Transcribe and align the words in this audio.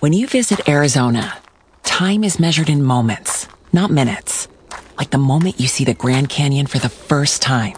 When 0.00 0.14
you 0.14 0.26
visit 0.26 0.66
Arizona, 0.66 1.36
time 1.82 2.24
is 2.24 2.40
measured 2.40 2.70
in 2.70 2.82
moments, 2.82 3.46
not 3.70 3.90
minutes. 3.90 4.48
Like 4.96 5.10
the 5.10 5.18
moment 5.18 5.60
you 5.60 5.68
see 5.68 5.84
the 5.84 5.92
Grand 5.92 6.30
Canyon 6.30 6.66
for 6.68 6.78
the 6.78 6.88
first 6.88 7.42
time. 7.42 7.74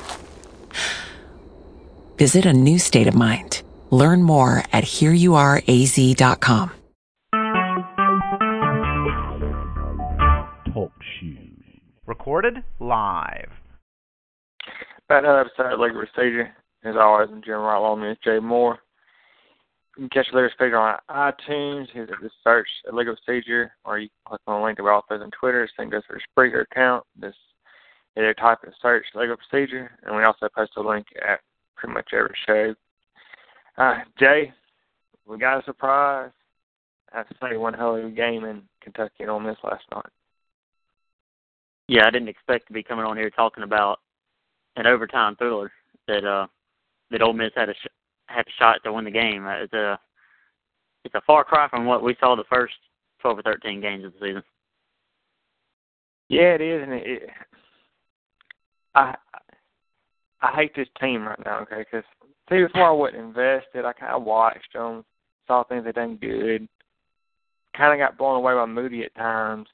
Visit 2.19 2.46
a 2.46 2.53
new 2.53 2.79
state 2.79 3.08
of 3.08 3.16
mind. 3.16 3.62
Learn 3.90 4.22
more 4.22 4.62
at 4.72 4.85
hereyouareaz.com. 4.85 6.71
Talk 10.73 10.93
shoes. 11.18 11.80
Recorded 12.07 12.62
live. 12.79 13.50
About 15.07 15.25
another 15.25 15.41
episode 15.41 15.73
of 15.73 15.80
Illegal 15.80 16.04
Procedure. 16.07 16.54
As 16.84 16.95
always, 16.95 17.30
I'm 17.32 17.43
Jim 17.43 17.54
Wright 17.54 17.79
along 17.79 18.02
with 18.02 18.18
Jay 18.23 18.39
Moore. 18.39 18.79
You 19.96 20.09
can 20.09 20.09
catch 20.09 20.32
the 20.32 20.38
Illegal 20.38 20.56
Procedure 20.56 20.79
on 20.79 20.98
iTunes. 21.11 21.86
Just 22.22 22.34
search 22.42 22.68
Illegal 22.91 23.14
Procedure, 23.14 23.72
or 23.84 23.98
you 23.98 24.09
can 24.09 24.30
click 24.30 24.41
on 24.46 24.60
the 24.60 24.65
link 24.65 24.78
to 24.78 24.84
our 24.84 24.95
authors 24.95 25.20
on 25.23 25.30
Twitter. 25.30 25.68
Same 25.77 25.91
goes 25.91 26.02
for 26.06 26.18
the 26.18 26.23
Spreaker 26.42 26.62
account. 26.62 27.05
Just 27.20 27.37
either 28.16 28.32
type 28.34 28.59
in 28.65 28.73
search 28.80 29.05
Illegal 29.15 29.37
Procedure, 29.37 29.92
and 30.02 30.16
we 30.16 30.23
also 30.23 30.48
post 30.55 30.73
a 30.77 30.80
link 30.80 31.06
at 31.23 31.41
pretty 31.77 31.92
much 31.92 32.09
every 32.15 32.34
show. 32.46 32.74
Uh, 33.77 33.98
Jay, 34.18 34.52
we 35.27 35.38
got 35.38 35.60
a 35.60 35.65
surprise. 35.65 36.30
I 37.12 37.18
have 37.18 37.29
to 37.29 37.34
say, 37.43 37.56
one 37.56 37.74
hell 37.74 37.96
of 37.96 38.04
a 38.04 38.10
game 38.10 38.45
in 38.45 38.62
Kentucky 38.80 39.16
and 39.20 39.30
Ole 39.30 39.40
Miss 39.40 39.56
last 39.62 39.84
night. 39.93 40.06
Yeah, 41.88 42.06
I 42.06 42.10
didn't 42.10 42.29
expect 42.29 42.68
to 42.68 42.73
be 42.73 42.82
coming 42.82 43.04
on 43.04 43.18
here 43.18 43.29
talking 43.29 43.65
about 43.65 44.01
an 44.77 44.87
overtime 44.87 45.37
thriller 45.37 45.70
that 46.09 46.24
uh 46.24 46.46
that 47.10 47.20
Ole 47.20 47.34
Miss 47.34 47.51
had 47.54 47.68
a 47.68 47.74
had 48.32 48.46
a 48.46 48.50
shot 48.59 48.78
to 48.84 48.92
win 48.92 49.04
the 49.04 49.10
game. 49.10 49.46
Uh, 49.46 49.62
It's 49.62 49.72
a 49.72 49.98
it's 51.04 51.14
a 51.14 51.20
far 51.27 51.45
cry 51.45 51.68
from 51.68 51.84
what 51.84 52.02
we 52.02 52.16
saw 52.20 52.36
the 52.36 52.45
first 52.45 52.74
twelve 53.20 53.38
or 53.38 53.42
thirteen 53.42 53.80
games 53.80 54.04
of 54.04 54.12
the 54.12 54.27
season. 54.27 54.42
Yeah, 56.29 56.54
it 56.54 56.60
is, 56.60 56.82
and 56.82 56.92
it, 56.92 57.07
it 57.07 57.30
I 58.95 59.15
I 60.40 60.51
hate 60.52 60.74
this 60.74 60.88
team 61.01 61.26
right 61.26 61.45
now. 61.45 61.60
Okay, 61.60 61.79
because 61.79 62.04
see, 62.48 62.62
before 62.62 62.88
I 62.88 62.92
wasn't 62.92 63.23
invested, 63.23 63.84
I 63.84 63.92
kind 63.92 64.12
of 64.12 64.25
watched 64.25 64.72
them, 64.72 65.04
saw 65.47 65.64
things 65.64 65.84
they 65.84 65.92
done 65.92 66.16
good, 66.16 66.69
kind 67.76 67.92
of 67.92 67.98
got 68.04 68.19
blown 68.19 68.37
away 68.37 68.54
by 68.54 68.66
Moody 68.66 69.04
at 69.04 69.14
times. 69.14 69.69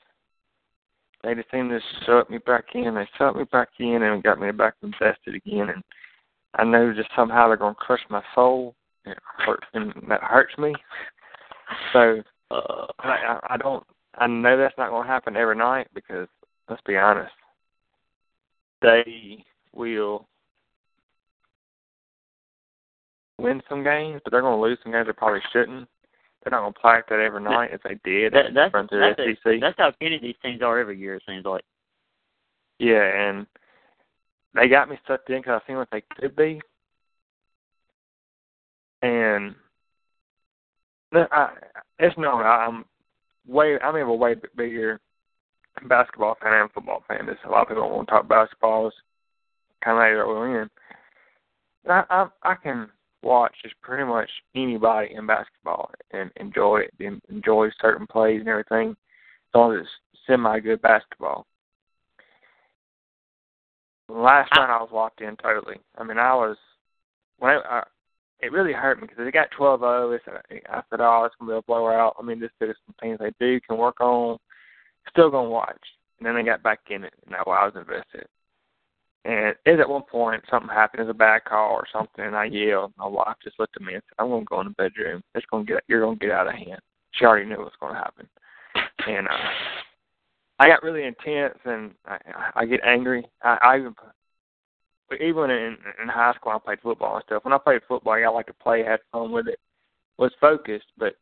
They 1.23 1.35
just 1.35 1.51
seemed 1.51 1.71
to 1.71 1.81
suck 2.07 2.31
me 2.31 2.39
back 2.39 2.67
in. 2.75 2.95
They 2.95 3.09
sucked 3.19 3.37
me 3.37 3.45
back 3.51 3.71
in 3.81 4.03
and 4.03 4.23
got 4.23 4.41
me 4.41 4.53
back 4.53 4.75
invested 4.83 5.35
again. 5.35 5.69
And 5.69 5.83
I 6.59 6.65
know 6.65 6.93
just 6.93 7.09
somehow 7.17 7.49
they're 7.49 7.57
going 7.57 7.75
to 7.75 7.81
crush 7.81 8.01
my 8.11 8.23
soul. 8.35 8.75
It 9.07 9.17
hurts, 9.47 9.67
and 9.75 9.93
that 10.09 10.23
hurts 10.23 10.57
me. 10.59 10.75
So 11.93 12.23
Uh, 12.51 12.87
I, 13.01 13.39
I 13.51 13.57
don't. 13.59 13.85
I 14.17 14.27
know 14.27 14.57
that's 14.57 14.77
not 14.79 14.91
going 14.91 15.03
to 15.07 15.09
happen 15.13 15.37
every 15.37 15.57
night 15.57 15.89
because 15.95 16.27
let's 16.69 16.83
be 16.87 16.97
honest, 16.97 17.33
they 18.83 19.45
will 19.75 20.27
win 23.39 23.63
some 23.69 23.85
games, 23.85 24.21
but 24.25 24.31
they're 24.33 24.41
going 24.41 24.57
to 24.57 24.63
lose 24.63 24.79
some 24.83 24.93
games 24.93 25.07
they 25.07 25.13
probably 25.13 25.41
shouldn't. 25.53 25.89
They're 26.43 26.51
not 26.51 26.61
going 26.63 26.73
to 26.73 26.81
play 26.81 26.93
like 26.95 27.09
that 27.09 27.21
every 27.21 27.43
night 27.43 27.71
if 27.73 27.83
they 27.83 27.99
did. 28.05 28.33
that, 28.33 28.55
that's 28.55 28.73
that's, 28.73 29.17
the 29.45 29.51
a- 29.51 29.61
that's 29.61 29.79
how 29.79 29.93
Kenny 30.01 30.19
these 30.21 30.37
teams 30.43 30.63
are 30.63 30.79
every 30.79 30.99
year. 30.99 31.17
It 31.17 31.23
seems 31.27 31.45
like. 31.45 31.65
Yeah, 32.79 33.03
and 33.03 33.47
they 34.59 34.69
got 34.69 34.89
me 34.89 34.99
sucked 35.07 35.31
in 35.31 35.41
because 35.41 35.61
I 35.63 35.67
seen 35.67 35.77
what 35.77 35.89
they 35.91 36.03
could 36.19 36.35
be, 36.35 36.61
and 39.03 39.55
I, 41.13 41.51
it's 41.99 42.17
no. 42.19 42.33
I'm 42.33 42.85
way. 43.47 43.79
I'm 43.83 43.97
even 43.97 44.09
a 44.09 44.15
way 44.15 44.35
bigger 44.57 45.01
basketball 45.89 46.37
fan 46.43 46.53
and 46.53 46.73
football 46.73 47.05
fan. 47.09 47.27
There's 47.27 47.39
a 47.47 47.51
lot 47.51 47.63
of 47.63 47.69
people 47.69 47.85
don't 47.85 47.93
want 47.93 48.09
to 48.09 48.13
talk 48.13 48.29
basketball. 48.29 48.89
It's 48.89 48.97
kind 49.85 49.97
of 49.97 50.19
like 50.19 50.27
we're 50.27 50.63
in. 50.63 50.71
I, 51.89 52.03
I 52.11 52.27
I 52.43 52.55
can 52.57 52.89
watch 53.23 53.55
just 53.63 53.81
pretty 53.81 54.05
much 54.05 54.29
anybody 54.55 55.15
in 55.15 55.27
basketball 55.27 55.91
and 56.13 56.31
enjoy 56.37 56.79
it, 56.81 56.95
and 57.05 57.21
enjoy 57.31 57.69
certain 57.81 58.07
plays 58.07 58.41
and 58.41 58.49
everything, 58.49 58.91
as 58.91 59.55
long 59.55 59.75
as 59.75 59.81
it's 59.81 59.91
semi 60.27 60.61
good 60.61 60.83
basketball. 60.83 61.47
Last 64.09 64.51
night 64.55 64.71
I 64.71 64.81
was 64.81 64.91
locked 64.93 65.21
in 65.21 65.37
totally. 65.37 65.77
I 65.97 66.05
mean, 66.05 66.19
I 66.19 66.35
was 66.35 66.57
when 67.39 67.53
I, 67.53 67.61
I 67.69 67.83
it 68.41 68.53
really 68.53 68.73
hurt 68.73 69.01
me 69.01 69.09
because 69.09 69.25
they 69.25 69.31
got 69.33 69.51
12-0. 69.59 70.15
It's, 70.15 70.25
I 70.71 70.83
said, 70.89 71.01
oh, 71.01 71.25
it's 71.25 71.35
gonna 71.41 71.53
be 71.53 71.59
a 71.59 71.63
blowout. 71.63 72.17
I 72.19 72.23
mean, 72.23 72.39
this 72.39 72.51
is 72.61 72.77
some 72.87 72.95
things 73.01 73.19
they 73.19 73.33
do 73.41 73.61
can 73.61 73.77
work 73.77 74.01
on. 74.01 74.39
Still 75.11 75.31
gonna 75.31 75.49
watch. 75.49 75.77
And 76.19 76.27
then 76.27 76.37
they 76.37 76.43
got 76.43 76.63
back 76.63 76.81
in 76.91 77.05
it, 77.05 77.15
and 77.25 77.35
that's 77.35 77.47
why 77.47 77.59
I 77.59 77.65
was 77.65 77.75
invested. 77.77 78.29
And 79.25 79.55
it 79.67 79.81
at 79.81 79.89
one 79.89 80.03
point 80.03 80.43
something 80.49 80.69
happened, 80.69 81.01
there's 81.01 81.11
a 81.11 81.15
bad 81.15 81.45
call 81.45 81.73
or 81.73 81.87
something, 81.93 82.25
and 82.25 82.37
I 82.37 82.45
yelled. 82.45 82.93
My 82.97 83.07
wife 83.07 83.37
just 83.43 83.59
looked 83.59 83.77
at 83.77 83.83
me 83.83 83.95
and 83.95 84.03
said, 84.09 84.23
"I'm 84.23 84.31
gonna 84.31 84.45
go 84.45 84.61
in 84.61 84.69
the 84.69 84.75
bedroom. 84.75 85.23
It's 85.35 85.47
gonna 85.47 85.65
get 85.65 85.83
you're 85.89 86.01
gonna 86.01 86.17
get 86.17 86.31
out 86.31 86.47
of 86.47 86.55
hand." 86.55 86.81
She 87.13 87.25
already 87.25 87.47
knew 87.47 87.57
what 87.57 87.67
was 87.67 87.75
gonna 87.81 87.99
happen, 87.99 88.29
and 89.07 89.29
uh, 89.29 89.51
I 90.59 90.69
got 90.69 90.83
really 90.83 91.05
intense 91.05 91.59
and 91.65 91.93
I, 92.07 92.19
I 92.55 92.67
get 92.67 92.81
angry. 92.85 93.25
I, 93.43 93.59
I 93.63 93.77
even 93.79 93.95
even 95.21 95.51
in 95.51 95.77
in 96.03 96.09
high 96.09 96.35
school, 96.35 96.53
I 96.53 96.59
played 96.59 96.81
football 96.81 97.17
and 97.17 97.25
stuff. 97.25 97.45
When 97.45 97.55
I 97.55 97.59
played 97.59 97.81
football, 97.89 98.15
I 98.15 98.29
like 98.29 98.47
to 98.47 98.53
play, 98.55 98.83
had 98.83 99.01
fun 99.13 99.33
with 99.33 99.49
it, 99.49 99.59
was 100.19 100.33
focused, 100.41 100.87
but 100.99 101.15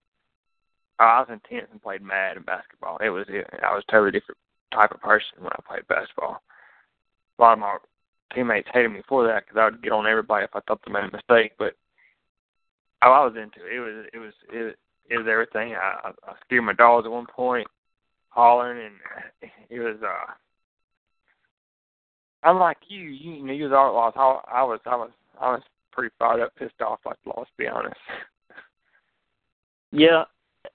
I 0.99 1.21
was 1.21 1.29
intense 1.31 1.69
and 1.71 1.83
played 1.83 2.03
mad 2.03 2.37
in 2.37 2.43
basketball. 2.43 2.99
It 2.99 3.11
was 3.11 3.27
I 3.29 3.75
was 3.75 3.85
a 3.87 3.93
totally 3.93 4.13
different 4.13 4.39
type 4.73 4.93
of 4.93 5.01
person 5.01 5.39
when 5.39 5.53
I 5.53 5.61
played 5.69 5.87
basketball. 5.89 6.43
A 7.39 7.43
lot 7.43 7.53
of 7.53 7.59
my 7.59 7.77
teammates 8.35 8.69
hated 8.73 8.89
me 8.89 9.03
for 9.09 9.27
that 9.27 9.45
because 9.45 9.61
I 9.61 9.67
would 9.67 9.83
get 9.83 9.93
on 9.93 10.07
everybody 10.07 10.45
if 10.45 10.57
I 10.57 10.61
thought 10.61 10.81
they 10.85 10.93
made 10.93 11.05
a 11.05 11.11
mistake. 11.11 11.53
But 11.59 11.75
I, 13.03 13.09
I 13.09 13.25
was 13.25 13.35
into 13.37 13.65
it. 13.67 13.75
It 13.75 13.81
was 13.81 14.07
it 14.15 14.19
was 14.19 14.33
it, 14.51 14.79
it 15.11 15.19
was 15.19 15.27
everything. 15.31 15.75
I, 15.75 16.09
I, 16.09 16.11
I 16.27 16.35
scared 16.45 16.65
my 16.65 16.73
dogs 16.73 17.05
at 17.05 17.13
one 17.13 17.27
point, 17.27 17.69
hollering, 18.37 18.93
and 19.43 19.51
it 19.71 19.81
was. 19.81 19.97
uh 20.03 20.33
Unlike 22.43 22.77
you, 22.89 23.01
you, 23.01 23.33
you 23.33 23.45
know, 23.45 23.53
you 23.53 23.65
was 23.65 23.73
all 23.73 23.95
lost. 23.95 24.17
I, 24.17 24.61
I 24.61 24.63
was, 24.63 24.79
I 24.87 24.95
was, 24.95 25.11
I 25.41 25.51
was 25.53 25.63
pretty 25.91 26.15
fired 26.17 26.43
up, 26.43 26.55
pissed 26.55 26.81
off, 26.81 27.01
like 27.05 27.17
lost. 27.27 27.51
To 27.51 27.57
be 27.59 27.67
honest. 27.67 27.97
Yeah, 29.91 30.25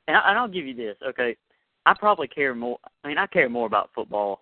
and, 0.07 0.17
I, 0.17 0.29
and 0.31 0.39
I'll 0.39 0.49
give 0.49 0.65
you 0.65 0.75
this. 0.75 0.97
Okay, 1.07 1.37
I 1.85 1.93
probably 1.97 2.27
care 2.27 2.53
more. 2.55 2.77
I 3.03 3.07
mean, 3.07 3.17
I 3.17 3.27
care 3.27 3.47
more 3.47 3.67
about 3.67 3.91
football 3.95 4.41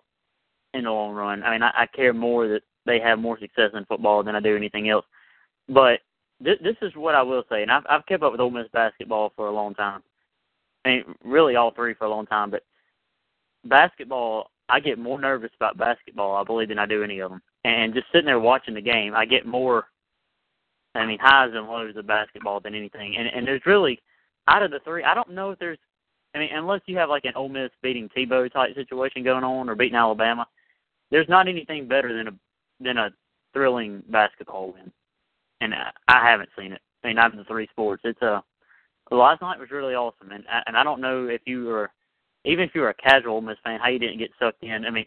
in 0.74 0.84
the 0.84 0.90
long 0.90 1.14
run. 1.14 1.42
I 1.42 1.52
mean, 1.52 1.62
I, 1.62 1.70
I 1.76 1.86
care 1.86 2.12
more 2.12 2.48
that 2.48 2.62
they 2.86 2.98
have 2.98 3.18
more 3.18 3.38
success 3.38 3.70
in 3.74 3.84
football 3.84 4.22
than 4.22 4.34
I 4.34 4.40
do 4.40 4.56
anything 4.56 4.88
else. 4.88 5.04
But 5.68 6.00
this, 6.40 6.56
is 6.82 6.92
what 6.96 7.14
I 7.14 7.22
will 7.22 7.44
say, 7.50 7.62
and 7.62 7.70
I've, 7.70 7.84
I've 7.88 8.06
kept 8.06 8.22
up 8.22 8.32
with 8.32 8.40
Ole 8.40 8.50
Miss 8.50 8.66
basketball 8.72 9.32
for 9.36 9.48
a 9.48 9.52
long 9.52 9.74
time. 9.74 10.02
I 10.84 10.88
mean, 10.88 11.04
really 11.22 11.56
all 11.56 11.72
three 11.72 11.94
for 11.94 12.06
a 12.06 12.10
long 12.10 12.26
time. 12.26 12.50
But 12.50 12.62
basketball, 13.64 14.50
I 14.68 14.80
get 14.80 14.98
more 14.98 15.20
nervous 15.20 15.50
about 15.56 15.78
basketball, 15.78 16.36
I 16.36 16.44
believe, 16.44 16.68
than 16.68 16.78
I 16.78 16.86
do 16.86 17.02
any 17.02 17.20
of 17.20 17.30
them. 17.30 17.42
And 17.64 17.94
just 17.94 18.06
sitting 18.12 18.26
there 18.26 18.40
watching 18.40 18.74
the 18.74 18.80
game, 18.80 19.14
I 19.14 19.24
get 19.24 19.46
more. 19.46 19.86
I 20.94 21.06
mean, 21.06 21.18
highs 21.20 21.50
and 21.54 21.68
lows 21.68 21.96
of 21.96 22.06
basketball 22.06 22.60
than 22.60 22.74
anything. 22.74 23.16
And 23.16 23.28
and 23.28 23.46
there's 23.46 23.66
really 23.66 24.00
out 24.48 24.62
of 24.62 24.70
the 24.70 24.80
three, 24.80 25.04
I 25.04 25.14
don't 25.14 25.30
know 25.30 25.50
if 25.50 25.58
there's. 25.58 25.78
I 26.34 26.38
mean, 26.38 26.50
unless 26.52 26.80
you 26.86 26.96
have 26.96 27.08
like 27.08 27.24
an 27.24 27.34
Ole 27.34 27.48
Miss 27.48 27.70
beating 27.82 28.08
Tebow 28.16 28.52
type 28.52 28.74
situation 28.74 29.24
going 29.24 29.42
on 29.42 29.68
or 29.68 29.74
beating 29.74 29.96
Alabama, 29.96 30.46
there's 31.10 31.28
not 31.28 31.48
anything 31.48 31.88
better 31.88 32.16
than 32.16 32.28
a 32.28 32.38
than 32.80 32.98
a 32.98 33.10
thrilling 33.52 34.02
basketball 34.10 34.72
win. 34.72 34.92
And 35.60 35.74
I, 35.74 35.90
I 36.08 36.30
haven't 36.30 36.50
seen 36.58 36.72
it. 36.72 36.80
I 37.02 37.08
mean, 37.08 37.18
out 37.18 37.32
of 37.32 37.38
the 37.38 37.44
three 37.44 37.68
sports, 37.70 38.02
it's 38.04 38.22
a. 38.22 38.42
Last 39.12 39.42
night 39.42 39.58
was 39.58 39.72
really 39.72 39.94
awesome, 39.94 40.30
and 40.30 40.44
uh, 40.46 40.60
and 40.66 40.76
I 40.76 40.84
don't 40.84 41.00
know 41.00 41.26
if 41.26 41.40
you 41.44 41.64
were, 41.64 41.90
even 42.44 42.64
if 42.64 42.74
you 42.74 42.80
were 42.80 42.90
a 42.90 42.94
casual 42.94 43.40
Miss 43.40 43.58
fan, 43.64 43.80
how 43.80 43.88
you 43.88 43.98
didn't 43.98 44.18
get 44.18 44.30
sucked 44.38 44.62
in. 44.62 44.84
I 44.84 44.90
mean, 44.90 45.06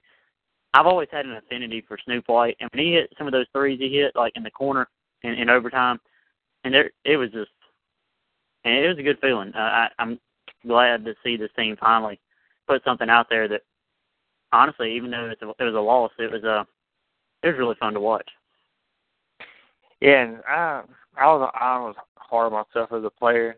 I've 0.73 0.85
always 0.87 1.09
had 1.11 1.25
an 1.25 1.35
affinity 1.35 1.83
for 1.87 1.97
Snoop 2.03 2.27
White, 2.27 2.57
and 2.59 2.69
when 2.73 2.83
he 2.83 2.93
hit 2.93 3.13
some 3.17 3.27
of 3.27 3.33
those 3.33 3.45
threes 3.53 3.79
he 3.79 3.95
hit, 3.95 4.15
like 4.15 4.33
in 4.35 4.43
the 4.43 4.51
corner 4.51 4.87
in, 5.23 5.33
in 5.33 5.49
overtime, 5.49 5.99
and 6.63 6.73
there 6.73 6.91
it 7.05 7.17
was 7.17 7.31
just, 7.31 7.51
and 8.63 8.73
it 8.73 8.87
was 8.87 8.97
a 8.97 9.03
good 9.03 9.19
feeling. 9.19 9.51
Uh, 9.55 9.59
I, 9.59 9.87
I'm 9.99 10.19
glad 10.65 11.05
to 11.05 11.13
see 11.23 11.37
this 11.37 11.51
team 11.55 11.77
finally 11.79 12.19
put 12.67 12.83
something 12.83 13.09
out 13.09 13.27
there 13.29 13.47
that, 13.47 13.61
honestly, 14.51 14.95
even 14.95 15.11
though 15.11 15.29
it's 15.31 15.41
a, 15.41 15.49
it 15.49 15.63
was 15.63 15.75
a 15.75 15.79
loss, 15.79 16.11
it 16.17 16.31
was 16.31 16.43
a, 16.43 16.65
it 17.43 17.49
was 17.49 17.57
really 17.57 17.75
fun 17.79 17.93
to 17.93 17.99
watch. 17.99 18.29
Yeah, 20.01 20.23
and 20.23 20.37
I 20.47 20.83
I 21.17 21.25
was 21.27 21.51
I 21.53 21.79
was 21.79 21.95
hard 22.17 22.51
on 22.51 22.65
myself 22.65 22.91
as 22.91 23.03
a 23.03 23.09
player, 23.09 23.57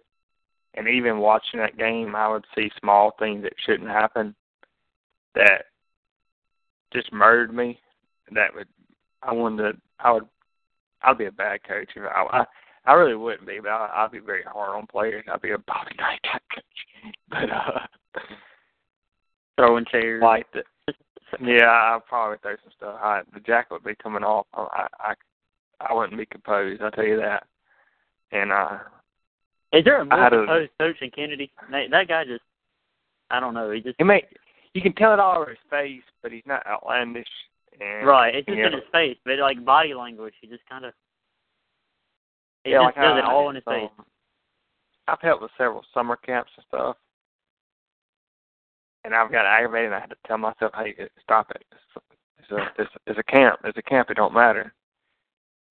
and 0.76 0.88
even 0.88 1.20
watching 1.20 1.60
that 1.60 1.78
game, 1.78 2.16
I 2.16 2.28
would 2.28 2.46
see 2.56 2.70
small 2.80 3.12
things 3.18 3.44
that 3.44 3.54
shouldn't 3.66 3.90
happen, 3.90 4.36
that 5.36 5.66
just 6.94 7.12
murdered 7.12 7.54
me. 7.54 7.80
That 8.32 8.54
would 8.56 8.68
I 9.24 9.34
wanted 9.34 9.74
to 9.74 9.78
I 10.00 10.12
would 10.12 10.28
I'd 11.02 11.18
be 11.18 11.26
a 11.26 11.32
bad 11.32 11.64
coach 11.68 11.90
if 11.96 12.04
I 12.04 12.40
I, 12.40 12.46
I 12.86 12.94
really 12.94 13.16
wouldn't 13.16 13.48
be, 13.48 13.60
but 13.62 13.70
I, 13.70 13.90
I'd 14.04 14.12
be 14.12 14.20
very 14.20 14.44
hard 14.44 14.76
on 14.76 14.88
players. 14.88 15.26
I'd 15.32 15.42
be 15.42 15.52
a 15.52 15.58
Bobby 15.58 15.92
Knight 16.00 16.20
type 16.32 16.42
coach. 16.54 17.16
but 17.30 17.52
uh, 17.52 18.22
Throwing 19.58 19.86
chairs. 19.86 20.22
like 20.22 20.48
the, 20.52 20.64
yeah, 21.42 21.66
I'd 21.70 22.06
probably 22.08 22.38
throw 22.42 22.56
some 22.64 22.72
stuff. 22.76 23.00
I, 23.02 23.22
the 23.34 23.40
jacket 23.40 23.72
would 23.74 23.84
be 23.84 23.96
coming 23.96 24.24
off. 24.24 24.48
I, 24.54 24.88
I, 25.00 25.14
I 25.82 25.94
wouldn't 25.94 26.18
be 26.18 26.26
composed. 26.26 26.82
I'll 26.82 26.92
tell 26.92 27.06
you 27.06 27.18
that. 27.18 27.46
And 28.32 28.52
uh, 28.52 28.78
Is 29.74 29.84
there 29.84 30.00
a 30.00 30.06
more 30.06 30.30
composed 30.30 30.72
coach 30.80 30.96
than 31.00 31.12
Kennedy? 31.12 31.52
That, 31.72 32.08
guy 32.08 32.24
just, 32.24 32.44
I 33.30 33.40
don't 33.40 33.54
know. 33.54 33.72
He 33.72 33.82
just 33.82 33.96
he 33.98 34.04
may, 34.04 34.24
you 34.74 34.82
can 34.82 34.94
tell 34.94 35.14
it 35.14 35.20
all 35.20 35.42
over 35.42 35.50
his 35.50 35.58
face, 35.70 36.04
but 36.22 36.32
he's 36.32 36.46
not 36.46 36.66
outlandish. 36.68 37.28
And 37.80 38.08
right. 38.08 38.36
It's 38.36 38.48
just 38.48 38.58
in 38.58 38.74
his 38.74 38.84
face, 38.92 39.18
but 39.26 39.38
like 39.40 39.64
body 39.66 39.94
language, 39.94 40.34
he 40.40 40.48
just 40.48 40.68
kind 40.70 40.86
of. 40.86 40.94
He 42.64 42.72
yeah, 42.72 42.78
just 42.78 42.86
like 42.86 42.96
does 42.96 43.14
I, 43.16 43.20
it 43.20 43.26
all 43.26 43.50
in 43.50 43.56
his 43.56 43.64
um, 43.68 43.74
face. 43.74 44.06
I've 45.08 45.22
helped 45.22 45.42
with 45.42 45.52
several 45.58 45.84
summer 45.94 46.16
camps 46.16 46.52
and 46.58 46.66
stuff, 46.68 46.98
and 49.04 49.14
I've 49.14 49.32
got 49.32 49.46
aggravated. 49.46 49.88
and 49.88 49.96
I 49.96 50.00
had 50.00 50.10
to 50.10 50.16
tell 50.26 50.38
myself, 50.38 50.72
"Hey, 50.76 50.96
stop 51.22 51.52
it! 51.52 51.64
It's, 52.40 52.52
a 52.52 52.82
it's, 52.82 52.92
it's 53.08 53.20
a 53.20 53.32
camp. 53.32 53.60
It's 53.66 53.78
a 53.78 53.84
camp. 53.84 54.10
It 54.10 54.18
don't 54.18 54.34
matter." 54.34 54.74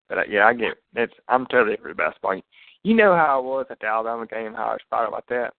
But 0.08 0.18
uh, 0.18 0.22
yeah, 0.28 0.46
I 0.46 0.54
get 0.54 0.74
it's. 0.94 1.14
I'm 1.28 1.46
totally 1.46 1.76
for 1.80 1.88
the 1.88 1.94
basketball. 1.94 2.40
You 2.84 2.94
know 2.94 3.16
how 3.16 3.38
I 3.38 3.42
was 3.42 3.66
at 3.70 3.80
the 3.80 3.86
Alabama 3.86 4.26
game, 4.26 4.54
how 4.54 4.66
I 4.66 4.72
was 4.72 4.80
fired 4.90 5.08
about 5.08 5.24
that. 5.28 5.54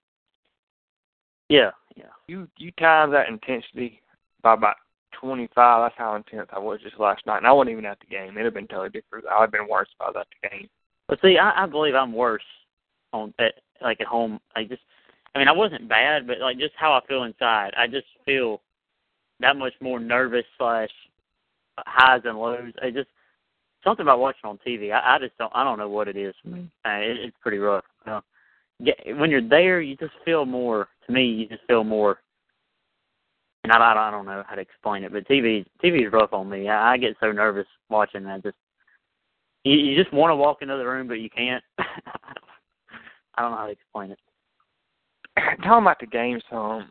Yeah, 1.49 1.71
yeah. 1.95 2.05
You 2.27 2.47
you 2.57 2.71
times 2.71 3.13
that 3.13 3.27
intensity 3.27 4.01
by 4.41 4.53
about 4.53 4.77
25. 5.19 5.49
That's 5.57 5.95
how 5.97 6.15
intense 6.15 6.49
I 6.53 6.59
was 6.59 6.79
just 6.81 6.99
last 6.99 7.25
night, 7.25 7.37
and 7.37 7.47
I 7.47 7.51
wasn't 7.51 7.71
even 7.71 7.85
at 7.85 7.99
the 7.99 8.05
game. 8.05 8.31
It'd 8.31 8.45
have 8.45 8.53
been 8.53 8.67
totally 8.67 8.89
different. 8.89 9.25
I'd 9.27 9.41
have 9.41 9.51
been 9.51 9.67
worse 9.67 9.87
if 9.91 10.01
I 10.01 10.09
was 10.09 10.15
at 10.19 10.27
the 10.41 10.49
game. 10.49 10.69
But 11.07 11.19
see, 11.21 11.37
I, 11.37 11.63
I 11.63 11.65
believe 11.65 11.95
I'm 11.95 12.13
worse 12.13 12.43
on 13.11 13.33
at 13.39 13.55
like 13.81 14.01
at 14.01 14.07
home. 14.07 14.39
I 14.55 14.63
just, 14.63 14.81
I 15.33 15.39
mean, 15.39 15.47
I 15.47 15.51
wasn't 15.51 15.89
bad, 15.89 16.27
but 16.27 16.39
like 16.39 16.57
just 16.59 16.73
how 16.77 16.93
I 16.93 17.05
feel 17.07 17.23
inside, 17.23 17.71
I 17.77 17.87
just 17.87 18.07
feel 18.25 18.61
that 19.39 19.55
much 19.55 19.73
more 19.81 19.99
nervous 19.99 20.45
slash 20.57 20.89
highs 21.79 22.21
and 22.23 22.39
lows. 22.39 22.73
I 22.81 22.89
just 22.89 23.09
something 23.85 24.03
about 24.03 24.19
watching 24.19 24.49
on 24.49 24.59
TV. 24.65 24.91
I, 24.91 25.15
I 25.15 25.19
just 25.19 25.37
don't. 25.37 25.51
I 25.55 25.63
don't 25.63 25.77
know 25.77 25.89
what 25.89 26.07
it 26.07 26.17
is 26.17 26.33
for 26.41 26.49
me. 26.49 26.69
Uh, 26.85 26.97
it, 26.99 27.17
it's 27.17 27.37
pretty 27.41 27.57
rough. 27.57 27.85
You 28.05 28.11
know? 28.11 29.19
When 29.19 29.29
you're 29.29 29.47
there, 29.47 29.81
you 29.81 29.95
just 29.95 30.13
feel 30.25 30.45
more. 30.45 30.87
To 31.07 31.13
me, 31.13 31.25
you 31.25 31.47
just 31.47 31.63
feel 31.67 31.83
more. 31.83 32.19
And 33.63 33.71
I, 33.71 33.77
I, 33.77 34.07
I 34.07 34.11
don't 34.11 34.25
know 34.25 34.43
how 34.47 34.55
to 34.55 34.61
explain 34.61 35.03
it, 35.03 35.11
but 35.11 35.27
TV 35.27 35.65
TV 35.83 36.05
is 36.05 36.13
rough 36.13 36.33
on 36.33 36.49
me. 36.49 36.67
I, 36.67 36.93
I 36.93 36.97
get 36.97 37.15
so 37.19 37.31
nervous 37.31 37.67
watching 37.89 38.23
that. 38.23 38.43
Just 38.43 38.57
you, 39.63 39.73
you 39.73 40.01
just 40.01 40.13
want 40.13 40.31
to 40.31 40.35
walk 40.35 40.61
into 40.61 40.77
the 40.77 40.85
room, 40.85 41.07
but 41.07 41.15
you 41.15 41.29
can't. 41.29 41.63
I 43.37 43.41
don't 43.41 43.51
know 43.51 43.57
how 43.57 43.65
to 43.65 43.71
explain 43.71 44.11
it. 44.11 44.19
talking 45.63 45.83
about 45.83 45.99
the 45.99 46.07
game 46.07 46.39
some 46.49 46.89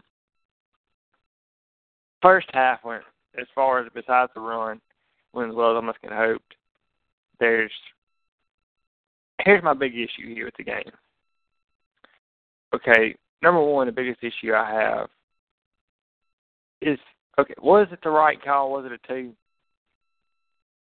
first 2.20 2.49
half 2.52 2.85
went 2.85 3.02
as 3.38 3.46
far 3.55 3.81
as 3.81 3.91
besides 3.94 4.32
the 4.35 4.41
run 4.41 4.81
went 5.32 5.50
as 5.50 5.55
well 5.55 5.76
as 5.76 5.82
I 5.82 5.85
must 5.85 6.00
get 6.00 6.12
hoped. 6.12 6.55
There's 7.40 7.72
here's 9.40 9.62
my 9.62 9.75
big 9.75 9.94
issue 9.94 10.34
here 10.34 10.46
with 10.46 10.56
the 10.56 10.64
game. 10.64 10.90
Okay, 12.75 13.14
number 13.42 13.62
one, 13.62 13.86
the 13.86 13.92
biggest 13.92 14.20
issue 14.22 14.52
I 14.54 14.70
have 14.70 15.08
is 16.81 16.98
okay, 17.38 17.54
was 17.62 17.86
it 17.92 18.00
the 18.02 18.10
right 18.10 18.42
call? 18.42 18.72
Was 18.72 18.86
it 18.86 18.92
a 18.92 18.98
two? 19.08 19.32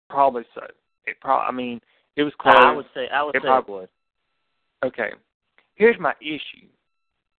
Probably 0.08 0.44
so. 0.54 0.62
It 1.06 1.16
probably 1.20 1.46
I 1.48 1.52
mean, 1.52 1.80
it 2.16 2.22
was 2.22 2.32
close. 2.38 2.54
I 2.58 2.72
would 2.72 2.86
say 2.94 3.08
I 3.12 3.22
would 3.22 3.34
It 3.34 3.42
say 3.42 3.46
prob- 3.48 3.68
it 3.68 3.70
was. 3.70 3.88
Okay. 4.84 5.10
Here's 5.74 5.98
my 5.98 6.14
issue. 6.20 6.66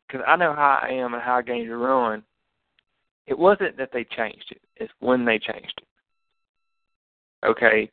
Because 0.07 0.25
I 0.27 0.37
know 0.37 0.55
how 0.55 0.81
I 0.83 0.89
am 0.89 1.15
and 1.15 1.23
how 1.23 1.41
games 1.41 1.69
are 1.69 1.79
run. 1.79 2.23
It 3.27 3.39
wasn't 3.39 3.77
that 3.77 3.91
they 3.93 4.05
changed 4.05 4.47
it. 4.51 4.61
It's 4.77 4.93
when 5.01 5.25
they 5.25 5.39
changed 5.39 5.81
it. 5.83 7.47
Okay. 7.47 7.91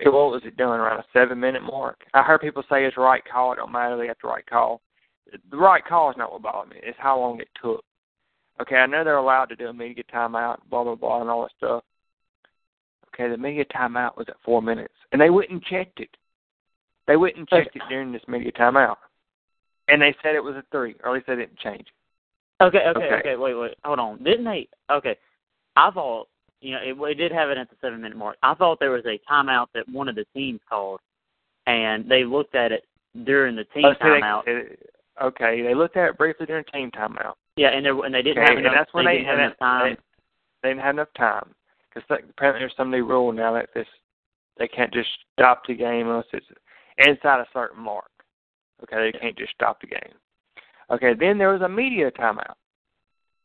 It, 0.00 0.08
what 0.08 0.30
was 0.30 0.42
it 0.44 0.56
done 0.56 0.78
around 0.78 1.00
a 1.00 1.04
seven 1.12 1.40
minute 1.40 1.62
mark? 1.62 2.02
I 2.14 2.22
heard 2.22 2.40
people 2.40 2.62
say 2.70 2.84
it's 2.84 2.96
right 2.96 3.22
call. 3.30 3.52
It 3.52 3.56
don't 3.56 3.72
matter. 3.72 3.96
They 3.96 4.06
got 4.06 4.18
the 4.22 4.28
right 4.28 4.46
call. 4.46 4.80
The 5.50 5.56
right 5.56 5.84
call 5.84 6.10
is 6.10 6.16
not 6.16 6.32
what 6.32 6.42
bothered 6.42 6.70
me. 6.70 6.76
It's 6.82 6.98
how 6.98 7.18
long 7.18 7.40
it 7.40 7.48
took. 7.60 7.84
Okay, 8.60 8.76
I 8.76 8.86
know 8.86 9.04
they're 9.04 9.16
allowed 9.16 9.46
to 9.46 9.56
do 9.56 9.68
a 9.68 9.72
media 9.72 10.04
timeout, 10.12 10.58
blah 10.70 10.84
blah 10.84 10.94
blah, 10.94 11.20
and 11.20 11.30
all 11.30 11.42
that 11.42 11.50
stuff. 11.56 11.84
Okay, 13.08 13.28
the 13.28 13.36
media 13.36 13.64
timeout 13.66 14.16
was 14.16 14.26
at 14.28 14.36
four 14.44 14.62
minutes, 14.62 14.94
and 15.12 15.20
they 15.20 15.30
wouldn't 15.30 15.64
check 15.64 15.88
it. 15.98 16.10
They 17.06 17.16
wouldn't 17.16 17.48
check 17.48 17.68
it 17.74 17.82
during 17.88 18.12
this 18.12 18.22
media 18.28 18.52
timeout, 18.52 18.96
and 19.88 20.00
they 20.00 20.14
said 20.22 20.34
it 20.34 20.42
was 20.44 20.56
a 20.56 20.64
three, 20.70 20.94
or 21.02 21.10
at 21.10 21.14
least 21.14 21.26
they 21.26 21.36
didn't 21.36 21.58
change 21.58 21.80
it. 21.80 22.64
Okay, 22.64 22.78
okay, 22.78 23.04
Okay. 23.04 23.14
okay, 23.14 23.36
Wait, 23.36 23.54
wait. 23.54 23.74
Hold 23.84 23.98
on. 24.00 24.22
Didn't 24.22 24.44
they? 24.44 24.68
Okay. 24.90 25.16
I 25.76 25.90
thought 25.92 26.28
you 26.60 26.72
know 26.72 26.80
it, 26.82 27.10
it 27.10 27.14
did 27.14 27.32
have 27.32 27.50
it 27.50 27.58
at 27.58 27.68
the 27.70 27.76
seven 27.80 28.00
minute 28.00 28.16
mark. 28.18 28.36
I 28.42 28.54
thought 28.54 28.78
there 28.80 28.90
was 28.90 29.04
a 29.06 29.18
timeout 29.30 29.66
that 29.74 29.88
one 29.88 30.08
of 30.08 30.14
the 30.14 30.24
teams 30.34 30.60
called, 30.68 31.00
and 31.66 32.08
they 32.10 32.24
looked 32.24 32.54
at 32.54 32.72
it 32.72 32.84
during 33.24 33.56
the 33.56 33.64
team 33.64 33.84
Oh, 33.86 33.92
so 33.94 33.98
they- 34.04 34.20
timeout. 34.20 34.46
it- 34.48 34.90
okay, 35.22 35.62
they 35.62 35.74
looked 35.74 35.96
at 35.96 36.10
it 36.10 36.18
briefly 36.18 36.46
during 36.46 36.64
team 36.72 36.90
timeout. 36.90 37.34
yeah, 37.56 37.68
and 37.68 37.84
there 37.84 37.98
and 38.04 38.14
they 38.14 38.22
didn't 38.22 38.42
Okay, 38.42 38.50
have 38.52 38.58
enough. 38.58 38.72
and 38.72 38.80
that's 38.80 38.94
when 38.94 39.04
they, 39.04 39.12
they, 39.12 39.18
didn't 39.18 39.28
have 39.28 39.38
enough 39.38 39.58
time. 39.58 39.94
They, 39.94 39.96
they 40.62 40.68
didn't 40.70 40.82
have 40.84 40.94
enough 40.96 41.14
time 41.16 41.54
because 41.94 42.20
apparently 42.30 42.60
there's 42.60 42.76
some 42.76 42.90
new 42.90 43.04
rule 43.04 43.32
now 43.32 43.52
that 43.54 43.68
this 43.74 43.86
they 44.58 44.68
can't 44.68 44.92
just 44.92 45.08
stop 45.34 45.62
the 45.66 45.74
game 45.74 46.08
unless 46.08 46.26
it's 46.32 46.46
inside 46.98 47.40
a 47.40 47.46
certain 47.52 47.80
mark. 47.80 48.10
Okay, 48.82 49.10
they 49.12 49.18
can't 49.18 49.36
just 49.38 49.52
stop 49.52 49.80
the 49.80 49.86
game. 49.86 50.14
Okay, 50.90 51.14
then 51.14 51.38
there 51.38 51.52
was 51.52 51.62
a 51.62 51.68
media 51.68 52.10
timeout. 52.10 52.54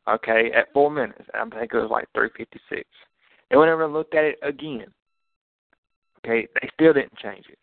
Okay, 0.08 0.52
at 0.54 0.72
four 0.74 0.92
minutes. 0.92 1.24
I 1.34 1.44
think 1.44 1.74
it 1.74 1.78
was 1.78 1.90
like 1.90 2.08
three 2.14 2.30
fifty 2.36 2.60
six. 2.70 2.84
They 3.50 3.58
went 3.58 3.72
over 3.72 3.86
and 3.86 3.94
looked 3.94 4.16
at 4.16 4.26
it 4.26 4.40
again. 4.42 4.88
Okay, 6.20 6.48
they 6.56 6.70
still 6.74 6.94
didn't 6.94 7.18
change 7.18 7.46
it. 7.50 7.60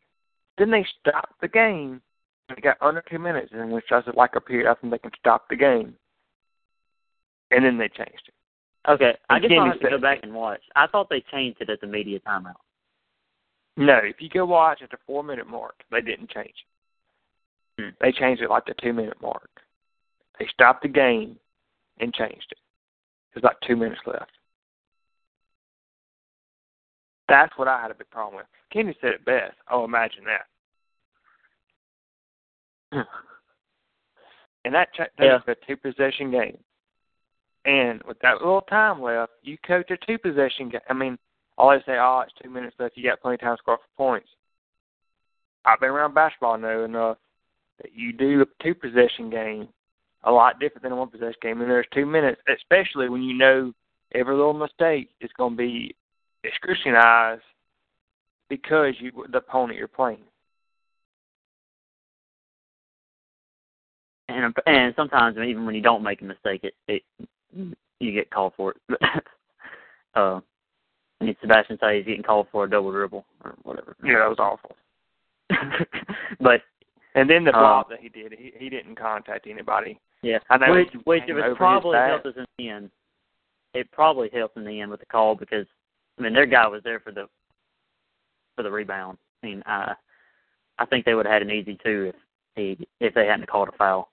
Then 0.58 0.70
they 0.70 0.86
stopped 1.00 1.40
the 1.40 1.48
game. 1.48 2.00
They 2.48 2.60
got 2.60 2.76
under 2.80 3.02
two 3.08 3.18
minutes, 3.18 3.52
in 3.52 3.70
which 3.70 3.86
I 3.90 4.02
said 4.02 4.14
like 4.14 4.36
a 4.36 4.40
period. 4.40 4.70
I 4.70 4.74
think 4.74 4.92
they 4.92 4.98
can 4.98 5.12
stop 5.18 5.48
the 5.48 5.56
game. 5.56 5.94
And 7.50 7.64
then 7.64 7.78
they 7.78 7.88
changed 7.88 8.28
it. 8.28 8.34
Okay, 8.90 9.16
I 9.28 9.36
And 9.36 9.42
guess 9.42 9.52
I'll 9.58 9.66
have 9.66 9.80
to 9.80 9.90
go 9.90 9.98
back 9.98 10.20
and 10.22 10.34
watch. 10.34 10.60
I 10.74 10.86
thought 10.86 11.08
they 11.10 11.22
changed 11.30 11.60
it 11.60 11.70
at 11.70 11.80
the 11.80 11.86
media 11.86 12.20
timeout. 12.20 12.54
No, 13.76 13.98
if 14.02 14.16
you 14.20 14.28
go 14.28 14.46
watch 14.46 14.80
at 14.82 14.90
the 14.90 14.98
four 15.06 15.22
minute 15.22 15.46
mark, 15.46 15.74
they 15.90 16.00
didn't 16.00 16.30
change 16.30 16.54
it. 17.78 17.82
Hmm. 17.82 17.88
They 18.00 18.12
changed 18.12 18.42
it 18.42 18.50
like 18.50 18.66
the 18.66 18.74
two 18.80 18.92
minute 18.92 19.20
mark. 19.20 19.50
They 20.38 20.46
stopped 20.52 20.82
the 20.82 20.88
game 20.88 21.36
and 22.00 22.12
changed 22.14 22.48
it. 22.50 22.58
There's 23.34 23.44
like 23.44 23.60
two 23.66 23.76
minutes 23.76 24.00
left. 24.06 24.30
That's 27.28 27.56
what 27.56 27.68
I 27.68 27.80
had 27.80 27.90
a 27.92 27.94
big 27.94 28.10
problem 28.10 28.36
with. 28.36 28.46
Kenny 28.72 28.94
said 29.00 29.10
it 29.10 29.24
best. 29.24 29.54
Oh, 29.70 29.84
imagine 29.84 30.24
that. 30.24 30.46
and 34.64 34.74
that 34.74 34.92
cha- 34.94 35.04
that 35.18 35.24
Yeah. 35.24 35.36
is 35.36 35.42
a 35.46 35.54
two 35.66 35.76
possession 35.76 36.30
game. 36.30 36.58
And 37.66 38.02
with 38.04 38.18
that 38.20 38.38
little 38.38 38.62
time 38.62 39.00
left, 39.02 39.32
you 39.42 39.58
coach 39.58 39.90
a 39.90 39.96
two 40.06 40.18
possession 40.18 40.70
game. 40.70 40.80
I 40.88 40.94
mean, 40.94 41.18
all 41.58 41.70
they 41.70 41.82
say, 41.86 41.98
oh, 41.98 42.22
it's 42.24 42.32
two 42.42 42.50
minutes 42.50 42.74
left. 42.78 42.96
You 42.96 43.04
got 43.08 43.20
plenty 43.20 43.34
of 43.34 43.40
time 43.40 43.56
to 43.56 43.58
score 43.58 43.76
for 43.78 43.96
points. 43.96 44.28
I've 45.64 45.78
been 45.78 45.90
around 45.90 46.14
basketball, 46.14 46.56
know 46.56 46.84
enough 46.84 47.18
that 47.82 47.92
you 47.94 48.12
do 48.12 48.42
a 48.42 48.62
two 48.62 48.74
possession 48.74 49.30
game 49.30 49.68
a 50.24 50.30
lot 50.30 50.60
different 50.60 50.82
than 50.82 50.92
a 50.92 50.96
one 50.96 51.08
possession 51.08 51.34
game. 51.42 51.60
And 51.60 51.70
there's 51.70 51.86
two 51.92 52.06
minutes, 52.06 52.40
especially 52.48 53.08
when 53.08 53.22
you 53.22 53.34
know 53.34 53.72
every 54.14 54.34
little 54.34 54.54
mistake 54.54 55.10
is 55.20 55.30
going 55.36 55.52
to 55.52 55.56
be 55.56 55.94
scrutinized 56.56 57.42
because 58.48 58.94
you 58.98 59.12
the 59.30 59.38
opponent 59.38 59.78
you're 59.78 59.88
playing. 59.88 60.20
And 64.28 64.54
and 64.66 64.94
sometimes 64.94 65.36
even 65.38 65.66
when 65.66 65.74
you 65.74 65.82
don't 65.82 66.02
make 66.02 66.22
a 66.22 66.24
mistake, 66.24 66.64
it, 66.64 66.74
it 66.86 67.02
you 67.98 68.12
get 68.12 68.30
called 68.30 68.52
for 68.56 68.72
it. 68.72 68.98
uh, 70.14 70.40
I 71.20 71.24
mean, 71.24 71.36
Sebastian 71.40 71.78
says 71.80 71.96
he's 71.96 72.06
getting 72.06 72.22
called 72.22 72.46
for 72.52 72.64
a 72.64 72.70
double 72.70 72.92
dribble 72.92 73.24
or 73.44 73.54
whatever. 73.62 73.96
Yeah, 74.04 74.18
that 74.18 74.28
was 74.28 74.38
awful. 74.38 74.76
but 76.40 76.62
And 77.14 77.28
then 77.28 77.44
the 77.44 77.56
Uh, 77.56 77.82
that 77.90 78.00
he 78.00 78.08
did, 78.08 78.32
he 78.38 78.52
he 78.56 78.68
didn't 78.68 78.94
contact 78.94 79.46
anybody. 79.48 79.98
Yeah, 80.22 80.38
which 80.68 80.90
which 81.04 81.22
it 81.28 81.32
was 81.32 81.54
probably 81.56 81.96
helped 81.96 82.26
us 82.26 82.34
in 82.36 82.46
the 82.58 82.68
end. 82.68 82.90
It 83.72 83.90
probably 83.92 84.28
helped 84.32 84.56
in 84.56 84.64
the 84.64 84.80
end 84.80 84.90
with 84.90 85.00
the 85.00 85.06
call 85.06 85.34
because 85.34 85.66
I 86.18 86.22
mean 86.22 86.32
their 86.32 86.46
guy 86.46 86.66
was 86.66 86.82
there 86.84 87.00
for 87.00 87.12
the 87.12 87.26
for 88.56 88.62
the 88.62 88.70
rebound. 88.70 89.18
I 89.42 89.46
mean, 89.46 89.62
I 89.66 89.94
I 90.78 90.86
think 90.86 91.04
they 91.04 91.14
would 91.14 91.26
have 91.26 91.32
had 91.34 91.42
an 91.42 91.50
easy 91.50 91.78
two 91.82 92.12
if 92.12 92.16
he 92.56 92.86
if 93.00 93.14
they 93.14 93.26
hadn't 93.26 93.48
called 93.48 93.68
a 93.68 93.76
foul. 93.76 94.10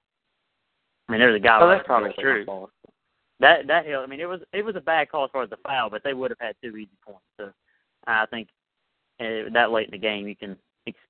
I 1.07 1.11
mean, 1.11 1.19
there's 1.19 1.35
a 1.35 1.43
guy. 1.43 1.59
Oh, 1.61 1.67
that's 1.67 1.85
probably 1.85 2.09
that 2.09 2.21
true. 2.21 2.45
That 3.39 3.67
that 3.67 3.85
helped. 3.85 4.07
I 4.07 4.09
mean, 4.09 4.19
it 4.19 4.25
was 4.25 4.41
it 4.53 4.63
was 4.63 4.75
a 4.75 4.81
bad 4.81 5.09
call 5.09 5.25
as 5.25 5.31
far 5.31 5.43
as 5.43 5.49
the 5.49 5.57
foul, 5.57 5.89
but 5.89 6.03
they 6.03 6.13
would 6.13 6.31
have 6.31 6.39
had 6.39 6.55
two 6.63 6.75
easy 6.77 6.89
points. 7.05 7.21
So 7.37 7.51
I 8.05 8.25
think 8.27 8.47
uh, 9.19 9.49
that 9.53 9.71
late 9.71 9.87
in 9.87 9.91
the 9.91 9.97
game, 9.97 10.27
you 10.27 10.35
can 10.35 10.57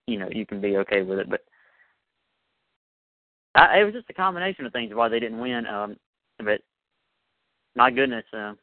you 0.07 0.17
know 0.17 0.29
you 0.31 0.45
can 0.45 0.59
be 0.59 0.77
okay 0.77 1.03
with 1.03 1.19
it. 1.19 1.29
But 1.29 1.41
I, 3.57 3.79
it 3.79 3.83
was 3.83 3.93
just 3.93 4.09
a 4.09 4.13
combination 4.13 4.65
of 4.65 4.71
things 4.71 4.93
why 4.93 5.09
they 5.09 5.19
didn't 5.19 5.39
win. 5.39 5.65
Um, 5.65 5.97
but 6.37 6.61
my 7.75 7.89
goodness, 7.89 8.23
uh, 8.31 8.53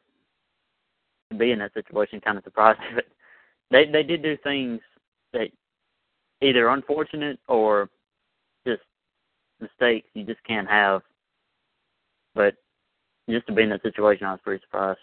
to 1.31 1.37
be 1.37 1.51
in 1.51 1.59
that 1.59 1.73
situation 1.73 2.21
kind 2.21 2.37
of 2.37 2.43
surprised 2.43 2.79
me. 2.79 2.85
But 2.95 3.05
they 3.71 3.85
they 3.91 4.03
did 4.03 4.23
do 4.23 4.37
things 4.43 4.79
that 5.33 5.49
either 6.41 6.69
unfortunate 6.69 7.39
or 7.47 7.89
just 8.65 8.83
mistakes 9.59 10.07
you 10.13 10.23
just 10.23 10.43
can't 10.43 10.69
have. 10.69 11.01
But 12.35 12.55
just 13.29 13.47
to 13.47 13.53
be 13.53 13.63
in 13.63 13.69
that 13.69 13.81
situation, 13.81 14.27
I 14.27 14.31
was 14.31 14.41
pretty 14.43 14.63
surprised. 14.63 14.99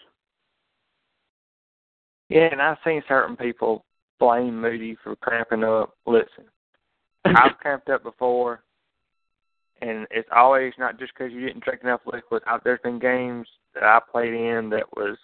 Yeah, 2.29 2.49
and 2.51 2.61
I've 2.61 2.77
seen 2.85 3.03
certain 3.07 3.35
people 3.35 3.83
blame 4.19 4.59
Moody 4.59 4.97
for 5.03 5.15
cramping 5.17 5.63
up. 5.63 5.95
Listen, 6.07 6.45
I've 7.25 7.57
cramped 7.59 7.89
up 7.89 8.03
before, 8.03 8.63
and 9.81 10.07
it's 10.11 10.29
always 10.35 10.73
not 10.77 10.99
just 10.99 11.13
because 11.17 11.33
you 11.33 11.41
didn't 11.41 11.63
drink 11.63 11.81
enough 11.83 12.01
liquid. 12.05 12.43
I've, 12.47 12.63
there's 12.63 12.79
been 12.83 12.99
games 12.99 13.47
that 13.73 13.83
I 13.83 13.99
played 14.11 14.33
in 14.33 14.69
that 14.69 14.85
was 14.95 15.17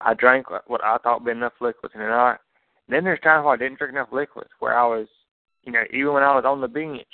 I 0.00 0.14
drank 0.14 0.46
what 0.66 0.84
I 0.84 0.98
thought 0.98 1.24
be 1.24 1.30
enough 1.30 1.54
liquids, 1.60 1.94
and 1.94 2.02
then 2.02 2.10
I 2.10 2.36
then 2.88 3.04
there's 3.04 3.20
times 3.20 3.44
where 3.44 3.54
I 3.54 3.56
didn't 3.56 3.78
drink 3.78 3.92
enough 3.92 4.12
liquids, 4.12 4.50
where 4.58 4.76
I 4.78 4.86
was, 4.86 5.06
you 5.64 5.72
know, 5.72 5.82
even 5.92 6.12
when 6.12 6.22
I 6.22 6.34
was 6.34 6.44
on 6.44 6.60
the 6.60 6.68
bench, 6.68 7.06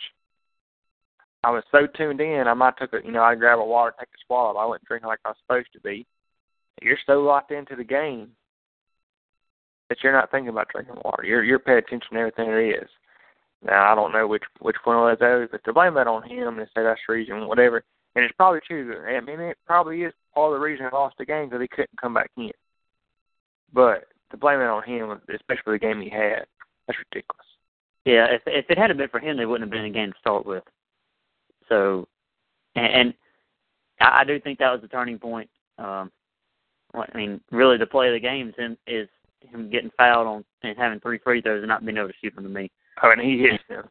I 1.45 1.51
was 1.51 1.63
so 1.71 1.87
tuned 1.87 2.21
in. 2.21 2.49
I 2.49 2.55
might 2.55 2.77
took 2.79 2.93
a, 2.95 2.99
you 3.05 3.13
know, 3.13 3.23
I'd 3.23 3.39
grab 3.39 3.59
a 3.59 3.65
water, 3.65 3.95
take 3.99 4.09
a 4.09 4.21
swallow. 4.27 4.59
I 4.59 4.65
wasn't 4.65 4.87
drinking 4.87 5.09
like 5.09 5.21
I 5.25 5.31
was 5.31 5.37
supposed 5.47 5.73
to 5.75 5.81
be. 5.81 6.07
You're 6.83 6.99
so 7.07 7.21
locked 7.21 7.53
into 7.53 7.77
the 7.77 7.85
game 7.85 8.31
that 9.89 9.99
you're 10.03 10.13
not 10.13 10.31
thinking 10.31 10.49
about 10.49 10.69
drinking 10.69 10.97
water. 11.05 11.25
You're 11.25 11.45
you're 11.45 11.59
paying 11.59 11.79
attention 11.79 12.13
to 12.13 12.19
everything 12.19 12.47
there 12.47 12.83
is. 12.83 12.89
Now 13.65 13.93
I 13.93 13.95
don't 13.95 14.13
know 14.13 14.27
which 14.27 14.45
which 14.61 14.77
one 14.85 15.11
of 15.11 15.19
those, 15.19 15.49
but 15.51 15.65
to 15.65 15.73
blame 15.73 15.95
that 15.95 16.07
on 16.07 16.29
him 16.29 16.59
and 16.59 16.69
say 16.69 16.83
that's 16.83 17.01
the 17.07 17.15
reason, 17.15 17.49
whatever. 17.49 17.83
And 18.15 18.25
it's 18.25 18.35
probably 18.37 18.61
true. 18.67 18.97
I 19.07 19.21
mean, 19.21 19.41
it 19.41 19.59
probably 19.67 20.03
is 20.03 20.13
all 20.35 20.53
the 20.53 20.59
reason 20.59 20.87
he 20.87 20.97
lost 20.97 21.17
the 21.19 21.27
game 21.27 21.49
because 21.49 21.61
he 21.61 21.69
couldn't 21.69 22.01
come 22.01 22.15
back 22.15 22.31
in. 22.37 22.51
But 23.73 24.07
to 24.31 24.37
blame 24.37 24.61
it 24.61 24.65
on 24.65 24.83
him, 24.83 25.21
especially 25.33 25.75
the 25.75 25.79
game 25.79 26.01
he 26.01 26.09
had, 26.09 26.47
that's 26.87 26.99
ridiculous. 26.99 27.47
Yeah, 28.05 28.27
if 28.31 28.43
if 28.47 28.71
it 28.71 28.79
hadn't 28.79 28.97
been 28.97 29.09
for 29.09 29.21
him, 29.21 29.37
they 29.37 29.47
wouldn't 29.47 29.71
have 29.71 29.77
been 29.77 29.91
a 29.91 29.95
game 29.95 30.13
to 30.13 30.19
start 30.19 30.47
with. 30.47 30.65
So, 31.69 32.09
and, 32.75 32.87
and 32.87 33.15
I, 34.01 34.21
I 34.21 34.25
do 34.25 34.41
think 34.41 34.59
that 34.59 34.73
was 34.73 34.81
the 34.81 34.89
turning 34.89 35.19
point. 35.19 35.51
Um, 35.79 36.11
I 36.95 37.07
mean, 37.15 37.41
really, 37.51 37.77
the 37.77 37.87
play 37.87 38.09
of 38.09 38.15
the 38.15 38.21
game 38.21 38.49
is 38.49 38.55
him 38.57 38.79
is 38.87 39.09
him 39.41 39.71
getting 39.71 39.91
fouled 39.97 40.27
on 40.27 40.45
and 40.63 40.77
having 40.79 41.01
three 41.01 41.19
free 41.19 41.43
throws 41.43 41.59
and 41.59 41.69
not 41.69 41.85
being 41.85 41.99
able 41.99 42.09
to 42.09 42.15
shoot 42.23 42.35
them 42.35 42.45
to 42.45 42.51
me. 42.51 42.71
Oh, 43.03 43.11
and 43.11 43.21
he 43.21 43.39
hits 43.39 43.63
them. 43.69 43.89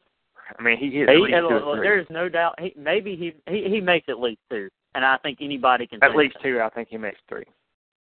I 0.57 0.61
mean, 0.61 0.77
he 0.77 0.89
hits. 0.91 1.11
He, 1.11 1.15
at 1.15 1.21
least 1.21 1.35
two 1.37 1.55
or 1.55 1.77
three. 1.77 1.87
there's 1.87 2.07
no 2.09 2.29
doubt. 2.29 2.55
He, 2.59 2.73
maybe 2.77 3.15
he, 3.15 3.33
he 3.51 3.69
he 3.69 3.81
makes 3.81 4.07
at 4.09 4.19
least 4.19 4.41
two, 4.49 4.69
and 4.95 5.05
I 5.05 5.17
think 5.17 5.39
anybody 5.41 5.87
can. 5.87 6.03
At 6.03 6.15
least 6.15 6.35
that. 6.35 6.43
two. 6.43 6.61
I 6.61 6.69
think 6.69 6.89
he 6.89 6.97
makes 6.97 7.19
three. 7.27 7.45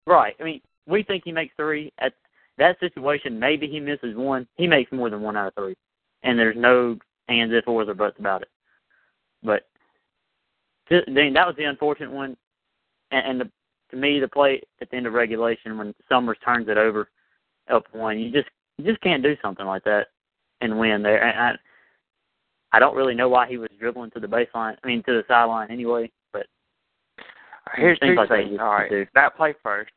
Right. 0.07 0.35
I 0.41 0.45
mean, 0.45 0.61
we 0.87 1.03
think 1.03 1.23
he 1.25 1.33
makes 1.33 1.55
three. 1.57 1.93
At 1.99 2.15
that 2.59 2.79
situation, 2.81 3.39
maybe 3.39 3.67
he 3.67 3.81
misses 3.81 4.17
one. 4.17 4.47
He 4.57 4.67
makes 4.67 4.91
more 4.93 5.11
than 5.11 5.23
one 5.23 5.37
out 5.37 5.49
of 5.49 5.55
three, 5.55 5.77
and 6.23 6.39
there's 6.39 6.57
no 6.57 6.99
ands, 7.29 7.55
if, 7.55 7.69
ors, 7.69 7.89
or 7.89 7.95
buts 7.95 8.19
about 8.19 8.43
it. 8.43 8.49
But 9.43 9.67
then 10.89 11.33
that 11.35 11.47
was 11.47 11.55
the 11.57 11.65
unfortunate 11.65 12.11
one, 12.11 12.37
and, 13.11 13.27
and 13.27 13.41
the, 13.41 13.51
to 13.91 13.97
me, 13.97 14.21
the 14.21 14.29
play 14.29 14.61
at 14.81 14.91
the 14.91 14.97
end 14.97 15.07
of 15.07 15.13
regulation 15.13 15.79
when 15.79 15.95
Summers 16.09 16.39
turns 16.45 16.69
it 16.69 16.77
over 16.77 17.09
up 17.71 17.85
one, 17.93 18.19
you 18.19 18.33
just 18.33 18.49
you 18.79 18.85
just 18.85 19.01
can't 19.03 19.23
do 19.23 19.37
something 19.41 19.67
like 19.67 19.85
that 19.85 20.09
and 20.63 20.79
win 20.79 21.03
there. 21.03 21.23
And 21.23 21.59
I, 22.73 22.77
I 22.77 22.79
don't 22.79 22.97
really 22.97 23.15
know 23.15 23.29
why 23.29 23.47
he 23.49 23.59
was 23.59 23.69
dribbling 23.79 24.11
to 24.13 24.21
the 24.21 24.27
baseline. 24.27 24.77
I 24.83 24.87
mean, 24.87 25.03
to 25.05 25.13
the 25.13 25.25
sideline 25.29 25.71
anyway. 25.71 26.11
But 26.33 26.47
Here's 27.75 27.99
Things 27.99 28.13
two 28.13 28.21
like 28.21 28.29
that 28.29 28.61
All 28.61 28.73
right, 28.73 28.91
do. 28.91 29.07
that 29.15 29.37
play 29.37 29.55
first. 29.63 29.93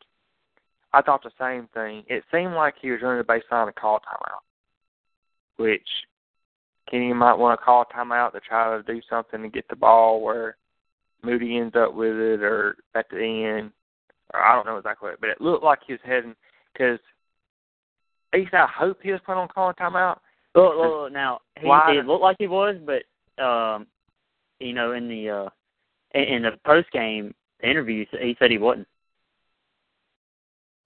I 0.94 1.02
thought 1.02 1.24
the 1.24 1.32
same 1.40 1.68
thing. 1.74 2.04
It 2.08 2.24
seemed 2.32 2.54
like 2.54 2.76
he 2.82 2.92
was 2.92 3.02
running 3.02 3.24
the 3.26 3.34
baseline 3.34 3.68
to 3.68 3.74
call 3.74 4.00
timeout, 4.00 4.44
which 5.58 5.88
Kenny 6.90 7.14
might 7.14 7.34
want 7.34 7.60
to 7.60 7.64
call 7.64 7.82
a 7.84 7.94
timeout 7.94 8.32
to 8.34 8.40
try 8.40 8.76
to 8.76 8.84
do 8.84 9.02
something 9.10 9.42
to 9.42 9.50
get 9.50 9.68
the 9.68 9.76
ball 9.76 10.22
where 10.22 10.56
Moody 11.24 11.58
ends 11.58 11.76
up 11.76 11.94
with 11.94 12.16
it, 12.16 12.42
or 12.42 12.78
at 12.94 13.10
the 13.10 13.18
end, 13.18 13.72
or 14.34 14.42
I 14.42 14.56
don't 14.56 14.66
know 14.66 14.78
exactly, 14.78 15.12
but 15.20 15.30
it 15.30 15.42
looked 15.42 15.64
like 15.64 15.80
he 15.86 15.94
was 15.94 16.02
heading 16.04 16.36
because. 16.74 17.00
At 18.34 18.42
least 18.42 18.54
I 18.54 18.68
hope 18.68 18.98
he 19.02 19.12
was 19.12 19.22
planning 19.26 19.44
on 19.44 19.48
calling 19.48 19.76
timeout. 19.76 20.18
Well, 20.56 20.80
well 20.80 21.10
now 21.10 21.42
he 21.60 21.68
Why- 21.68 21.94
did 21.94 22.06
look 22.06 22.22
like 22.22 22.38
he 22.40 22.48
was, 22.48 22.78
but 22.86 23.04
um, 23.44 23.88
you 24.60 24.74
know, 24.74 24.94
in 24.94 25.08
the 25.10 25.30
uh, 25.30 25.50
in, 26.14 26.24
in 26.36 26.42
the 26.44 26.52
post 26.66 26.90
game 26.92 27.36
interview, 27.62 28.06
he 28.20 28.36
said 28.40 28.52
he 28.52 28.58
wasn't. 28.58 28.88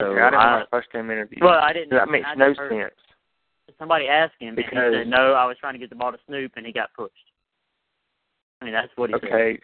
So 0.00 0.12
I 0.12 0.30
didn't 0.30 0.34
I, 0.34 0.56
watch 0.58 0.68
first 0.70 0.92
game 0.92 1.10
interview. 1.10 1.38
well, 1.42 1.58
I 1.60 1.72
didn't. 1.72 1.90
that 1.90 2.08
makes 2.08 2.26
I 2.26 2.34
no 2.34 2.54
sense. 2.54 2.94
Somebody 3.78 4.08
asked 4.08 4.34
him, 4.40 4.48
and 4.50 4.58
he 4.58 4.64
Because- 4.64 4.92
said, 4.94 5.06
"No, 5.08 5.32
I 5.34 5.46
was 5.46 5.56
trying 5.58 5.74
to 5.74 5.78
get 5.78 5.88
the 5.90 5.96
ball 5.96 6.12
to 6.12 6.18
Snoop, 6.26 6.52
and 6.56 6.66
he 6.66 6.72
got 6.72 6.92
pushed." 6.94 7.14
I 8.60 8.64
mean, 8.64 8.74
that's 8.74 8.92
what 8.96 9.10
he 9.10 9.14
said. 9.20 9.24
Okay, 9.32 9.58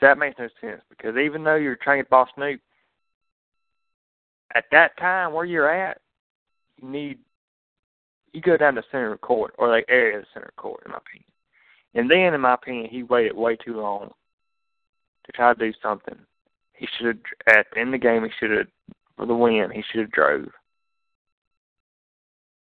so 0.00 0.06
that 0.06 0.18
makes 0.18 0.38
no 0.38 0.48
sense 0.60 0.82
because 0.90 1.16
even 1.16 1.44
though 1.44 1.54
you're 1.54 1.76
trying 1.76 1.98
to 1.98 2.02
get 2.02 2.10
ball 2.10 2.28
Snoop, 2.34 2.60
at 4.54 4.64
that 4.72 4.96
time 4.98 5.32
where 5.32 5.44
you're 5.44 5.70
at, 5.70 5.98
you 6.82 6.88
need 6.88 7.18
you 8.34 8.40
go 8.40 8.56
down 8.56 8.74
to 8.74 8.82
center 8.90 9.16
court 9.16 9.54
or 9.56 9.68
like 9.68 9.86
area 9.88 10.18
of 10.18 10.24
center 10.34 10.52
court, 10.56 10.82
in 10.84 10.92
my 10.92 10.98
opinion. 10.98 11.30
And 11.94 12.10
then, 12.10 12.34
in 12.34 12.40
my 12.40 12.54
opinion, 12.54 12.88
he 12.90 13.04
waited 13.04 13.36
way 13.36 13.56
too 13.56 13.80
long 13.80 14.10
to 15.24 15.32
try 15.32 15.54
to 15.54 15.58
do 15.58 15.72
something. 15.80 16.18
He 16.74 16.88
should 16.98 17.20
have 17.46 17.56
at 17.58 17.66
the 17.72 17.80
end 17.80 17.94
of 17.94 18.00
the 18.00 18.06
game. 18.06 18.24
He 18.24 18.30
should 18.38 18.50
have 18.50 18.66
for 19.16 19.26
the 19.26 19.34
win. 19.34 19.70
He 19.72 19.84
should 19.90 20.00
have 20.00 20.10
drove. 20.10 20.48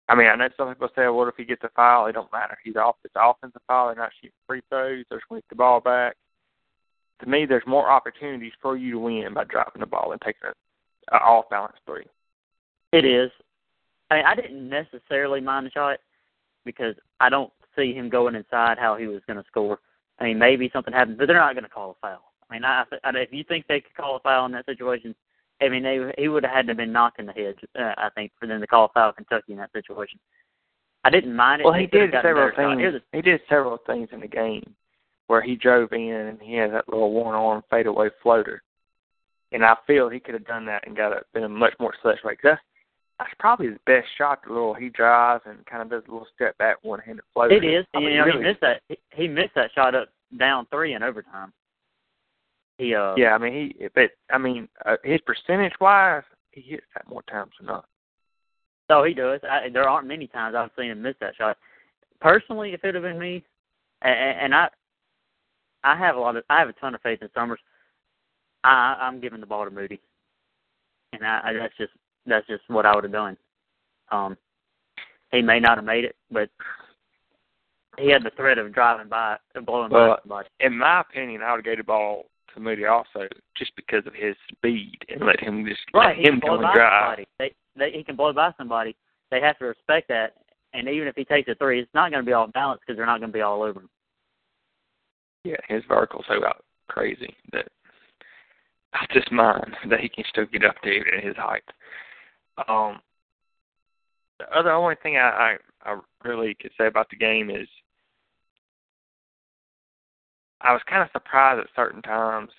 I 0.08 0.16
mean, 0.16 0.28
I 0.28 0.36
know 0.36 0.48
some 0.56 0.70
people 0.70 0.90
say, 0.96 1.08
"What 1.08 1.28
if 1.28 1.36
he 1.36 1.44
gets 1.44 1.64
a 1.64 1.70
foul? 1.70 2.06
It 2.06 2.14
don't 2.14 2.32
matter. 2.32 2.58
He's 2.64 2.76
off. 2.76 2.96
It's 3.04 3.16
offensive 3.18 3.62
foul. 3.68 3.88
They're 3.88 3.96
not 3.96 4.14
shooting 4.22 4.38
free 4.46 4.62
throws. 4.70 5.04
They're 5.10 5.20
get 5.30 5.44
the 5.50 5.56
ball 5.56 5.82
back." 5.82 6.16
To 7.20 7.26
me, 7.26 7.48
there's 7.48 7.66
more 7.66 7.90
opportunities 7.90 8.54
for 8.62 8.78
you 8.78 8.92
to 8.92 9.00
win 9.00 9.34
by 9.34 9.46
dropping 9.46 9.80
the 9.80 9.88
ball 9.88 10.12
and 10.12 10.22
taking 10.22 10.48
a, 10.48 11.16
a 11.16 11.20
off 11.20 11.50
balance 11.50 11.76
three. 11.88 12.06
It 12.94 13.04
is. 13.04 13.32
I 14.10 14.16
mean, 14.16 14.26
I 14.26 14.36
didn't 14.36 14.70
necessarily 14.70 15.42
mind 15.42 15.66
the 15.66 15.72
shot 15.72 16.00
because 16.66 16.96
I 17.20 17.30
don't 17.30 17.52
see 17.76 17.94
him 17.94 18.10
going 18.10 18.36
inside 18.36 18.78
how 18.78 18.96
he 18.96 19.08
was 19.08 19.22
going 19.28 19.38
to 19.38 19.48
score. 19.48 19.80
I 20.20 20.26
mean, 20.26 20.40
maybe 20.40 20.70
something 20.74 20.94
happened, 20.94 21.18
but 21.18 21.28
they're 21.28 21.38
not 21.38 21.54
going 21.54 21.64
to 21.64 21.70
call 21.70 21.92
a 21.92 21.96
foul. 22.02 22.32
I 22.50 22.54
mean, 22.54 22.64
I, 22.64 22.84
I, 23.04 23.10
if 23.16 23.34
you 23.34 23.44
think 23.44 23.68
they 23.68 23.82
could 23.82 23.96
call 23.96 24.16
a 24.16 24.20
foul 24.20 24.46
in 24.46 24.52
that 24.54 24.66
situation, 24.66 25.14
I 25.62 25.70
mean, 25.70 25.84
they 25.84 26.00
he 26.18 26.28
would 26.28 26.44
have 26.44 26.54
had 26.54 26.66
to 26.68 26.72
have 26.72 26.78
been 26.78 26.92
knocking 26.92 27.26
the 27.26 27.34
head. 27.34 27.56
Uh, 27.78 27.94
I 27.98 28.10
think 28.16 28.32
for 28.40 28.48
them 28.48 28.62
to 28.62 28.68
call 28.68 28.86
a 28.86 28.90
foul 28.90 29.12
Kentucky 29.12 29.54
in 29.54 29.58
that 29.58 29.72
situation. 29.74 30.20
I 31.04 31.10
didn't 31.10 31.36
mind 31.36 31.62
it. 31.62 31.66
Well, 31.66 31.74
he 31.74 31.88
did 31.88 32.12
several 32.22 32.52
things. 32.56 32.94
Was 32.94 33.02
He 33.14 33.22
did 33.22 33.42
several 33.50 33.78
things 33.86 34.10
in 34.12 34.20
the 34.20 34.28
game 34.28 34.76
where 35.28 35.42
he 35.42 35.56
drove 35.56 35.92
in 35.94 36.00
and 36.02 36.42
he 36.42 36.54
had 36.56 36.72
that 36.74 36.88
little 36.90 37.12
one 37.12 37.36
arm 37.36 37.64
fadeaway 37.70 38.10
floater, 38.22 38.62
and 39.52 39.64
I 39.64 39.76
feel 39.86 40.10
he 40.10 40.20
could 40.20 40.34
have 40.34 40.46
done 40.46 40.66
that 40.66 40.86
and 40.88 40.96
got 40.96 41.12
a, 41.14 41.22
been 41.34 41.44
a 41.44 41.50
much 41.50 41.74
more 41.80 41.94
successful. 41.94 42.30
rate. 42.30 42.42
'Cause 42.42 42.52
That's 42.52 42.62
that's 43.20 43.34
probably 43.40 43.68
his 43.68 43.78
best 43.86 44.08
shot. 44.18 44.42
The 44.46 44.54
little 44.54 44.74
he 44.74 44.90
drives 44.90 45.44
and 45.46 45.66
kind 45.66 45.82
of 45.82 45.90
does 45.90 46.04
a 46.08 46.12
little 46.12 46.28
step 46.36 46.58
back 46.58 46.78
one 46.84 47.00
handed 47.00 47.24
floater. 47.34 47.56
It 47.56 47.64
is. 47.64 47.86
I 47.94 48.00
mean, 48.00 48.12
you 48.12 48.18
know, 48.18 48.26
really, 48.26 48.40
he 48.40 48.48
missed 48.48 48.62
that. 48.62 48.82
He, 48.88 48.98
he 49.14 49.28
missed 49.28 49.56
that 49.56 49.72
shot 49.74 49.96
up 49.96 50.10
down 50.38 50.68
three 50.72 50.94
in 50.94 51.04
overtime. 51.04 51.52
He 52.78 52.94
uh. 52.94 53.16
Yeah, 53.16 53.34
I 53.34 53.38
mean 53.38 53.74
he, 53.80 53.88
but 53.96 54.12
I 54.32 54.38
mean 54.38 54.68
uh, 54.86 54.98
his 55.04 55.20
percentage 55.22 55.74
wise, 55.82 56.24
he 56.52 56.62
hits 56.62 56.86
that 56.94 57.08
more 57.08 57.24
times 57.24 57.52
than 57.60 57.68
not. 57.68 57.86
So 58.90 59.04
he 59.04 59.14
does. 59.14 59.42
I, 59.50 59.70
there 59.70 59.90
aren't 59.90 60.08
many 60.08 60.28
times 60.28 60.56
I've 60.56 60.70
seen 60.78 60.92
him 60.92 61.02
miss 61.02 61.16
that 61.20 61.36
shot. 61.36 61.58
Personally, 62.22 62.74
if 62.74 62.84
it 62.84 62.96
had 62.96 63.04
been 63.04 63.20
me, 63.20 63.44
and, 64.02 64.40
and 64.40 64.56
I, 64.56 64.70
I 65.84 65.98
have 65.98 66.16
a 66.16 66.20
lot 66.20 66.38
of, 66.38 66.44
I 66.50 66.60
have 66.60 66.70
a 66.70 66.74
ton 66.74 66.96
of 66.96 67.02
faith 67.02 67.22
in 67.22 67.30
Summers. 67.36 67.60
I, 68.64 68.98
I'm 69.02 69.20
giving 69.20 69.40
the 69.42 69.46
ball 69.46 69.66
to 69.66 69.72
Moody, 69.72 70.00
and 71.14 71.26
I, 71.26 71.42
I 71.44 71.54
that's 71.54 71.78
just 71.78 71.92
that's 72.32 72.48
just 72.48 72.64
what 72.68 72.86
I 72.86 72.96
would 72.96 73.04
have 73.04 73.14
done. 73.14 73.38
Um, 74.12 74.38
he 75.32 75.42
may 75.42 75.60
not 75.60 75.78
have 75.78 75.86
made 75.86 76.06
it, 76.06 76.16
but 76.32 76.50
he 77.98 78.10
had 78.10 78.24
the 78.24 78.32
threat 78.36 78.58
of 78.58 78.74
driving 78.74 79.10
by, 79.10 79.38
of 79.56 79.66
blowing 79.66 79.90
by 79.90 80.18
somebody. 80.22 80.50
In 80.60 80.78
my 80.78 81.02
opinion, 81.02 81.42
I 81.42 81.52
would 81.52 81.58
have 81.60 81.66
gave 81.66 81.78
the 81.78 81.84
ball 81.84 82.26
to 82.54 82.60
Moody 82.60 82.86
also, 82.86 83.28
just 83.58 83.72
because 83.76 84.06
of 84.06 84.14
his 84.14 84.36
speed 84.52 84.98
and 85.10 85.26
let 85.26 85.40
him 85.40 85.66
just 85.68 85.82
Right, 85.94 86.18
let 86.18 86.26
him 86.26 86.40
go 86.40 86.54
and 86.54 86.74
drive. 86.74 87.04
somebody. 87.04 87.28
They, 87.40 87.54
they, 87.76 87.92
he 87.92 88.04
can 88.04 88.16
blow 88.16 88.34
by 88.34 88.54
somebody. 88.58 88.96
They 89.32 89.42
have 89.42 89.58
to 89.60 89.66
respect 89.66 90.08
that. 90.10 90.36
And 90.74 90.88
even 90.88 91.08
if 91.08 91.16
he 91.16 91.26
takes 91.26 91.50
a 91.50 91.56
three, 91.56 91.80
it's 91.82 91.94
not 91.94 92.12
going 92.12 92.24
to 92.24 92.26
be 92.26 92.34
all 92.34 92.48
balanced 92.48 92.84
because 92.86 92.98
they're 92.98 93.06
not 93.06 93.20
going 93.20 93.32
to 93.32 93.38
be 93.38 93.42
all 93.42 93.64
over 93.64 93.82
him. 93.82 93.90
Yeah, 95.44 95.56
his 95.68 95.84
vertical's 95.88 96.26
so 96.28 96.46
out 96.46 96.64
crazy 96.88 97.36
that 97.52 97.68
I 98.94 99.06
just 99.14 99.32
mind 99.32 99.76
that 99.90 100.00
he 100.00 100.10
can 100.10 100.24
still 100.30 100.46
get 100.46 100.66
up 100.66 100.76
there 100.84 101.16
at 101.16 101.24
his 101.24 101.36
height. 101.36 101.64
Um, 102.68 103.00
the 104.40 104.50
other 104.56 104.72
only 104.72 104.96
thing 105.02 105.18
I, 105.18 105.58
I 105.84 105.92
I 105.92 106.00
really 106.24 106.56
could 106.60 106.72
say 106.78 106.88
about 106.88 107.10
the 107.10 107.16
game 107.16 107.50
is 107.50 107.68
I 110.62 110.74
was 110.74 110.82
kind 110.90 111.02
of 111.02 111.10
surprised 111.12 111.60
at 111.60 111.68
certain 111.76 112.02
times 112.02 112.50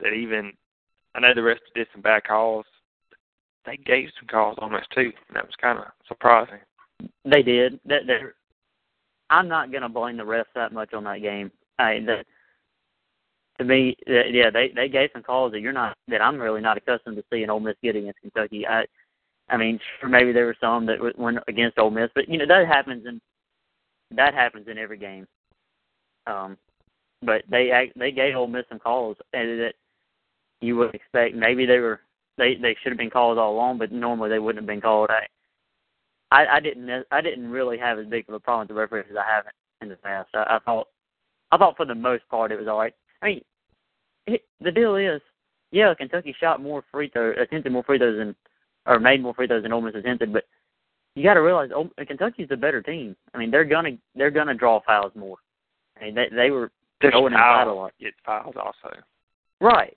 that 0.00 0.12
even 0.12 0.52
I 1.14 1.20
know 1.20 1.34
the 1.34 1.42
rest 1.42 1.62
did 1.74 1.86
some 1.92 2.02
bad 2.02 2.24
calls. 2.24 2.66
They 3.64 3.76
gave 3.76 4.08
some 4.18 4.28
calls 4.28 4.56
on 4.60 4.74
us 4.74 4.84
too, 4.94 5.12
and 5.28 5.36
that 5.36 5.46
was 5.46 5.54
kind 5.60 5.78
of 5.78 5.84
surprising. 6.06 6.58
They 7.24 7.42
did. 7.42 7.78
That. 7.86 8.02
I'm 9.30 9.48
not 9.48 9.72
gonna 9.72 9.88
blame 9.88 10.16
the 10.16 10.24
refs 10.24 10.44
that 10.54 10.72
much 10.72 10.94
on 10.94 11.04
that 11.04 11.22
game. 11.22 11.50
I 11.78 12.00
that 12.06 12.26
to 13.58 13.64
me, 13.64 13.96
yeah, 14.06 14.50
they 14.50 14.72
they 14.74 14.88
gave 14.88 15.10
some 15.12 15.22
calls 15.22 15.52
that 15.52 15.60
you're 15.60 15.72
not 15.72 15.96
that 16.08 16.22
I'm 16.22 16.38
really 16.38 16.60
not 16.60 16.76
accustomed 16.76 17.16
to 17.16 17.24
seeing 17.30 17.50
Ole 17.50 17.60
Miss 17.60 17.76
get 17.82 17.96
against 17.96 18.20
Kentucky. 18.20 18.66
I, 18.66 18.84
I 19.50 19.56
mean, 19.56 19.80
sure, 20.00 20.08
maybe 20.08 20.32
there 20.32 20.46
were 20.46 20.56
some 20.60 20.86
that 20.86 20.98
went 21.18 21.38
against 21.48 21.78
Ole 21.78 21.90
Miss, 21.90 22.10
but 22.14 22.28
you 22.28 22.38
know 22.38 22.46
that 22.46 22.66
happens 22.66 23.06
in 23.06 23.20
that 24.16 24.34
happens 24.34 24.68
in 24.68 24.78
every 24.78 24.98
game. 24.98 25.26
Um, 26.26 26.56
but 27.22 27.42
they 27.50 27.90
they 27.96 28.12
gave 28.12 28.36
Ole 28.36 28.46
Miss 28.46 28.64
some 28.68 28.78
calls 28.78 29.16
that 29.32 29.72
you 30.60 30.76
would 30.76 30.94
expect. 30.94 31.34
Maybe 31.34 31.66
they 31.66 31.78
were 31.78 32.00
they 32.36 32.54
they 32.54 32.76
should 32.82 32.92
have 32.92 32.98
been 32.98 33.10
called 33.10 33.38
all 33.38 33.52
along, 33.54 33.78
but 33.78 33.92
normally 33.92 34.30
they 34.30 34.38
wouldn't 34.38 34.62
have 34.62 34.66
been 34.66 34.80
called. 34.80 35.10
I 35.10 35.26
I, 36.30 36.56
I 36.56 36.60
didn't 36.60 37.04
I 37.10 37.20
didn't 37.20 37.50
really 37.50 37.78
have 37.78 37.98
as 37.98 38.06
big 38.06 38.28
of 38.28 38.34
a 38.34 38.40
problem 38.40 38.62
with 38.62 38.68
the 38.68 38.74
referees 38.74 39.06
as 39.10 39.16
I 39.16 39.34
haven't 39.34 39.54
in 39.80 39.88
the 39.88 39.96
past. 39.96 40.28
I, 40.34 40.56
I 40.56 40.58
thought 40.64 40.88
I 41.50 41.56
thought 41.56 41.76
for 41.76 41.86
the 41.86 41.94
most 41.94 42.28
part 42.28 42.52
it 42.52 42.58
was 42.58 42.68
all 42.68 42.78
right. 42.78 42.94
I 43.22 43.26
mean, 43.26 43.40
it, 44.26 44.42
the 44.60 44.70
deal 44.70 44.96
is, 44.96 45.20
yeah, 45.70 45.92
Kentucky 45.94 46.34
shot 46.38 46.62
more 46.62 46.84
free 46.92 47.08
throws, 47.08 47.36
attempted 47.40 47.72
more 47.72 47.82
free 47.82 47.98
throws 47.98 48.18
than, 48.18 48.36
or 48.88 48.98
made 48.98 49.22
more 49.22 49.34
free 49.34 49.46
throws 49.46 49.62
than 49.62 49.72
Ole 49.72 49.82
Miss 49.82 49.94
attempted, 49.94 50.32
but 50.32 50.44
you 51.14 51.22
got 51.22 51.34
to 51.34 51.42
realize 51.42 51.70
oh, 51.74 51.90
Kentucky's 52.06 52.48
the 52.48 52.56
better 52.56 52.82
team. 52.82 53.14
I 53.34 53.38
mean, 53.38 53.50
they're 53.50 53.64
gonna 53.64 53.90
they're 54.16 54.30
gonna 54.30 54.54
draw 54.54 54.80
fouls 54.84 55.12
more. 55.14 55.36
I 56.00 56.06
mean, 56.06 56.14
they 56.14 56.28
they 56.34 56.50
were 56.50 56.72
There's 57.00 57.12
going 57.12 57.32
in 57.32 57.38
foul, 57.38 57.70
a 57.70 57.74
lot. 57.74 57.92
Get 58.00 58.14
fouls 58.24 58.54
also. 58.56 58.96
Right. 59.60 59.96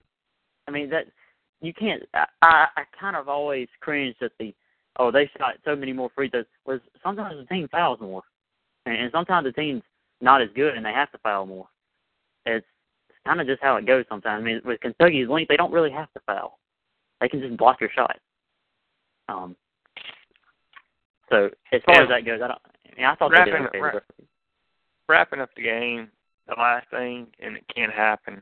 I 0.67 0.71
mean 0.71 0.89
that 0.89 1.05
you 1.61 1.73
can't. 1.73 2.03
I 2.13 2.25
I, 2.41 2.65
I 2.77 2.83
kind 2.99 3.15
of 3.15 3.29
always 3.29 3.67
cringe 3.79 4.15
at 4.21 4.31
the 4.39 4.53
oh 4.99 5.09
they 5.09 5.29
shot 5.37 5.55
so 5.63 5.75
many 5.75 5.93
more 5.93 6.09
free 6.13 6.29
throws. 6.29 6.45
Was 6.65 6.81
sometimes 7.01 7.37
the 7.37 7.45
team 7.45 7.67
fouls 7.71 7.99
more, 8.01 8.23
and, 8.85 8.95
and 8.95 9.11
sometimes 9.11 9.45
the 9.45 9.53
team's 9.53 9.83
not 10.19 10.41
as 10.41 10.49
good 10.55 10.75
and 10.75 10.85
they 10.85 10.91
have 10.91 11.11
to 11.11 11.17
foul 11.19 11.45
more. 11.45 11.67
It's 12.45 12.65
kind 13.25 13.39
of 13.39 13.47
just 13.47 13.61
how 13.61 13.77
it 13.77 13.87
goes 13.87 14.05
sometimes. 14.09 14.41
I 14.41 14.43
mean, 14.43 14.61
with 14.65 14.81
Kentucky's 14.81 15.29
length, 15.29 15.49
they 15.49 15.57
don't 15.57 15.71
really 15.71 15.91
have 15.91 16.11
to 16.13 16.19
foul; 16.25 16.59
they 17.19 17.29
can 17.29 17.41
just 17.41 17.57
block 17.57 17.79
your 17.79 17.91
shot. 17.95 18.17
Um. 19.31 19.55
So 21.29 21.49
as 21.71 21.81
far 21.85 22.01
as 22.03 22.09
that 22.09 22.25
goes, 22.25 22.41
I 22.43 22.47
don't. 22.47 22.59
I, 22.61 22.95
mean, 22.97 23.05
I 23.05 23.15
thought 23.15 23.31
Wrapping 23.31 23.53
they 23.53 23.59
did 23.59 23.67
okay. 23.69 23.79
wrap- 23.79 24.03
Wrapping 25.07 25.39
up 25.39 25.49
the 25.55 25.63
game, 25.63 26.09
the 26.47 26.55
last 26.57 26.89
thing, 26.89 27.27
and 27.39 27.57
it 27.57 27.65
can 27.73 27.89
happen, 27.89 28.41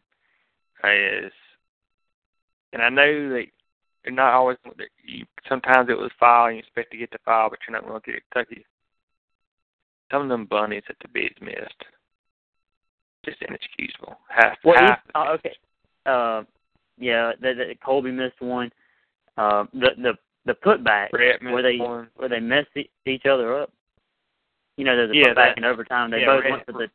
is, 0.84 1.32
and 2.74 2.82
I 2.82 2.90
know 2.90 3.30
that 3.30 3.46
you're 4.06 4.14
not 4.14 4.34
always. 4.34 4.58
You, 5.04 5.26
sometimes 5.48 5.90
it 5.90 5.98
was 5.98 6.12
foul, 6.20 6.48
and 6.48 6.56
you 6.56 6.60
expect 6.60 6.92
to 6.92 6.98
get 6.98 7.12
the 7.12 7.18
foul, 7.26 7.50
but 7.50 7.60
you're 7.68 7.76
not 7.80 7.88
going 7.88 8.02
to 8.02 8.12
get 8.12 8.22
Kentucky. 8.32 8.66
Some 10.12 10.24
of 10.24 10.30
them 10.30 10.46
bunnies 10.46 10.84
that 10.88 10.98
the 11.02 11.08
bigs 11.08 11.36
missed, 11.42 11.84
just 13.26 13.38
inexcusable. 13.42 14.18
Half, 14.28 14.58
Well, 14.64 14.76
half. 14.80 15.00
oh, 15.16 15.34
okay. 15.36 15.56
Uh, 16.06 16.44
yeah, 16.98 17.32
the, 17.42 17.54
the 17.54 17.76
Coleby 17.86 18.14
missed 18.14 18.42
one. 18.42 18.72
Uh, 19.38 19.66
the 19.74 19.90
the 19.98 20.14
the 20.50 20.56
putback 20.56 21.12
where 21.12 21.62
they 21.62 21.78
one. 21.78 22.08
where 22.16 22.28
they 22.28 22.40
messed 22.40 22.76
e- 22.76 22.90
each 23.06 23.26
other 23.28 23.60
up. 23.62 23.72
You 24.78 24.86
know, 24.86 24.96
there's 24.96 25.12
a 25.12 25.16
Yeah, 25.16 25.26
putback 25.28 25.36
that- 25.36 25.58
in 25.58 25.64
overtime. 25.66 26.10
They 26.10 26.22
yeah, 26.22 26.26
both 26.26 26.44
went 26.50 26.66
for 26.66 26.72
the. 26.74 26.90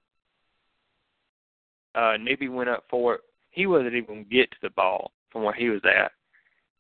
uh 1.95 2.17
Newby 2.17 2.49
went 2.49 2.69
up 2.69 2.85
for 2.91 3.15
it. 3.17 3.21
He 3.51 3.67
wasn't 3.67 3.95
even 3.95 4.07
gonna 4.07 4.25
get 4.25 4.51
to 4.51 4.57
the 4.63 4.71
ball 4.71 5.13
from 5.31 5.45
where 5.45 5.55
he 5.55 5.69
was 5.71 5.83
at. 5.85 6.11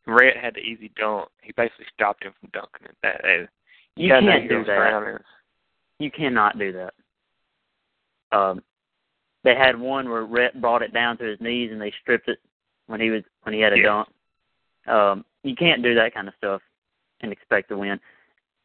Rhett 0.06 0.36
had 0.36 0.54
the 0.54 0.60
easy 0.60 0.90
dunk. 0.96 1.28
He 1.42 1.52
basically 1.52 1.86
stopped 1.94 2.24
him 2.24 2.32
from 2.40 2.50
dunking 2.52 2.86
it. 2.88 2.96
That, 3.02 3.22
that 3.22 3.48
You 3.96 4.08
can't 4.08 4.24
your 4.44 4.64
do 4.64 4.64
that. 4.66 5.20
You 6.00 6.10
cannot 6.10 6.58
do 6.58 6.72
that. 6.72 6.94
Um, 8.36 8.62
they 9.44 9.54
had 9.54 9.78
one 9.78 10.10
where 10.10 10.24
Rhett 10.24 10.60
brought 10.60 10.82
it 10.82 10.92
down 10.92 11.16
to 11.18 11.24
his 11.24 11.40
knees 11.40 11.70
and 11.70 11.80
they 11.80 11.92
stripped 12.02 12.28
it 12.28 12.40
when 12.88 13.00
he 13.00 13.10
was 13.10 13.22
when 13.44 13.54
he 13.54 13.60
had 13.60 13.72
a 13.72 13.76
Yeah. 13.78 13.84
dunk. 13.84 14.08
Um, 14.86 15.24
you 15.42 15.54
can't 15.54 15.82
do 15.82 15.94
that 15.94 16.14
kind 16.14 16.28
of 16.28 16.34
stuff 16.38 16.60
and 17.20 17.32
expect 17.32 17.68
to 17.70 17.78
win. 17.78 17.98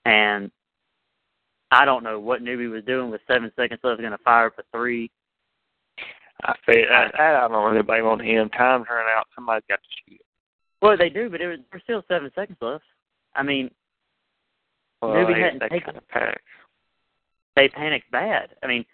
And 0.05 0.51
I 1.71 1.85
don't 1.85 2.03
know 2.03 2.19
what 2.19 2.41
Newby 2.41 2.67
was 2.67 2.83
doing 2.85 3.09
with 3.11 3.21
seven 3.27 3.51
seconds 3.55 3.79
left. 3.83 3.99
Going 3.99 4.11
to 4.11 4.17
fire 4.19 4.47
a 4.47 4.63
three. 4.75 5.11
I 6.43 6.53
feel 6.65 6.85
I, 6.91 7.09
I 7.43 7.47
don't 7.47 7.71
really 7.71 7.83
blame 7.83 8.05
on 8.05 8.19
him. 8.19 8.49
Time's 8.49 8.85
running 8.89 9.11
out. 9.15 9.27
Somebody's 9.35 9.63
got 9.69 9.75
to 9.81 10.11
shoot. 10.11 10.21
Well, 10.81 10.97
they 10.97 11.09
do, 11.09 11.29
but 11.29 11.41
it 11.41 11.47
was 11.47 11.59
there's 11.71 11.83
still 11.83 12.01
seven 12.07 12.31
seconds 12.33 12.57
left. 12.61 12.85
I 13.35 13.43
mean, 13.43 13.69
Well, 15.01 15.13
Newby 15.13 15.33
hadn't 15.39 15.59
they 15.59 15.67
taken- 15.67 15.85
kind 15.85 15.97
of 15.97 16.07
panicked. 16.07 16.45
they 17.57 17.67
panicked 17.67 18.09
bad. 18.11 18.55
I 18.63 18.67
mean, 18.67 18.85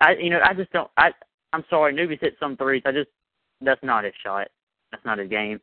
I 0.00 0.12
you 0.12 0.30
know 0.30 0.40
I 0.44 0.54
just 0.54 0.70
don't. 0.72 0.90
I 0.96 1.10
I'm 1.52 1.64
sorry, 1.68 1.92
Newby's 1.92 2.20
hit 2.20 2.36
some 2.38 2.56
threes. 2.56 2.82
I 2.86 2.92
just 2.92 3.10
that's 3.60 3.82
not 3.82 4.04
his 4.04 4.14
shot. 4.24 4.48
That's 4.92 5.04
not 5.04 5.18
his 5.18 5.28
game. 5.28 5.60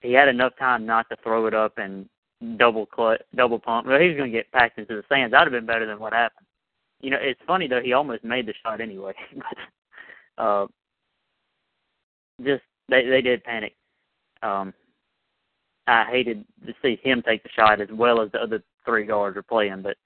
He 0.00 0.12
had 0.12 0.28
enough 0.28 0.52
time 0.58 0.86
not 0.86 1.08
to 1.10 1.16
throw 1.22 1.46
it 1.46 1.54
up 1.54 1.78
and 1.78 2.08
double 2.56 2.86
clutch, 2.86 3.20
double 3.34 3.58
pump. 3.58 3.86
Well, 3.86 4.00
he 4.00 4.08
was 4.08 4.16
going 4.16 4.30
to 4.30 4.36
get 4.36 4.52
packed 4.52 4.78
into 4.78 4.94
the 4.94 5.02
stands. 5.06 5.32
That'd 5.32 5.52
have 5.52 5.60
been 5.60 5.66
better 5.66 5.86
than 5.86 5.98
what 5.98 6.12
happened. 6.12 6.46
You 7.00 7.10
know, 7.10 7.18
it's 7.20 7.40
funny 7.46 7.68
though. 7.68 7.80
He 7.82 7.92
almost 7.92 8.24
made 8.24 8.46
the 8.46 8.54
shot 8.62 8.80
anyway, 8.80 9.14
but 9.36 10.42
uh, 10.42 10.66
just 12.44 12.62
they 12.88 13.06
they 13.06 13.22
did 13.22 13.44
panic. 13.44 13.74
Um, 14.42 14.72
I 15.86 16.04
hated 16.10 16.44
to 16.66 16.74
see 16.82 17.00
him 17.02 17.22
take 17.22 17.42
the 17.42 17.48
shot 17.50 17.80
as 17.80 17.88
well 17.92 18.20
as 18.20 18.30
the 18.32 18.42
other 18.42 18.62
three 18.84 19.06
guards 19.06 19.36
were 19.36 19.42
playing, 19.42 19.82
but 19.82 19.96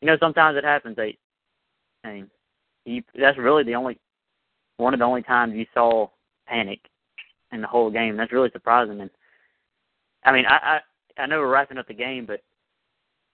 you 0.00 0.06
know 0.06 0.16
sometimes 0.20 0.56
it 0.56 0.64
happens. 0.64 0.96
They, 0.96 1.16
I 2.04 2.24
you, 2.84 3.02
that's 3.18 3.38
really 3.38 3.64
the 3.64 3.74
only 3.74 3.98
one 4.76 4.92
of 4.92 5.00
the 5.00 5.06
only 5.06 5.22
times 5.22 5.54
you 5.54 5.66
saw 5.72 6.08
panic 6.46 6.80
in 7.52 7.62
the 7.62 7.66
whole 7.66 7.90
game. 7.90 8.16
That's 8.16 8.32
really 8.32 8.50
surprising. 8.52 9.00
And 9.00 9.10
I 10.24 10.32
mean, 10.32 10.44
I 10.46 10.80
I, 11.18 11.22
I 11.22 11.26
know 11.26 11.38
we're 11.38 11.52
wrapping 11.52 11.78
up 11.78 11.88
the 11.88 11.94
game, 11.94 12.26
but 12.26 12.40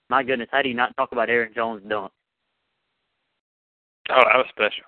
my 0.09 0.23
goodness, 0.23 0.49
how 0.51 0.63
do 0.63 0.69
you 0.69 0.75
not 0.75 0.97
talk 0.97 1.13
about 1.13 1.31
Aaron 1.31 1.53
Jones' 1.55 1.83
dunk? 1.89 2.13
Oh, 4.11 4.23
that 4.25 4.37
was 4.37 4.47
special. 4.51 4.85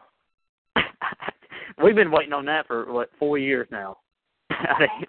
We've 1.83 1.95
been 1.95 2.11
waiting 2.11 2.33
on 2.33 2.45
that 2.47 2.67
for 2.67 2.93
what 2.93 3.11
four 3.19 3.39
years 3.39 3.69
now. 3.71 3.99
I 4.51 4.81
mean, 4.81 5.07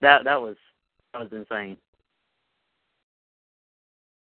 that 0.00 0.24
that 0.24 0.40
was 0.40 0.56
that 1.12 1.20
was 1.20 1.32
insane. 1.32 1.76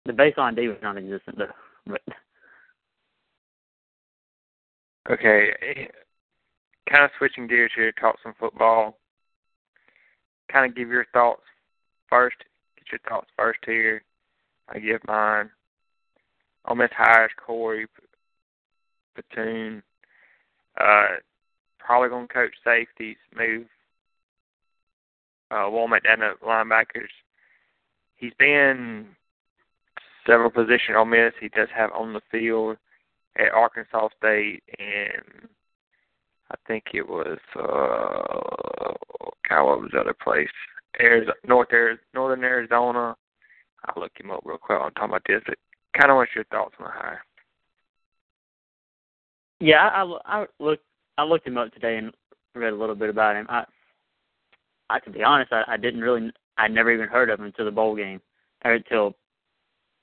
The 0.05 0.13
baseline 0.13 0.55
D 0.55 0.67
was 0.67 0.77
non-existent 0.81 1.37
though, 1.37 1.47
but 1.87 2.01
Okay, 5.09 5.49
eh, 5.61 5.85
kind 6.89 7.03
of 7.03 7.11
switching 7.17 7.45
gears 7.47 7.71
here, 7.75 7.91
talk 7.91 8.15
some 8.23 8.33
football. 8.39 8.97
Kind 10.53 10.69
of 10.69 10.77
give 10.77 10.89
your 10.89 11.07
thoughts 11.11 11.41
first. 12.09 12.37
Get 12.77 12.91
your 12.91 12.99
thoughts 13.09 13.29
first 13.35 13.59
here. 13.65 14.03
I 14.69 14.79
give 14.79 15.01
mine. 15.07 15.49
Ole 16.65 16.75
Miss 16.75 16.91
hires 16.95 17.31
Corey 17.43 17.87
Batoon. 19.17 19.81
Uh, 20.79 21.15
probably 21.79 22.09
gonna 22.09 22.27
coach 22.27 22.53
safeties. 22.63 23.17
Move 23.35 23.65
uh, 25.51 25.69
Wommack 25.69 26.03
down 26.03 26.19
to 26.19 26.33
linebackers. 26.45 27.09
He's 28.15 28.33
been 28.37 29.07
several 30.25 30.49
positions 30.49 30.97
on 30.97 31.09
Miss. 31.09 31.33
He 31.39 31.49
does 31.49 31.67
have 31.75 31.91
on 31.91 32.13
the 32.13 32.21
field 32.31 32.77
at 33.37 33.51
Arkansas 33.51 34.09
State 34.17 34.63
and 34.79 35.49
I 36.53 36.55
think 36.67 36.83
it 36.93 37.07
was 37.07 37.39
uh 37.55 38.93
God, 39.49 39.65
what 39.65 39.81
was 39.81 39.89
the 39.91 39.99
other 39.99 40.15
place? 40.23 40.47
Arizona, 40.99 41.33
North 41.47 41.69
Arizona, 41.71 42.05
Northern 42.13 42.43
Arizona. 42.43 43.15
I'll 43.85 44.01
look 44.01 44.11
him 44.17 44.31
up 44.31 44.41
real 44.45 44.57
quick. 44.57 44.79
I'm 44.81 44.91
talking 44.91 45.09
about 45.09 45.23
this. 45.27 45.41
But 45.45 45.57
kind 45.97 46.11
of 46.11 46.17
what's 46.17 46.33
your 46.35 46.45
thoughts 46.45 46.75
on 46.79 46.85
the 46.85 46.91
hire? 46.91 47.23
yeah, 49.63 49.87
I, 49.87 50.03
I, 50.25 50.45
looked 50.59 50.83
I 51.17 51.23
looked 51.23 51.47
him 51.47 51.57
up 51.57 51.73
today 51.73 51.97
and 51.97 52.11
read 52.53 52.73
a 52.73 52.75
little 52.75 52.95
bit 52.95 53.09
about 53.09 53.37
him. 53.37 53.45
I, 53.49 53.63
I 54.89 54.99
to 54.99 55.09
be 55.09 55.23
honest, 55.23 55.53
I, 55.53 55.63
I 55.67 55.77
didn't 55.77 56.01
really 56.01 56.31
I 56.57 56.67
never 56.67 56.91
even 56.91 57.07
heard 57.07 57.29
of 57.29 57.39
him 57.39 57.45
until 57.45 57.65
the 57.65 57.71
bowl 57.71 57.95
game 57.95 58.21
or 58.65 58.73
until 58.73 59.15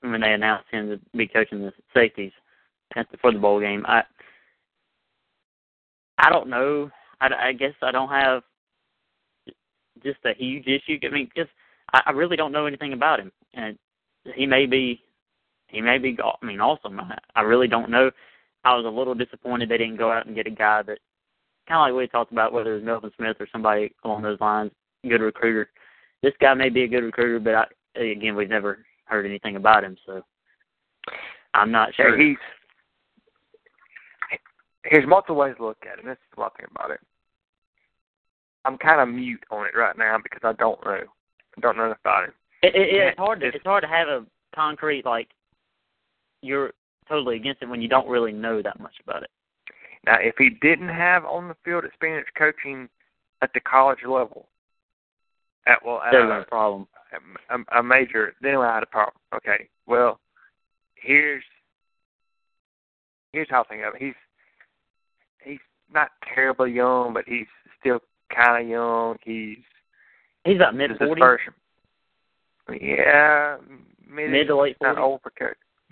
when 0.00 0.22
they 0.22 0.32
announced 0.32 0.66
him 0.70 0.88
to 0.88 1.00
be 1.16 1.28
coaching 1.28 1.60
the 1.60 1.72
safeties 1.94 2.32
for 3.20 3.32
the 3.32 3.38
bowl 3.38 3.60
game. 3.60 3.84
I 3.86 4.02
I 6.20 6.30
don't 6.30 6.48
know. 6.48 6.90
I, 7.20 7.28
I 7.48 7.52
guess 7.52 7.74
I 7.82 7.90
don't 7.90 8.08
have 8.08 8.42
just 10.02 10.18
a 10.24 10.34
huge 10.36 10.66
issue. 10.66 10.98
I 11.02 11.08
mean, 11.08 11.30
just 11.36 11.50
I, 11.92 12.02
I 12.06 12.10
really 12.10 12.36
don't 12.36 12.52
know 12.52 12.66
anything 12.66 12.92
about 12.92 13.20
him, 13.20 13.32
and 13.54 13.78
he 14.34 14.46
may 14.46 14.66
be 14.66 15.02
he 15.68 15.80
may 15.80 15.98
be 15.98 16.16
I 16.22 16.44
mean 16.44 16.60
awesome. 16.60 17.00
I, 17.00 17.18
I 17.34 17.42
really 17.42 17.68
don't 17.68 17.90
know. 17.90 18.10
I 18.64 18.74
was 18.76 18.84
a 18.84 18.88
little 18.88 19.14
disappointed 19.14 19.68
they 19.68 19.78
didn't 19.78 19.96
go 19.96 20.12
out 20.12 20.26
and 20.26 20.34
get 20.34 20.46
a 20.46 20.50
guy 20.50 20.82
that 20.82 20.98
kind 21.66 21.78
of 21.78 21.94
like 21.94 21.94
we 21.94 22.06
talked 22.08 22.32
about 22.32 22.52
whether 22.52 22.72
it 22.72 22.76
was 22.76 22.84
Melvin 22.84 23.10
Smith 23.16 23.36
or 23.40 23.48
somebody 23.50 23.92
along 24.04 24.22
those 24.22 24.40
lines, 24.40 24.70
good 25.08 25.22
recruiter. 25.22 25.70
This 26.22 26.34
guy 26.40 26.52
may 26.52 26.68
be 26.68 26.82
a 26.82 26.88
good 26.88 27.04
recruiter, 27.04 27.38
but 27.38 27.54
I, 27.54 28.00
again, 28.00 28.36
we've 28.36 28.50
never 28.50 28.84
heard 29.04 29.24
anything 29.24 29.56
about 29.56 29.84
him, 29.84 29.96
so 30.04 30.22
I'm 31.54 31.70
not 31.70 31.94
sure. 31.94 32.18
Yeah, 32.18 32.28
he's 32.30 32.36
there's 34.88 35.06
multiple 35.06 35.36
ways 35.36 35.54
to 35.58 35.66
look 35.66 35.78
at 35.82 35.98
it. 35.98 36.04
And 36.04 36.10
this 36.10 36.18
is 36.30 36.36
one 36.36 36.50
thing 36.56 36.66
about 36.74 36.90
it. 36.90 37.00
I'm 38.64 38.78
kind 38.78 39.00
of 39.00 39.14
mute 39.14 39.42
on 39.50 39.66
it 39.66 39.76
right 39.76 39.96
now 39.96 40.18
because 40.22 40.40
I 40.44 40.52
don't 40.52 40.82
know. 40.84 41.00
I 41.56 41.60
don't 41.60 41.76
know 41.76 41.86
enough 41.86 41.98
about 42.00 42.24
him. 42.24 42.32
It, 42.62 42.74
it, 42.74 42.88
it's 42.94 43.18
hard 43.18 43.40
to 43.40 43.46
it's 43.48 43.64
hard 43.64 43.82
to 43.82 43.88
have 43.88 44.08
a 44.08 44.26
concrete 44.54 45.06
like 45.06 45.28
you're 46.42 46.72
totally 47.08 47.36
against 47.36 47.62
it 47.62 47.68
when 47.68 47.82
you 47.82 47.88
don't 47.88 48.08
really 48.08 48.32
know 48.32 48.62
that 48.62 48.78
much 48.80 48.94
about 49.02 49.22
it. 49.22 49.30
Now, 50.06 50.16
if 50.20 50.34
he 50.38 50.50
didn't 50.62 50.88
have 50.88 51.24
on 51.24 51.48
the 51.48 51.56
field 51.64 51.84
experience 51.84 52.28
coaching 52.36 52.88
at 53.42 53.50
the 53.52 53.60
college 53.60 54.00
level, 54.06 54.46
at 55.66 55.84
well, 55.84 56.00
at 56.00 56.14
a, 56.14 56.40
a 56.40 56.44
problem, 56.44 56.86
a, 57.50 57.78
a 57.78 57.82
major, 57.82 58.34
then 58.40 58.56
I 58.56 58.74
had 58.74 58.82
a 58.82 58.86
problem. 58.86 59.16
Okay, 59.34 59.68
well, 59.86 60.20
here's 60.94 61.44
here's 63.32 63.48
how 63.50 63.62
I 63.62 63.64
think 63.64 63.82
of 63.84 63.94
it. 63.94 64.02
He's 64.02 64.14
he's 64.14 64.14
not 65.92 66.10
terribly 66.34 66.72
young, 66.72 67.12
but 67.12 67.24
he's 67.26 67.46
still 67.78 68.00
kind 68.34 68.62
of 68.62 68.68
young. 68.68 69.16
He's 69.22 69.58
he's 70.44 70.56
about 70.56 70.74
mid 70.74 70.90
forties. 70.98 71.24
Yeah, 72.80 73.56
mid, 74.08 74.30
mid 74.30 74.46
to 74.48 74.56
late 74.56 74.76
forties. 74.78 74.96
Not 74.96 74.98
old 74.98 75.20
for 75.22 75.32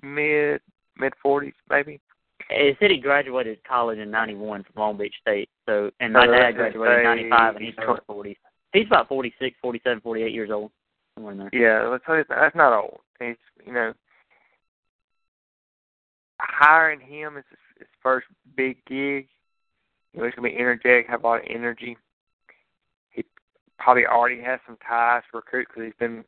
mid 0.03 0.61
mid 0.97 1.13
forties 1.23 1.55
maybe. 1.69 2.01
He 2.51 2.73
said 2.81 2.91
he 2.91 2.99
graduated 2.99 3.63
college 3.65 3.99
in 3.99 4.11
'91 4.11 4.65
from 4.65 4.81
Long 4.81 4.97
Beach 4.97 5.15
State. 5.21 5.51
So, 5.67 5.91
and 6.01 6.15
my 6.15 6.27
dad 6.27 6.53
graduated 6.53 6.99
in 6.99 7.05
'95, 7.05 7.57
and 7.57 7.65
he's 7.65 7.75
early 7.79 8.01
40s. 8.09 8.37
He's 8.73 8.87
about 8.87 9.09
46, 9.09 9.57
47, 9.61 10.01
48 10.01 10.33
years 10.33 10.51
old, 10.51 10.71
somewhere 11.15 11.33
in 11.33 11.39
there. 11.39 11.51
Yeah, 11.53 11.89
let's 11.89 12.05
that's 12.29 12.57
not 12.57 12.73
old. 12.73 13.01
He's 13.21 13.37
you 13.67 13.73
know 13.73 13.93
hiring 16.41 17.01
him 17.01 17.37
his, 17.37 17.45
his 17.79 17.89
first 18.03 18.27
big 18.57 18.77
gig. 18.87 19.29
You 20.19 20.25
know, 20.25 20.31
he's 20.31 20.35
gonna 20.35 20.49
be 20.49 20.57
energetic, 20.57 21.07
have 21.07 21.23
a 21.23 21.27
lot 21.29 21.41
of 21.43 21.47
energy. 21.49 21.97
He 23.11 23.25
probably 23.79 24.05
already 24.05 24.43
has 24.43 24.59
some 24.67 24.77
ties 24.85 25.23
to 25.31 25.37
recruit 25.37 25.69
because 25.69 25.85
he's 25.85 25.99
been 26.01 26.25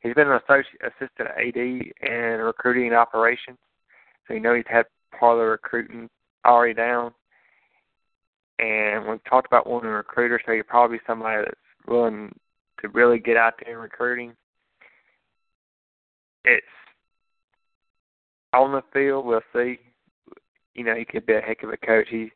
he's 0.00 0.14
been 0.14 0.26
an 0.26 0.40
associate 0.42 0.82
assistant 0.82 1.28
AD 1.28 2.10
and 2.10 2.42
recruiting 2.42 2.92
operations. 2.92 3.58
So 4.26 4.34
you 4.34 4.40
know 4.40 4.56
he's 4.56 4.64
had 4.68 4.86
part 5.16 5.34
of 5.34 5.38
the 5.38 5.44
recruiting 5.44 6.10
already 6.44 6.74
down. 6.74 7.14
And 8.58 9.06
we've 9.06 9.22
talked 9.22 9.46
about 9.46 9.68
wanting 9.68 9.90
a 9.90 9.94
recruiter, 9.94 10.40
so 10.44 10.50
you're 10.50 10.64
probably 10.64 10.98
somebody 11.06 11.44
that's 11.44 11.86
willing 11.86 12.34
to 12.80 12.88
really 12.88 13.20
get 13.20 13.36
out 13.36 13.54
there 13.62 13.74
and 13.74 13.82
recruiting. 13.82 14.34
It's 16.44 16.66
on 18.52 18.72
the 18.72 18.82
field. 18.92 19.26
We'll 19.26 19.42
see. 19.52 19.78
You 20.74 20.82
know, 20.82 20.96
he 20.96 21.04
could 21.04 21.24
be 21.24 21.34
a 21.34 21.40
heck 21.40 21.62
of 21.62 21.70
a 21.70 21.76
coach. 21.76 22.08
He 22.10 22.32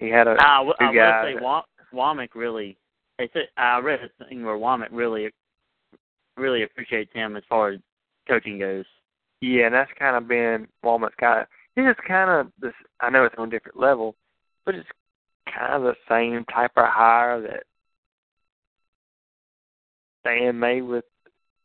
he 0.00 0.08
had 0.08 0.26
a 0.26 0.32
uh, 0.32 0.64
two 0.64 0.74
I 0.80 0.94
guys. 0.94 1.36
will 1.40 1.62
say 1.92 1.96
Wommack 1.96 2.30
really. 2.34 2.76
It's 3.18 3.34
a, 3.36 3.42
I 3.60 3.78
read 3.80 4.00
a 4.00 4.24
thing 4.24 4.44
where 4.44 4.56
Wommack 4.56 4.88
really 4.90 5.30
really 6.36 6.62
appreciates 6.62 7.12
him 7.12 7.36
as 7.36 7.42
far 7.48 7.70
as 7.70 7.80
coaching 8.26 8.58
goes. 8.58 8.86
Yeah, 9.42 9.66
and 9.66 9.74
that's 9.74 9.90
kind 9.98 10.16
of 10.16 10.26
been 10.26 10.66
Wommack's 10.84 11.14
kind 11.20 11.42
of. 11.42 11.46
It's 11.76 12.00
kind 12.06 12.30
of 12.30 12.52
this. 12.60 12.72
I 13.00 13.10
know 13.10 13.24
it's 13.24 13.34
on 13.38 13.48
a 13.48 13.50
different 13.50 13.78
level, 13.78 14.16
but 14.64 14.74
it's 14.74 14.88
kind 15.54 15.74
of 15.74 15.82
the 15.82 15.94
same 16.08 16.44
type 16.46 16.72
of 16.76 16.86
hire 16.86 17.40
that 17.42 17.62
Stan 20.20 20.58
made 20.58 20.82
with 20.82 21.04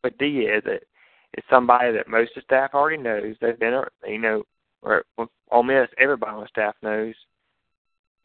with 0.03 0.17
Diaz. 0.17 0.63
That 0.65 0.83
it's 1.33 1.47
somebody 1.49 1.93
that 1.93 2.07
most 2.07 2.31
of 2.35 2.35
the 2.35 2.41
staff 2.43 2.71
already 2.73 3.01
knows. 3.01 3.35
They've 3.39 3.59
been, 3.59 3.81
you 4.07 4.19
know, 4.19 4.43
or 4.81 5.03
Ole 5.51 5.63
Miss, 5.63 5.87
everybody 5.97 6.31
on 6.31 6.41
the 6.41 6.47
staff 6.47 6.75
knows. 6.81 7.15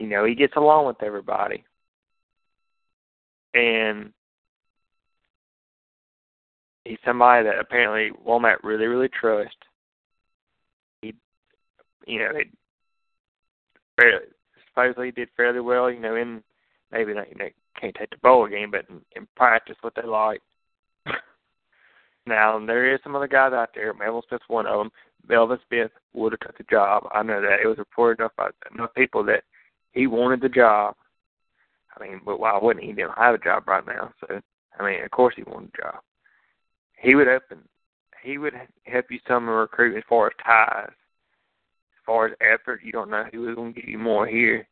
You 0.00 0.06
know, 0.06 0.24
he 0.24 0.34
gets 0.34 0.54
along 0.56 0.86
with 0.86 1.02
everybody, 1.02 1.62
and 3.52 4.14
he's 6.86 6.96
somebody 7.04 7.44
that 7.44 7.58
apparently 7.58 8.18
Wommack 8.26 8.56
really, 8.62 8.86
really 8.86 9.10
trusts. 9.10 9.54
He, 11.02 11.14
you 12.06 12.18
know, 12.18 12.30
they 12.32 14.04
supposedly 14.70 15.10
did 15.10 15.28
fairly 15.36 15.60
well. 15.60 15.90
You 15.90 16.00
know, 16.00 16.16
in 16.16 16.42
maybe 16.90 17.12
not, 17.12 17.28
you 17.28 17.36
know, 17.36 17.50
can't 17.78 17.94
take 17.94 18.08
the 18.08 18.16
bowl 18.22 18.48
game, 18.48 18.70
but 18.70 18.86
in, 18.88 19.02
in 19.14 19.28
practice, 19.36 19.76
what 19.82 19.92
they 19.94 20.08
like. 20.08 20.40
now 22.26 22.58
there 22.64 22.94
is 22.94 23.00
some 23.04 23.14
other 23.14 23.28
guys 23.28 23.52
out 23.52 23.68
there. 23.74 23.92
Melvin 23.92 24.22
Smith's 24.26 24.44
one 24.48 24.66
of 24.66 24.78
them. 24.78 24.90
Melvin 25.28 25.58
Smith 25.68 25.90
would 26.14 26.32
have 26.32 26.40
took 26.40 26.56
the 26.56 26.64
job. 26.70 27.06
I 27.12 27.22
know 27.22 27.42
that 27.42 27.60
it 27.62 27.68
was 27.68 27.76
reported 27.76 28.22
enough 28.22 28.32
by 28.38 28.48
enough 28.74 28.94
people 28.94 29.22
that 29.24 29.44
he 29.92 30.06
wanted 30.06 30.40
the 30.40 30.48
job. 30.48 30.94
I 31.96 32.02
mean, 32.02 32.20
but 32.24 32.40
why 32.40 32.58
wouldn't 32.60 32.84
he? 32.84 32.90
He 32.90 32.96
didn't 32.96 33.18
have 33.18 33.34
a 33.34 33.38
job 33.38 33.66
right 33.66 33.84
now, 33.86 34.12
so 34.20 34.40
I 34.78 34.84
mean, 34.84 35.02
of 35.04 35.10
course 35.10 35.34
he 35.36 35.42
wanted 35.42 35.70
a 35.74 35.82
job. 35.82 36.00
He 36.96 37.14
would 37.14 37.28
open. 37.28 37.58
He 38.22 38.38
would 38.38 38.54
help 38.84 39.06
you 39.10 39.18
some 39.26 39.44
in 39.48 39.54
recruiting 39.54 39.98
as 39.98 40.04
far 40.08 40.26
as 40.26 40.32
ties, 40.44 40.88
as 40.88 42.04
far 42.04 42.26
as 42.26 42.34
effort. 42.40 42.82
You 42.84 42.92
don't 42.92 43.10
know 43.10 43.24
who 43.32 43.48
is 43.48 43.54
going 43.54 43.74
to 43.74 43.80
give 43.80 43.88
you 43.88 43.98
more 43.98 44.26
here. 44.26 44.66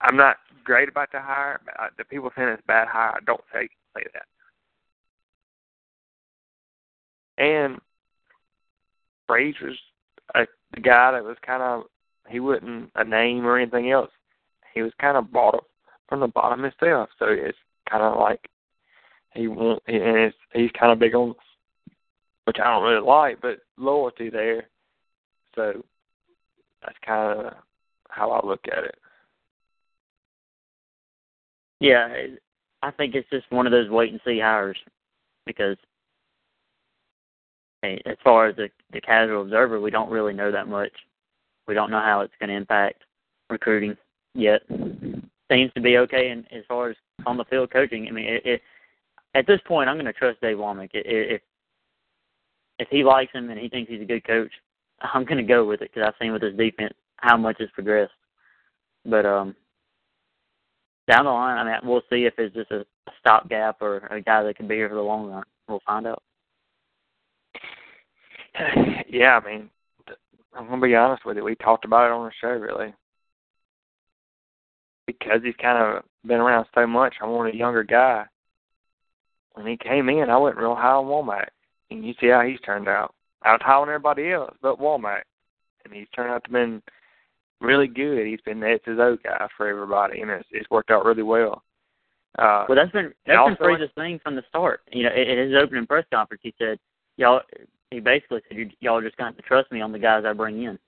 I'm 0.00 0.16
not 0.16 0.36
great 0.64 0.88
about 0.88 1.12
the 1.12 1.20
hire. 1.20 1.60
But 1.64 1.74
I, 1.78 1.88
the 1.98 2.04
people 2.04 2.30
saying 2.34 2.48
it's 2.48 2.62
bad 2.66 2.88
hire, 2.88 3.16
I 3.16 3.20
don't 3.26 3.44
say 3.52 3.68
say 3.94 4.04
that. 4.14 4.24
And 7.42 7.78
Freeze 9.26 9.56
was 9.62 9.76
a, 10.34 10.46
the 10.74 10.80
guy 10.80 11.12
that 11.12 11.24
was 11.24 11.36
kind 11.44 11.62
of 11.62 11.84
he 12.30 12.40
wasn't 12.40 12.90
a 12.94 13.04
name 13.04 13.44
or 13.44 13.58
anything 13.58 13.90
else. 13.90 14.10
He 14.74 14.82
was 14.82 14.92
kind 15.00 15.16
of 15.16 15.32
bought 15.32 15.64
from 16.08 16.20
the 16.20 16.28
bottom 16.28 16.62
himself, 16.62 17.08
so 17.18 17.26
it's 17.28 17.58
kind 17.88 18.02
of 18.02 18.18
like 18.18 18.48
he 19.34 19.48
won't, 19.48 19.82
and 19.86 20.16
it's, 20.16 20.36
he's 20.52 20.70
kind 20.78 20.92
of 20.92 20.98
big 20.98 21.14
on, 21.14 21.34
which 22.44 22.56
I 22.60 22.64
don't 22.64 22.82
really 22.82 23.06
like, 23.06 23.40
but 23.40 23.58
loyalty 23.76 24.30
there. 24.30 24.68
So 25.54 25.84
that's 26.82 26.98
kind 27.04 27.40
of 27.40 27.52
how 28.08 28.30
I 28.30 28.46
look 28.46 28.60
at 28.72 28.84
it. 28.84 28.94
Yeah, 31.80 32.08
I 32.82 32.90
think 32.90 33.14
it's 33.14 33.30
just 33.30 33.50
one 33.50 33.66
of 33.66 33.72
those 33.72 33.88
wait 33.88 34.12
and 34.12 34.20
see 34.24 34.38
hires 34.40 34.78
because 35.46 35.76
as 37.82 38.16
far 38.22 38.48
as 38.48 38.56
the 38.56 38.68
the 38.92 39.00
casual 39.00 39.42
observer, 39.42 39.80
we 39.80 39.90
don't 39.90 40.10
really 40.10 40.34
know 40.34 40.52
that 40.52 40.68
much. 40.68 40.92
We 41.70 41.76
don't 41.76 41.92
know 41.92 42.00
how 42.00 42.22
it's 42.22 42.34
going 42.40 42.50
to 42.50 42.56
impact 42.56 43.04
recruiting 43.48 43.96
yet. 44.34 44.62
Seems 45.52 45.72
to 45.74 45.80
be 45.80 45.98
okay, 45.98 46.30
and 46.30 46.44
as 46.50 46.64
far 46.66 46.90
as 46.90 46.96
on 47.26 47.36
the 47.36 47.44
field 47.44 47.70
coaching, 47.70 48.08
I 48.08 48.10
mean, 48.10 48.24
it, 48.24 48.42
it, 48.44 48.62
at 49.36 49.46
this 49.46 49.60
point, 49.68 49.88
I'm 49.88 49.94
going 49.94 50.06
to 50.06 50.12
trust 50.12 50.40
Dave 50.40 50.56
Wommack. 50.56 50.90
If 50.94 51.40
if 52.80 52.88
he 52.88 53.04
likes 53.04 53.32
him 53.32 53.50
and 53.50 53.60
he 53.60 53.68
thinks 53.68 53.88
he's 53.88 54.02
a 54.02 54.04
good 54.04 54.26
coach, 54.26 54.50
I'm 55.00 55.24
going 55.24 55.36
to 55.36 55.44
go 55.44 55.64
with 55.64 55.80
it 55.80 55.92
because 55.94 56.08
I've 56.08 56.20
seen 56.20 56.32
with 56.32 56.42
his 56.42 56.56
defense 56.56 56.94
how 57.18 57.36
much 57.36 57.58
has 57.60 57.68
progressed. 57.72 58.10
But 59.06 59.24
um, 59.24 59.54
down 61.08 61.26
the 61.26 61.30
line, 61.30 61.56
I 61.56 61.62
mean, 61.62 61.88
we'll 61.88 62.02
see 62.10 62.24
if 62.24 62.34
it's 62.36 62.56
just 62.56 62.72
a 62.72 62.84
stopgap 63.20 63.80
or 63.80 63.98
a 64.10 64.20
guy 64.20 64.42
that 64.42 64.56
can 64.56 64.66
be 64.66 64.74
here 64.74 64.88
for 64.88 64.96
the 64.96 65.02
long 65.02 65.30
run. 65.30 65.44
We'll 65.68 65.82
find 65.86 66.08
out. 66.08 66.20
Yeah, 69.08 69.38
I 69.42 69.44
mean, 69.44 69.70
I'm 70.54 70.68
gonna 70.68 70.80
be 70.80 70.94
honest 70.94 71.24
with 71.24 71.36
you. 71.36 71.44
We 71.44 71.54
talked 71.56 71.84
about 71.84 72.06
it 72.06 72.12
on 72.12 72.26
the 72.26 72.32
show, 72.40 72.50
really, 72.50 72.92
because 75.06 75.40
he's 75.44 75.54
kind 75.60 75.78
of 75.78 76.04
been 76.26 76.40
around 76.40 76.66
so 76.74 76.86
much. 76.86 77.14
I 77.20 77.26
want 77.26 77.54
a 77.54 77.56
younger 77.56 77.84
guy. 77.84 78.24
When 79.52 79.66
he 79.66 79.76
came 79.76 80.08
in, 80.08 80.30
I 80.30 80.36
wasn't 80.36 80.60
real 80.60 80.74
high 80.74 80.92
on 80.92 81.06
Wommack, 81.06 81.48
and 81.90 82.04
you 82.04 82.14
see 82.20 82.28
how 82.28 82.42
he's 82.42 82.60
turned 82.60 82.88
out. 82.88 83.14
I 83.42 83.52
was 83.52 83.60
high 83.62 83.74
on 83.74 83.88
everybody 83.88 84.32
else 84.32 84.54
but 84.62 84.80
Wommack, 84.80 85.22
and 85.84 85.94
he's 85.94 86.08
turned 86.14 86.30
out 86.30 86.44
to 86.44 86.50
been 86.50 86.82
really 87.60 87.86
good. 87.86 88.26
He's 88.26 88.40
been 88.42 88.60
the 88.60 88.78
SSO 88.86 89.22
guy 89.22 89.48
for 89.56 89.68
everybody, 89.68 90.20
and 90.20 90.30
it's, 90.30 90.48
it's 90.50 90.70
worked 90.70 90.90
out 90.90 91.04
really 91.04 91.22
well. 91.22 91.62
Uh, 92.38 92.64
well, 92.68 92.76
that's 92.76 92.92
been 92.92 93.12
that's 93.26 93.48
been 93.48 93.56
Freeze's 93.56 93.90
thing 93.96 94.20
from 94.22 94.36
the 94.36 94.44
start. 94.48 94.82
You 94.92 95.04
know, 95.04 95.10
in 95.14 95.38
his 95.38 95.54
opening 95.60 95.86
press 95.86 96.04
conference, 96.12 96.42
he 96.44 96.54
said, 96.58 96.78
"Y'all," 97.16 97.40
he 97.90 98.00
basically 98.00 98.40
said, 98.48 98.72
"Y'all 98.80 98.98
are 98.98 99.02
just 99.02 99.16
going 99.16 99.34
to 99.34 99.42
trust 99.42 99.70
me 99.72 99.80
on 99.80 99.92
the 99.92 99.98
guys 99.98 100.24
I 100.26 100.32
bring 100.32 100.62
in." 100.62 100.78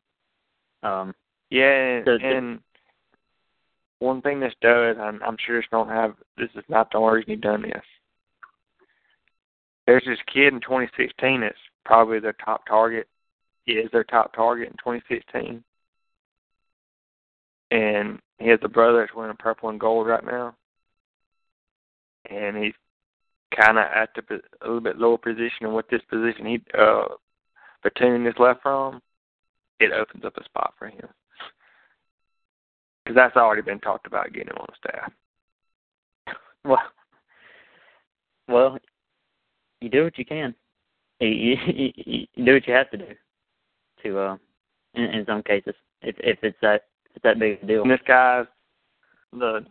Um, 0.82 1.14
yeah, 1.50 2.02
so, 2.04 2.18
and 2.22 2.60
one 3.98 4.22
thing 4.22 4.40
this 4.40 4.54
does, 4.60 4.96
I'm, 4.98 5.20
I'm 5.22 5.36
sure 5.44 5.58
it's 5.58 5.68
don't 5.70 5.88
have. 5.88 6.14
This 6.36 6.50
is 6.54 6.64
not 6.68 6.90
the 6.90 6.98
only 6.98 7.16
reason 7.16 7.34
he's 7.34 7.40
done 7.40 7.62
this. 7.62 7.84
There's 9.86 10.04
this 10.06 10.18
kid 10.32 10.54
in 10.54 10.60
2016 10.60 11.40
that's 11.40 11.56
probably 11.84 12.20
their 12.20 12.34
top 12.34 12.66
target. 12.66 13.08
He 13.64 13.72
is 13.74 13.90
their 13.92 14.04
top 14.04 14.34
target 14.34 14.68
in 14.68 14.74
2016 14.74 15.62
and 17.72 18.20
he 18.38 18.48
has 18.48 18.60
a 18.62 18.68
brother 18.68 19.00
that's 19.00 19.14
wearing 19.14 19.36
purple 19.38 19.70
and 19.70 19.80
gold 19.80 20.06
right 20.06 20.24
now, 20.24 20.54
and 22.28 22.56
he's 22.56 22.74
kind 23.56 23.78
of 23.78 23.84
at 23.84 24.10
the 24.14 24.40
a 24.62 24.66
little 24.66 24.80
bit 24.80 24.98
lower 24.98 25.18
position 25.18 25.62
and 25.62 25.72
what 25.72 25.88
this 25.90 26.02
position 26.08 26.46
he 26.46 26.62
uh 26.78 27.04
Batoon 27.84 28.28
is 28.28 28.34
left 28.38 28.62
from, 28.62 29.02
it 29.80 29.90
opens 29.92 30.24
up 30.24 30.36
a 30.36 30.44
spot 30.44 30.74
for 30.78 30.86
him 30.86 31.08
because 33.02 33.16
that's 33.16 33.36
already 33.36 33.62
been 33.62 33.80
talked 33.80 34.06
about 34.06 34.32
getting 34.32 34.48
him 34.48 34.58
on 34.58 34.66
the 34.68 34.90
staff. 34.90 35.12
Well, 36.64 36.78
well, 38.48 38.78
you 39.80 39.88
do 39.88 40.04
what 40.04 40.18
you 40.18 40.24
can. 40.24 40.54
You, 41.20 41.28
you, 41.28 41.56
you, 41.66 42.26
you 42.34 42.44
do 42.44 42.54
what 42.54 42.66
you 42.66 42.74
have 42.74 42.90
to 42.90 42.98
do. 42.98 43.06
To 44.04 44.18
uh, 44.18 44.36
in, 44.94 45.04
in 45.04 45.26
some 45.26 45.42
cases, 45.42 45.74
if 46.02 46.16
if 46.18 46.38
it's 46.42 46.56
that 46.62 46.84
if 47.06 47.16
it's 47.16 47.22
that 47.22 47.38
big 47.38 47.62
a 47.62 47.66
deal. 47.66 47.82
And 47.82 47.90
this 47.90 48.00
guy's 48.06 48.46
the 49.32 49.64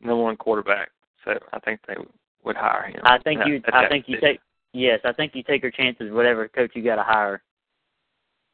number 0.00 0.22
one 0.22 0.36
quarterback, 0.36 0.90
so 1.24 1.38
I 1.52 1.58
think 1.60 1.80
they 1.86 1.94
would 2.44 2.56
hire 2.56 2.88
him. 2.88 3.00
I 3.04 3.18
think 3.18 3.40
you. 3.46 3.60
I 3.72 3.88
think 3.88 4.06
you 4.08 4.20
take. 4.20 4.40
Yes, 4.72 5.00
I 5.04 5.12
think 5.12 5.34
you 5.34 5.42
take 5.42 5.62
your 5.62 5.70
chances. 5.70 6.12
Whatever 6.12 6.48
coach 6.48 6.72
you 6.74 6.82
got 6.82 6.96
to 6.96 7.02
hire 7.02 7.42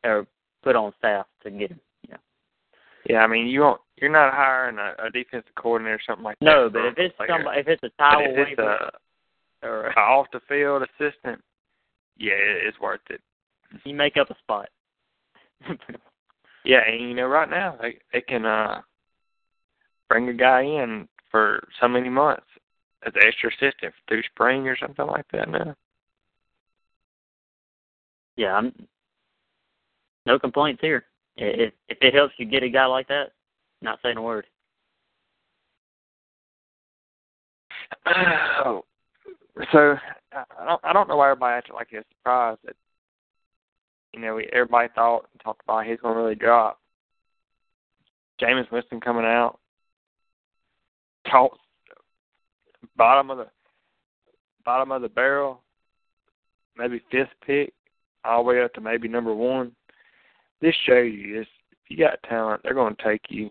or 0.04 0.26
put 0.62 0.76
on 0.76 0.92
staff 0.98 1.26
to 1.42 1.50
get 1.50 1.70
him. 1.72 1.80
Yeah. 2.08 2.16
Yeah, 3.08 3.18
I 3.18 3.26
mean 3.26 3.46
you 3.46 3.60
won't. 3.60 3.80
You're 4.00 4.10
not 4.10 4.34
hiring 4.34 4.78
a, 4.78 5.06
a 5.06 5.10
defensive 5.10 5.54
coordinator 5.56 5.96
or 5.96 6.00
something 6.06 6.24
like 6.24 6.36
No, 6.40 6.68
that. 6.68 6.78
No, 6.78 6.82
but 6.82 6.86
if 6.86 6.98
it's 6.98 7.14
a 7.20 7.24
some, 7.28 7.42
if 7.54 7.68
it's 7.68 7.82
a 7.82 7.90
towel 7.98 8.22
if 8.22 8.48
it's 8.48 8.58
waiver 8.58 8.90
a, 9.62 9.66
or 9.66 9.86
a 9.88 9.98
off 9.98 10.26
the 10.32 10.40
field 10.48 10.82
assistant, 10.82 11.42
yeah, 12.18 12.32
it, 12.32 12.66
it's 12.66 12.80
worth 12.80 13.00
it. 13.10 13.20
you 13.84 13.94
make 13.94 14.16
up 14.16 14.30
a 14.30 14.36
spot. 14.38 14.68
Yeah, 16.64 16.80
and 16.88 17.08
you 17.08 17.14
know, 17.14 17.26
right 17.26 17.48
now 17.48 17.76
they 17.80 17.98
they 18.12 18.22
can 18.22 18.46
uh 18.46 18.80
bring 20.08 20.28
a 20.28 20.32
guy 20.32 20.62
in 20.62 21.06
for 21.30 21.66
so 21.80 21.88
many 21.88 22.08
months 22.08 22.46
as 23.06 23.12
an 23.14 23.22
extra 23.26 23.50
assistant 23.50 23.94
through 24.08 24.22
spring 24.32 24.66
or 24.68 24.76
something 24.76 25.06
like 25.06 25.26
that 25.32 25.48
now. 25.48 25.74
yeah, 28.36 28.54
I'm 28.54 28.72
no 30.26 30.38
complaints 30.38 30.80
here. 30.80 31.04
If 31.36 31.72
if 31.88 31.98
it 32.00 32.14
helps 32.14 32.34
you 32.38 32.46
get 32.46 32.62
a 32.62 32.68
guy 32.68 32.86
like 32.86 33.08
that, 33.08 33.32
not 33.82 33.98
saying 34.02 34.16
a 34.16 34.22
word. 34.22 34.46
Oh, 38.06 38.84
so 39.72 39.96
I 40.32 40.44
I 40.58 40.64
don't 40.64 40.80
I 40.84 40.92
don't 40.92 41.08
know 41.08 41.16
why 41.16 41.30
everybody 41.30 41.58
acted 41.58 41.74
like 41.74 41.88
they're 41.90 42.04
surprised 42.18 42.60
that 42.64 42.76
you 44.12 44.20
know 44.20 44.36
we, 44.36 44.48
everybody 44.52 44.88
thought 44.94 45.26
and 45.32 45.40
talked 45.42 45.62
about 45.64 45.86
he's 45.86 46.00
going 46.00 46.14
to 46.14 46.20
really 46.20 46.34
drop. 46.34 46.80
Jameis 48.40 48.70
Winston 48.72 49.00
coming 49.00 49.24
out, 49.24 49.58
talk 51.30 51.56
bottom 52.96 53.30
of 53.30 53.38
the 53.38 53.46
bottom 54.64 54.92
of 54.92 55.02
the 55.02 55.08
barrel, 55.08 55.60
maybe 56.76 57.02
fifth 57.10 57.28
pick, 57.46 57.72
all 58.24 58.42
the 58.42 58.48
way 58.48 58.62
up 58.62 58.72
to 58.74 58.80
maybe 58.80 59.08
number 59.08 59.34
one. 59.34 59.72
This 60.60 60.74
shows 60.86 61.12
you 61.12 61.38
this. 61.38 61.46
If 61.72 61.90
you 61.90 61.98
got 61.98 62.22
talent, 62.28 62.62
they're 62.62 62.74
going 62.74 62.96
to 62.96 63.02
take 63.02 63.22
you. 63.28 63.50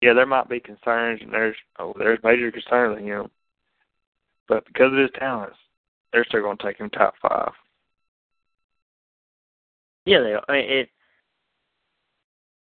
Yeah, 0.00 0.14
there 0.14 0.26
might 0.26 0.48
be 0.48 0.60
concerns, 0.60 1.20
and 1.22 1.32
there's 1.32 1.56
oh, 1.78 1.94
there's 1.98 2.20
major 2.22 2.50
concerns 2.50 2.96
with 2.96 3.04
him, 3.04 3.30
but 4.48 4.64
because 4.66 4.92
of 4.92 4.98
his 4.98 5.10
talents, 5.18 5.56
they're 6.12 6.24
still 6.24 6.42
going 6.42 6.56
to 6.56 6.64
take 6.64 6.78
him 6.78 6.90
top 6.90 7.14
five. 7.20 7.52
Yeah, 10.06 10.20
they. 10.20 10.34
I 10.48 10.52
mean, 10.52 10.70
it 10.70 10.88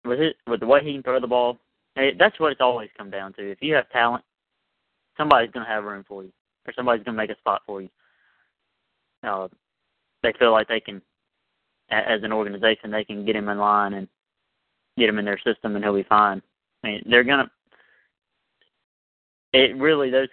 with 0.05 0.19
it 0.19 0.37
with 0.47 0.61
the 0.61 0.65
way 0.65 0.83
he 0.83 0.93
can 0.93 1.03
throw 1.03 1.19
the 1.19 1.27
ball. 1.27 1.57
It, 1.95 2.15
that's 2.17 2.39
what 2.39 2.51
it's 2.51 2.61
always 2.61 2.89
come 2.97 3.09
down 3.09 3.33
to. 3.33 3.51
If 3.51 3.59
you 3.61 3.75
have 3.75 3.89
talent, 3.89 4.23
somebody's 5.17 5.51
going 5.51 5.65
to 5.65 5.71
have 5.71 5.83
room 5.83 6.05
for 6.07 6.23
you, 6.23 6.31
or 6.67 6.73
somebody's 6.73 7.03
going 7.03 7.15
to 7.15 7.21
make 7.21 7.29
a 7.31 7.37
spot 7.39 7.61
for 7.65 7.81
you. 7.81 7.89
Uh, 9.23 9.47
they 10.23 10.33
feel 10.39 10.51
like 10.51 10.67
they 10.67 10.79
can, 10.79 11.01
as 11.89 12.21
an 12.23 12.31
organization, 12.31 12.91
they 12.91 13.03
can 13.03 13.25
get 13.25 13.35
him 13.35 13.49
in 13.49 13.57
line 13.57 13.93
and 13.93 14.07
get 14.97 15.09
him 15.09 15.19
in 15.19 15.25
their 15.25 15.39
system, 15.39 15.75
and 15.75 15.83
he'll 15.83 15.95
be 15.95 16.03
fine. 16.03 16.41
I 16.83 16.87
mean, 16.87 17.03
they're 17.09 17.23
gonna. 17.23 17.49
It 19.53 19.75
really 19.77 20.09
those 20.09 20.27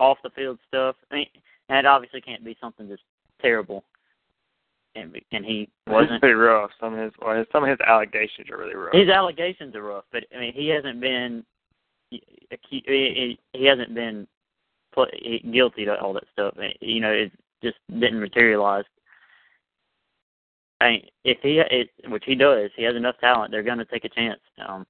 off 0.00 0.18
the 0.22 0.30
field 0.30 0.58
stuff. 0.68 0.96
I 1.10 1.14
mean, 1.16 1.26
and 1.68 1.78
it 1.78 1.86
obviously 1.86 2.20
can't 2.20 2.44
be 2.44 2.56
something 2.60 2.88
that's 2.88 3.00
terrible. 3.40 3.84
And 4.94 5.16
and 5.32 5.44
he 5.44 5.62
It's 5.86 5.92
wasn't. 5.92 6.20
pretty 6.20 6.34
rough. 6.34 6.70
Some 6.80 6.94
of 6.94 7.00
his- 7.00 7.46
some 7.52 7.62
of 7.64 7.70
his 7.70 7.78
allegations 7.86 8.50
are 8.50 8.56
really 8.58 8.74
rough. 8.74 8.94
His 8.94 9.08
allegations 9.08 9.74
are 9.76 9.82
rough, 9.82 10.04
but 10.10 10.24
I 10.34 10.40
mean, 10.40 10.52
he 10.52 10.68
hasn't 10.68 11.00
been. 11.00 11.44
He, 12.10 13.38
he, 13.52 13.64
hasn't 13.64 13.94
been 13.94 14.26
pl- 14.92 15.06
guilty 15.52 15.84
to 15.84 16.00
all 16.00 16.14
that 16.14 16.24
stuff. 16.32 16.54
You 16.80 17.00
know, 17.00 17.12
it 17.12 17.32
just 17.62 17.76
didn't 17.90 18.20
materialize. 18.20 18.84
I 20.80 20.88
mean, 20.88 21.06
if 21.24 21.38
he, 21.42 21.60
it, 21.70 21.90
which 22.08 22.24
he 22.24 22.34
does, 22.34 22.70
he 22.76 22.84
has 22.84 22.96
enough 22.96 23.18
talent. 23.20 23.50
They're 23.50 23.62
going 23.62 23.78
to 23.78 23.84
take 23.84 24.04
a 24.04 24.08
chance. 24.08 24.40
Um, 24.66 24.86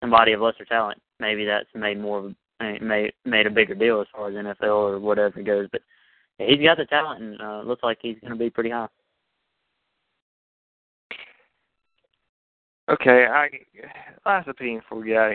somebody 0.00 0.32
of 0.32 0.40
lesser 0.40 0.64
talent, 0.64 1.00
maybe 1.18 1.44
that's 1.44 1.68
made 1.74 2.00
more, 2.00 2.32
made 2.58 3.12
made 3.24 3.46
a 3.46 3.50
bigger 3.50 3.74
deal 3.74 4.00
as 4.00 4.06
far 4.12 4.28
as 4.28 4.34
NFL 4.34 4.62
or 4.62 4.98
whatever 4.98 5.42
goes. 5.42 5.68
But 5.70 5.82
he's 6.38 6.62
got 6.62 6.78
the 6.78 6.86
talent, 6.86 7.22
and 7.22 7.40
uh, 7.40 7.62
looks 7.64 7.82
like 7.82 7.98
he's 8.00 8.18
going 8.20 8.32
to 8.32 8.38
be 8.38 8.50
pretty 8.50 8.70
high. 8.70 8.88
Okay, 12.90 13.26
I 13.26 13.48
before 14.42 14.98
we 14.98 15.06
get 15.06 15.16
out. 15.16 15.32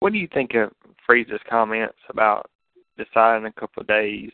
What 0.00 0.12
do 0.12 0.18
you 0.18 0.28
think 0.32 0.54
of 0.54 0.72
Freeze's 1.06 1.40
comments 1.48 1.98
about 2.08 2.50
deciding 2.96 3.42
in 3.42 3.48
a 3.48 3.52
couple 3.60 3.82
of 3.82 3.86
days? 3.86 4.32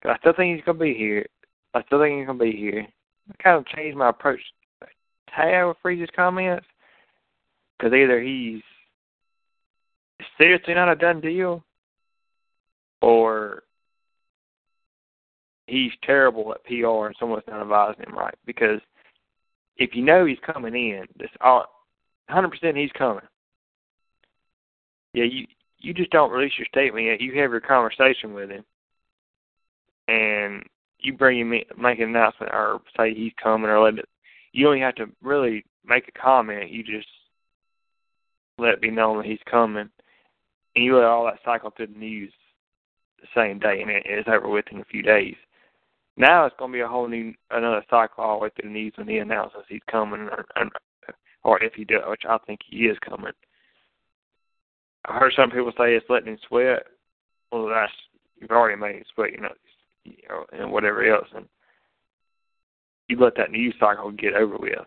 'Cause 0.00 0.12
I 0.14 0.18
still 0.18 0.32
think 0.32 0.56
he's 0.56 0.64
gonna 0.64 0.78
be 0.78 0.94
here. 0.94 1.26
I 1.74 1.82
still 1.82 2.00
think 2.00 2.18
he's 2.18 2.26
gonna 2.26 2.38
be 2.38 2.56
here. 2.56 2.86
I 3.30 3.42
kind 3.42 3.56
of 3.58 3.66
changed 3.66 3.98
my 3.98 4.08
approach 4.08 4.40
a 4.80 4.86
tad 5.28 5.66
with 5.66 5.78
Freeze's 5.78 6.10
comments 6.10 6.66
because 7.76 7.92
either 7.92 8.20
he's 8.20 8.62
seriously 10.38 10.72
not 10.72 10.88
a 10.88 10.96
done 10.96 11.20
deal, 11.20 11.62
or 13.02 13.64
he's 15.66 15.94
terrible 15.98 16.54
at 16.54 16.64
PR 16.64 17.06
and 17.06 17.16
someone's 17.16 17.46
not 17.46 17.60
advising 17.60 18.06
him 18.06 18.16
right. 18.16 18.38
Because 18.46 18.80
if 19.78 19.94
you 19.94 20.02
know 20.02 20.24
he's 20.24 20.38
coming 20.44 20.74
in, 20.74 21.06
this 21.18 21.30
all 21.40 21.66
hundred 22.28 22.50
percent 22.50 22.76
he's 22.76 22.92
coming. 22.92 23.22
Yeah, 25.12 25.24
you 25.24 25.46
you 25.78 25.94
just 25.94 26.10
don't 26.10 26.30
release 26.30 26.52
your 26.58 26.66
statement 26.66 27.06
yet. 27.06 27.20
You 27.20 27.40
have 27.40 27.50
your 27.50 27.60
conversation 27.60 28.34
with 28.34 28.50
him, 28.50 28.64
and 30.08 30.62
you 30.98 31.12
bring 31.12 31.40
him 31.40 31.52
in, 31.52 31.62
make 31.78 31.98
an 31.98 32.08
announcement 32.08 32.52
or 32.52 32.80
say 32.96 33.14
he's 33.14 33.32
coming 33.42 33.70
or 33.70 33.80
let 33.80 33.98
it. 33.98 34.08
You 34.52 34.64
don't 34.64 34.80
have 34.80 34.94
to 34.96 35.06
really 35.22 35.64
make 35.84 36.08
a 36.08 36.18
comment. 36.18 36.70
You 36.70 36.82
just 36.82 37.08
let 38.58 38.74
it 38.74 38.80
be 38.80 38.90
known 38.90 39.18
that 39.18 39.26
he's 39.26 39.38
coming, 39.50 39.88
and 40.74 40.84
you 40.84 40.96
let 40.96 41.04
all 41.04 41.26
that 41.26 41.38
cycle 41.44 41.70
through 41.70 41.88
the 41.88 41.98
news 41.98 42.32
the 43.20 43.28
same 43.34 43.58
day, 43.58 43.82
and 43.82 43.90
it, 43.90 44.02
it's 44.06 44.28
over 44.28 44.48
with 44.48 44.64
in 44.72 44.80
a 44.80 44.84
few 44.84 45.02
days. 45.02 45.36
Now 46.16 46.46
it's 46.46 46.56
going 46.58 46.72
to 46.72 46.76
be 46.76 46.80
a 46.80 46.88
whole 46.88 47.08
new 47.08 47.34
another 47.50 47.84
cycle 47.90 48.24
all 48.24 48.38
the 48.38 48.44
way 48.44 48.50
through 48.50 48.70
the 48.70 48.74
news 48.74 48.94
when 48.96 49.08
he 49.08 49.18
announces 49.18 49.60
he's 49.68 49.80
coming, 49.90 50.20
or, 50.20 50.46
or 51.44 51.62
if 51.62 51.74
he 51.74 51.84
does, 51.84 52.02
which 52.06 52.22
I 52.28 52.38
think 52.46 52.60
he 52.66 52.86
is 52.86 52.96
coming. 53.06 53.32
I 55.04 55.18
heard 55.18 55.34
some 55.36 55.50
people 55.50 55.72
say 55.78 55.94
it's 55.94 56.06
letting 56.08 56.28
him 56.28 56.38
sweat. 56.48 56.84
Well, 57.52 57.68
that's 57.68 57.92
you've 58.40 58.50
already 58.50 58.80
made 58.80 58.96
him 58.96 59.04
sweat, 59.14 59.32
you 59.32 59.40
know, 59.40 59.52
you 60.04 60.14
know, 60.28 60.46
and 60.52 60.72
whatever 60.72 61.04
else, 61.04 61.28
and 61.34 61.46
you 63.08 63.18
let 63.20 63.36
that 63.36 63.50
news 63.50 63.74
cycle 63.78 64.10
get 64.10 64.34
over 64.34 64.56
with. 64.56 64.78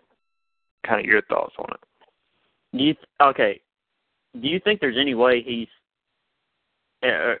Kind 0.86 1.00
of 1.00 1.06
your 1.06 1.22
thoughts 1.22 1.54
on 1.58 1.68
it? 1.72 2.76
Do 2.76 2.84
you 2.84 2.94
okay? 3.22 3.60
Do 4.40 4.48
you 4.48 4.60
think 4.60 4.80
there's 4.80 4.98
any 5.00 5.14
way 5.14 5.42
he's 5.42 5.68
uh, 7.02 7.34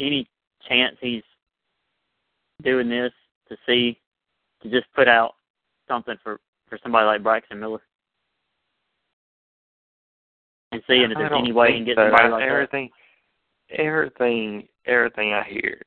any 0.00 0.28
chance 0.68 0.96
he's 1.00 1.22
doing 2.62 2.88
this 2.88 3.12
to 3.52 3.58
see 3.66 3.98
to 4.62 4.70
just 4.70 4.86
put 4.94 5.08
out 5.08 5.34
something 5.88 6.16
for 6.22 6.40
for 6.68 6.78
somebody 6.82 7.06
like 7.06 7.22
Braxton 7.22 7.60
Miller 7.60 7.82
and 10.72 10.82
seeing 10.86 11.10
if 11.10 11.16
there's 11.16 11.32
any 11.36 11.52
way 11.52 11.72
can 11.72 11.84
get 11.84 11.96
so. 11.96 12.08
somebody 12.08 12.28
like 12.30 12.42
that? 12.42 12.48
everything, 12.48 12.90
everything, 13.76 14.68
everything 14.86 15.32
I 15.32 15.44
hear 15.44 15.80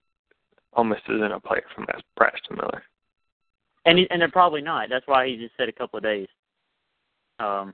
almost 0.73 1.01
isn't 1.10 1.32
a 1.32 1.39
player 1.39 1.65
from 1.73 1.86
that 1.88 2.04
Braxton 2.15 2.58
Miller. 2.58 2.84
And 3.86 3.99
he, 3.99 4.08
and 4.10 4.21
they're 4.21 4.32
probably 4.32 4.62
not. 4.62 4.89
That's 4.89 5.08
why 5.08 5.28
he 5.28 5.38
just 5.38 5.54
said 5.58 5.69
a 5.69 5.73
couple 5.73 5.97
of 5.97 6.04
days. 6.04 6.28
Um, 7.39 7.73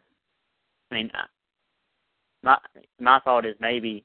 I 0.89 0.95
mean, 0.95 1.11
my 2.43 2.57
my 2.99 3.19
thought 3.19 3.45
is 3.45 3.55
maybe. 3.59 4.03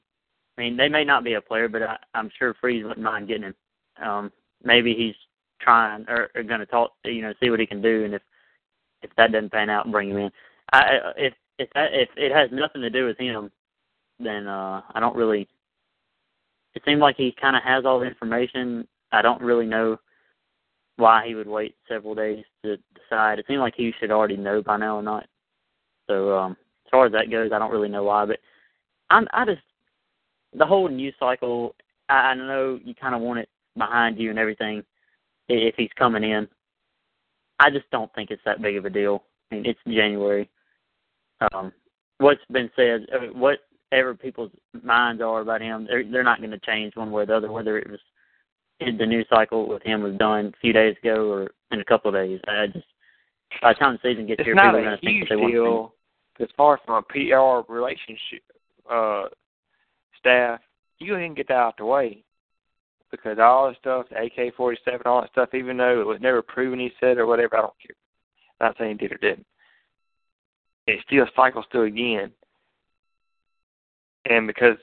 I 0.57 0.61
mean, 0.61 0.77
they 0.77 0.89
may 0.89 1.03
not 1.03 1.23
be 1.23 1.33
a 1.33 1.41
player, 1.41 1.67
but 1.67 1.83
I, 1.83 1.97
I'm 2.15 2.31
sure 2.37 2.55
Freeze 2.59 2.83
wouldn't 2.83 3.03
mind 3.03 3.27
getting 3.27 3.43
him. 3.43 3.55
Um, 4.03 4.31
maybe 4.63 4.95
he's 4.95 5.15
trying 5.59 6.05
or, 6.07 6.29
or 6.35 6.43
going 6.43 6.59
to 6.59 6.65
talk, 6.65 6.91
you 7.05 7.21
know, 7.21 7.33
see 7.41 7.49
what 7.49 7.59
he 7.59 7.65
can 7.65 7.81
do, 7.81 8.05
and 8.05 8.13
if 8.13 8.21
if 9.01 9.11
that 9.17 9.31
doesn't 9.31 9.51
pan 9.51 9.69
out, 9.69 9.91
bring 9.91 10.09
him 10.09 10.17
in. 10.17 10.31
I 10.73 10.97
if 11.17 11.33
if 11.59 11.69
that 11.73 11.93
if 11.93 12.09
it 12.15 12.31
has 12.31 12.49
nothing 12.51 12.81
to 12.81 12.89
do 12.89 13.05
with 13.05 13.17
him, 13.17 13.51
then 14.19 14.47
uh 14.47 14.81
I 14.93 14.99
don't 14.99 15.15
really. 15.15 15.47
It 16.75 16.83
seems 16.85 17.01
like 17.01 17.15
he 17.15 17.35
kind 17.39 17.55
of 17.55 17.63
has 17.63 17.85
all 17.85 17.99
the 17.99 18.05
information. 18.05 18.87
I 19.11 19.21
don't 19.21 19.41
really 19.41 19.65
know 19.65 19.97
why 20.97 21.25
he 21.27 21.35
would 21.35 21.47
wait 21.47 21.75
several 21.87 22.13
days 22.13 22.43
to 22.63 22.77
decide. 22.93 23.39
It 23.39 23.45
seemed 23.47 23.61
like 23.61 23.73
he 23.75 23.93
should 23.99 24.11
already 24.11 24.37
know 24.37 24.61
by 24.61 24.77
now 24.77 24.97
or 24.97 25.03
not. 25.03 25.25
So 26.07 26.37
um 26.37 26.57
as 26.85 26.91
far 26.91 27.05
as 27.05 27.11
that 27.13 27.31
goes, 27.31 27.51
I 27.51 27.59
don't 27.59 27.71
really 27.71 27.89
know 27.89 28.03
why, 28.03 28.25
but 28.25 28.39
I'm 29.09 29.27
I 29.33 29.45
just 29.45 29.61
the 30.53 30.65
whole 30.65 30.87
news 30.87 31.15
cycle. 31.19 31.75
I, 32.09 32.31
I 32.31 32.33
know 32.35 32.79
you 32.83 32.95
kind 32.95 33.15
of 33.15 33.21
want 33.21 33.39
it 33.39 33.49
behind 33.77 34.17
you 34.17 34.29
and 34.29 34.39
everything 34.39 34.83
if 35.49 35.75
he's 35.75 35.89
coming 35.97 36.23
in. 36.23 36.47
I 37.59 37.69
just 37.69 37.89
don't 37.91 38.13
think 38.13 38.29
it's 38.29 38.41
that 38.45 38.61
big 38.61 38.77
of 38.77 38.85
a 38.85 38.89
deal. 38.89 39.23
I 39.51 39.55
mean, 39.55 39.65
it's 39.65 39.79
January. 39.87 40.49
Um, 41.53 41.71
what's 42.19 42.41
been 42.51 42.69
said, 42.75 43.07
uh, 43.13 43.27
whatever 43.33 44.13
people's 44.15 44.51
minds 44.83 45.21
are 45.21 45.41
about 45.41 45.61
him, 45.61 45.87
they're 45.89 46.03
they're 46.09 46.23
not 46.23 46.39
going 46.39 46.51
to 46.51 46.59
change 46.59 46.95
one 46.95 47.11
way 47.11 47.23
or 47.23 47.25
the 47.25 47.35
other. 47.35 47.51
Whether 47.51 47.77
it 47.77 47.89
was 47.89 47.99
the 48.79 49.05
news 49.05 49.25
cycle 49.29 49.67
with 49.67 49.83
him 49.83 50.03
was 50.03 50.15
done 50.17 50.47
a 50.47 50.59
few 50.61 50.73
days 50.73 50.95
ago 51.01 51.31
or 51.31 51.49
in 51.71 51.79
a 51.79 51.85
couple 51.85 52.09
of 52.09 52.15
days, 52.15 52.39
I 52.47 52.67
just 52.67 52.85
by 53.61 53.73
the 53.73 53.79
time 53.79 53.99
the 54.01 54.09
season 54.09 54.27
gets 54.27 54.39
it's 54.39 54.47
here, 54.47 54.55
people 54.55 54.69
are 54.69 54.83
going 54.83 54.97
to 54.97 55.05
think 55.05 55.29
what 55.29 55.39
they 55.39 55.51
deal. 55.51 55.73
want. 55.73 55.91
As 56.39 56.47
far 56.55 56.79
from 56.85 56.95
a 56.95 57.01
PR 57.01 57.71
relationship 57.73 58.43
uh, 58.91 59.23
staff, 60.19 60.59
you 60.99 61.07
go 61.07 61.13
ahead 61.13 61.25
and 61.25 61.35
get 61.35 61.47
that 61.47 61.55
out 61.55 61.77
the 61.77 61.85
way 61.85 62.23
because 63.11 63.37
all 63.39 63.69
the 63.69 63.75
stuff, 63.79 64.07
the 64.09 64.23
AK 64.23 64.55
forty 64.55 64.77
seven, 64.83 65.01
all 65.05 65.21
that 65.21 65.31
stuff, 65.31 65.53
even 65.53 65.77
though 65.77 66.01
it 66.01 66.07
was 66.07 66.19
never 66.21 66.41
proven 66.41 66.79
he 66.79 66.91
said 66.99 67.17
or 67.17 67.25
whatever, 67.25 67.57
I 67.57 67.61
don't 67.61 67.73
care. 67.81 67.95
not 68.59 68.75
saying 68.77 68.97
he 68.99 69.07
did 69.07 69.13
or 69.13 69.17
didn't. 69.17 69.45
It 70.87 70.99
still 71.05 71.25
cycles 71.35 71.65
through 71.71 71.83
again, 71.83 72.31
and 74.29 74.47
because 74.47 74.77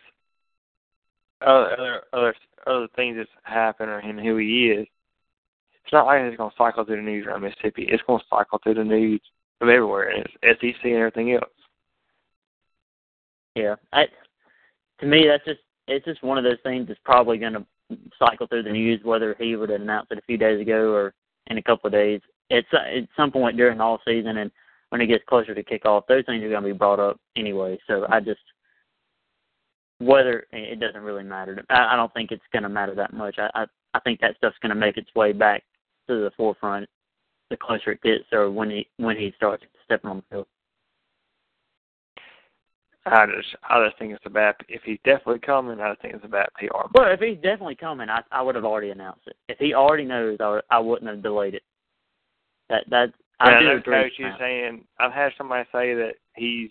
other 1.40 1.72
other 1.78 2.02
other, 2.12 2.34
other 2.66 2.88
things 2.96 3.16
that's 3.16 3.30
happened 3.42 3.90
or 3.90 4.00
him 4.00 4.18
who 4.18 4.36
he 4.36 4.70
is, 4.70 4.86
it's 5.84 5.92
not 5.92 6.06
like 6.06 6.20
it's 6.22 6.36
going 6.36 6.50
to 6.50 6.56
cycle 6.56 6.84
through 6.84 6.96
the 6.96 7.02
news 7.02 7.26
around 7.26 7.42
Mississippi. 7.42 7.86
It's 7.88 8.02
going 8.06 8.20
to 8.20 8.26
cycle 8.30 8.58
through 8.62 8.74
the 8.74 8.84
news 8.84 9.20
from 9.58 9.68
everywhere, 9.68 10.10
and 10.10 10.26
it's 10.42 10.60
SEC 10.60 10.84
and 10.84 10.94
everything 10.94 11.32
else. 11.32 11.44
Yeah, 13.54 13.76
I 13.92 14.06
to 15.00 15.06
me 15.06 15.26
that's 15.28 15.44
just 15.44 15.60
it's 15.86 16.04
just 16.04 16.22
one 16.22 16.38
of 16.38 16.44
those 16.44 16.58
things 16.62 16.88
that's 16.88 17.00
probably 17.04 17.38
going 17.38 17.52
to 17.52 17.66
cycle 18.18 18.46
through 18.46 18.62
the 18.62 18.72
news, 18.72 19.00
whether 19.04 19.34
he 19.38 19.56
would 19.56 19.70
have 19.70 19.80
announced 19.80 20.12
it 20.12 20.18
a 20.18 20.22
few 20.22 20.36
days 20.36 20.60
ago 20.60 20.92
or 20.92 21.14
in 21.48 21.58
a 21.58 21.62
couple 21.62 21.88
of 21.88 21.92
days. 21.92 22.20
It's 22.50 22.68
uh, 22.72 22.98
at 22.98 23.08
some 23.16 23.30
point 23.30 23.56
during 23.56 23.80
all 23.80 24.00
season, 24.06 24.38
and 24.38 24.50
when 24.90 25.00
it 25.00 25.06
gets 25.06 25.24
closer 25.26 25.54
to 25.54 25.62
kickoff, 25.62 26.06
those 26.06 26.24
things 26.26 26.42
are 26.44 26.50
going 26.50 26.62
to 26.62 26.68
be 26.68 26.72
brought 26.72 27.00
up 27.00 27.18
anyway. 27.36 27.78
So 27.86 28.06
I 28.08 28.20
just 28.20 28.40
whether 29.98 30.46
it 30.52 30.80
doesn't 30.80 31.02
really 31.02 31.22
matter. 31.22 31.64
I, 31.70 31.94
I 31.94 31.96
don't 31.96 32.12
think 32.14 32.32
it's 32.32 32.42
going 32.52 32.64
to 32.64 32.68
matter 32.68 32.94
that 32.94 33.12
much. 33.12 33.36
I, 33.38 33.50
I 33.54 33.66
I 33.94 34.00
think 34.00 34.20
that 34.20 34.36
stuff's 34.36 34.58
going 34.60 34.70
to 34.70 34.76
make 34.76 34.96
its 34.96 35.14
way 35.14 35.32
back 35.32 35.62
to 36.08 36.16
the 36.16 36.32
forefront 36.36 36.88
the 37.50 37.56
closer 37.56 37.92
it 37.92 38.02
gets, 38.02 38.24
or 38.32 38.50
when 38.50 38.70
he 38.70 38.88
when 38.96 39.16
he 39.16 39.32
starts 39.36 39.64
stepping 39.84 40.10
on 40.10 40.16
the 40.16 40.22
field. 40.30 40.46
I 43.06 43.26
just, 43.26 43.54
I 43.68 43.84
just 43.84 43.98
think 43.98 44.12
it's 44.12 44.24
a 44.24 44.30
bad. 44.30 44.54
If 44.68 44.82
he's 44.82 44.98
definitely 45.04 45.40
coming, 45.40 45.78
I 45.78 45.90
just 45.90 46.02
think 46.02 46.14
it's 46.14 46.24
a 46.24 46.28
bad 46.28 46.48
PR. 46.56 46.88
Well, 46.94 47.12
if 47.12 47.20
he's 47.20 47.36
definitely 47.36 47.74
coming, 47.74 48.08
I 48.08 48.22
I 48.32 48.40
would 48.40 48.54
have 48.54 48.64
already 48.64 48.90
announced 48.90 49.26
it. 49.26 49.36
If 49.48 49.58
he 49.58 49.74
already 49.74 50.04
knows, 50.04 50.38
I, 50.40 50.60
I 50.70 50.78
wouldn't 50.78 51.10
have 51.10 51.22
delayed 51.22 51.54
it. 51.54 51.62
That 52.70 52.84
that 52.88 53.12
I 53.40 53.50
yeah, 53.50 53.58
do 53.58 53.64
know, 53.66 53.76
agree. 53.76 54.02
Coach, 54.04 54.12
you're 54.18 54.36
saying 54.38 54.84
I've 54.98 55.12
had 55.12 55.32
somebody 55.36 55.68
say 55.70 55.94
that 55.94 56.14
he's 56.34 56.70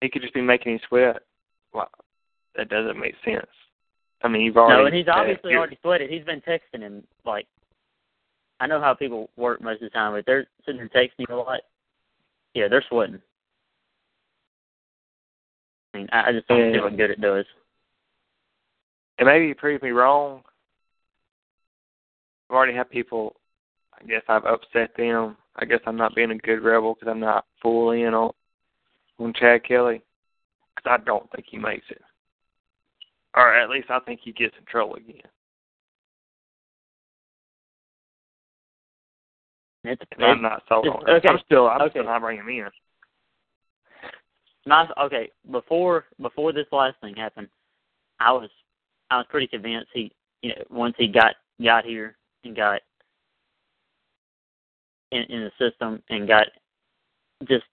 he 0.00 0.08
could 0.08 0.22
just 0.22 0.34
be 0.34 0.40
making 0.40 0.72
him 0.72 0.80
sweat. 0.88 1.22
Well, 1.74 1.90
that 2.56 2.70
doesn't 2.70 2.98
make 2.98 3.14
sense. 3.24 3.46
I 4.22 4.28
mean, 4.28 4.42
you've 4.42 4.56
already 4.56 4.80
no, 4.80 4.86
and 4.86 4.94
he's 4.94 5.08
obviously 5.08 5.54
already 5.54 5.78
sweated. 5.82 6.10
He's 6.10 6.24
been 6.24 6.40
texting 6.40 6.80
him 6.80 7.02
like. 7.24 7.46
I 8.60 8.66
know 8.66 8.80
how 8.80 8.92
people 8.92 9.30
work 9.36 9.62
most 9.62 9.82
of 9.82 9.90
the 9.90 9.90
time. 9.90 10.14
If 10.16 10.26
they're 10.26 10.46
sitting 10.66 10.76
there 10.78 10.88
texting 10.88 11.26
you 11.28 11.34
a 11.34 11.36
lot, 11.36 11.60
yeah, 12.54 12.68
they're 12.68 12.84
sweating. 12.88 13.20
I 15.92 15.96
mean, 15.98 16.08
I 16.12 16.32
just 16.32 16.46
don't 16.48 16.72
see 16.74 16.80
what 16.80 16.96
good 16.96 17.10
it 17.10 17.20
does. 17.20 17.44
and 19.18 19.26
maybe 19.26 19.46
you 19.46 19.54
prove 19.54 19.82
me 19.82 19.90
wrong. 19.90 20.42
I've 22.48 22.56
already 22.56 22.74
had 22.74 22.90
people. 22.90 23.36
I 24.00 24.04
guess 24.06 24.22
I've 24.28 24.44
upset 24.44 24.90
them. 24.96 25.36
I 25.56 25.64
guess 25.64 25.80
I'm 25.86 25.96
not 25.96 26.14
being 26.14 26.30
a 26.30 26.38
good 26.38 26.62
rebel 26.62 26.94
because 26.94 27.10
I'm 27.10 27.20
not 27.20 27.44
full 27.62 27.90
in 27.90 28.14
on 28.14 28.30
on 29.18 29.32
Chad 29.34 29.64
Kelly 29.64 30.00
because 30.74 30.98
I 31.00 31.04
don't 31.04 31.30
think 31.32 31.46
he 31.50 31.58
makes 31.58 31.84
it, 31.90 32.00
or 33.36 33.54
at 33.54 33.68
least 33.68 33.90
I 33.90 34.00
think 34.00 34.20
he 34.22 34.32
gets 34.32 34.54
in 34.58 34.64
trouble 34.64 34.94
again. 34.94 35.20
It's, 39.84 40.02
I'm 40.18 40.42
not 40.42 40.62
sold 40.68 40.86
on 40.86 41.08
it. 41.08 41.12
okay, 41.12 41.28
I'm 41.28 41.38
still 41.44 41.66
I'm 41.66 41.80
okay. 41.82 41.90
still 41.90 42.04
not 42.04 42.20
bringing 42.20 42.42
him 42.44 42.48
in. 42.48 42.68
Not 44.70 44.96
okay. 44.96 45.28
Before 45.50 46.04
before 46.22 46.52
this 46.52 46.68
last 46.70 46.94
thing 47.00 47.16
happened, 47.16 47.48
I 48.20 48.30
was 48.30 48.48
I 49.10 49.16
was 49.16 49.26
pretty 49.28 49.48
convinced 49.48 49.88
he 49.92 50.12
you 50.42 50.50
know 50.50 50.62
once 50.70 50.94
he 50.96 51.08
got 51.08 51.34
got 51.60 51.84
here 51.84 52.16
and 52.44 52.54
got 52.54 52.80
in, 55.10 55.22
in 55.22 55.40
the 55.40 55.50
system 55.58 56.00
and 56.08 56.28
got 56.28 56.46
just 57.48 57.64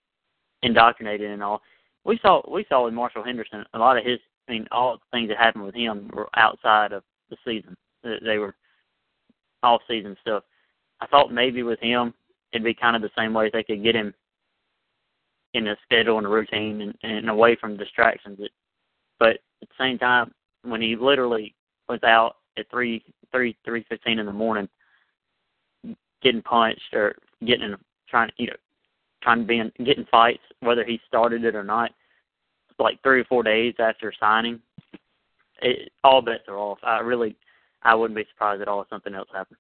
indoctrinated 0.64 1.30
and 1.30 1.44
all. 1.44 1.62
We 2.04 2.18
saw 2.24 2.42
we 2.52 2.66
saw 2.68 2.86
with 2.86 2.96
Marshall 2.96 3.24
Henderson 3.24 3.64
a 3.76 3.78
lot 3.78 4.00
of 4.00 4.04
his 4.04 4.18
I 4.50 4.54
mean 4.54 4.68
all 4.72 4.98
the 4.98 5.16
things 5.16 5.30
that 5.30 5.38
happened 5.38 5.66
with 5.66 5.76
him 5.76 6.10
were 6.12 6.30
outside 6.36 6.94
of 6.94 7.04
the 7.30 7.38
season. 7.46 7.78
They 8.04 8.40
were 8.40 8.56
off 9.62 9.82
season 9.88 10.18
stuff. 10.22 10.42
I 11.00 11.06
thought 11.06 11.32
maybe 11.32 11.62
with 11.62 11.80
him 11.80 12.16
it'd 12.54 12.66
be 12.66 12.74
kind 12.74 12.96
of 12.96 13.04
the 13.04 13.12
same 13.16 13.36
way 13.36 13.46
if 13.46 13.54
they 13.54 13.62
could 13.62 13.84
get 13.84 13.94
him 13.94 14.16
in 15.58 15.68
a 15.68 15.76
schedule 15.84 16.18
and 16.18 16.28
a 16.28 16.30
routine 16.30 16.82
and, 16.82 16.96
and 17.04 17.30
away 17.30 17.56
from 17.56 17.78
distractions. 17.78 18.38
It, 18.40 18.52
but 19.20 19.40
at 19.62 19.70
the 19.70 19.76
same 19.80 19.98
time, 19.98 20.32
when 20.64 20.82
he 20.82 20.96
literally 20.96 21.56
was 21.90 22.00
out 22.04 22.38
at 22.58 22.70
three 22.70 23.04
three 23.32 23.56
three 23.66 23.86
fifteen 23.90 24.20
in 24.20 24.26
the 24.26 24.34
morning, 24.34 24.70
getting 26.22 26.42
punched 26.42 26.94
or 26.94 27.16
getting 27.46 27.72
in, 27.72 27.76
trying 28.10 28.32
you 28.38 28.48
know 28.48 28.56
trying 29.22 29.40
to 29.40 29.46
be 29.46 29.60
in 29.60 29.72
getting 29.84 30.06
fights, 30.12 30.44
whether 30.62 30.84
he 30.84 31.00
started 31.08 31.44
it 31.44 31.56
or 31.56 31.64
not, 31.64 31.92
like 32.80 33.02
three 33.02 33.22
or 33.22 33.26
four 33.26 33.44
days 33.44 33.74
after 33.80 34.14
signing, 34.20 34.60
it, 35.62 35.92
all 36.04 36.22
bets 36.22 36.44
are 36.48 36.58
off. 36.58 36.78
I 36.84 37.00
really, 37.00 37.36
I 37.84 37.96
wouldn't 37.96 38.16
be 38.16 38.26
surprised 38.32 38.62
at 38.62 38.68
all 38.68 38.82
if 38.82 38.90
something 38.90 39.16
else 39.16 39.30
happened. 39.34 39.58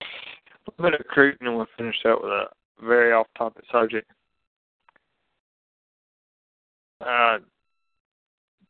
A 0.00 0.82
bit 0.82 0.94
of 0.94 1.00
recruiting, 1.00 1.46
and 1.46 1.56
we'll 1.56 1.66
finish 1.76 1.96
up 2.06 2.22
with 2.22 2.30
a 2.30 2.46
very 2.80 3.12
off-topic 3.12 3.64
subject. 3.70 4.10
Uh, 7.00 7.38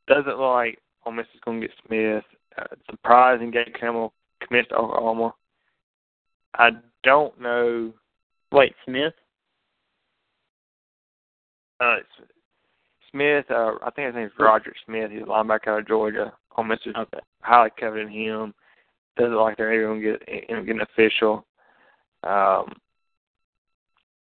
doesn't 0.06 0.26
look 0.26 0.38
like 0.38 0.78
Ole 1.06 1.12
Miss 1.12 1.26
is 1.34 1.40
going 1.44 1.60
to 1.60 1.66
get 1.66 1.76
Smith. 1.86 2.24
Uh, 2.58 2.64
surprising 2.90 3.50
Gabe 3.50 3.74
Campbell 3.78 4.12
commits 4.46 4.68
to 4.68 4.76
Oklahoma. 4.76 5.34
I 6.56 6.70
don't 7.02 7.38
know. 7.40 7.92
Wait, 8.52 8.74
Smith? 8.86 9.12
Uh, 11.80 11.96
Smith, 13.10 13.44
uh, 13.50 13.72
I 13.84 13.90
think 13.90 14.06
his 14.06 14.14
name's 14.14 14.32
Roger 14.38 14.72
Smith. 14.86 15.10
He's 15.10 15.22
a 15.22 15.26
linebacker 15.26 15.68
out 15.68 15.80
of 15.80 15.88
Georgia. 15.88 16.32
Ole 16.56 16.64
Miss 16.64 16.80
is 16.86 16.94
Okay. 16.94 17.20
highly 17.42 17.70
coveting 17.78 18.10
him. 18.10 18.54
Doesn't 19.16 19.32
look 19.32 19.42
like 19.42 19.56
they're 19.56 19.72
ever 19.72 19.86
going 19.86 20.00
to 20.00 20.18
get 20.18 20.56
up 20.56 20.66
getting 20.66 20.80
official. 20.80 21.46
Um, 22.22 22.72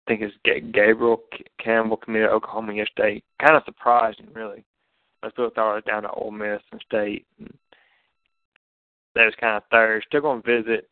think 0.08 0.22
it's 0.22 0.36
Gabriel 0.72 1.24
Campbell 1.60 1.97
committed 1.97 2.30
to 2.30 2.34
Oklahoma 2.34 2.74
yesterday. 2.74 3.22
Kind 3.39 3.56
of 3.56 3.64
surprising, 3.66 4.28
really. 4.34 4.64
I 5.24 5.32
still 5.32 5.49
thought 5.49 5.74
it 5.74 5.76
was 5.76 5.84
down 5.86 6.03
to 6.03 6.12
Ole 6.12 6.32
Miss 6.32 6.62
and 6.72 6.82
State. 6.88 7.26
And 7.39 7.53
that 9.16 9.26
was 9.26 9.34
kind 9.39 9.58
of 9.58 9.64
third. 9.72 10.03
Still 10.08 10.22
going 10.22 10.41
to 10.41 10.64
visit. 10.64 10.89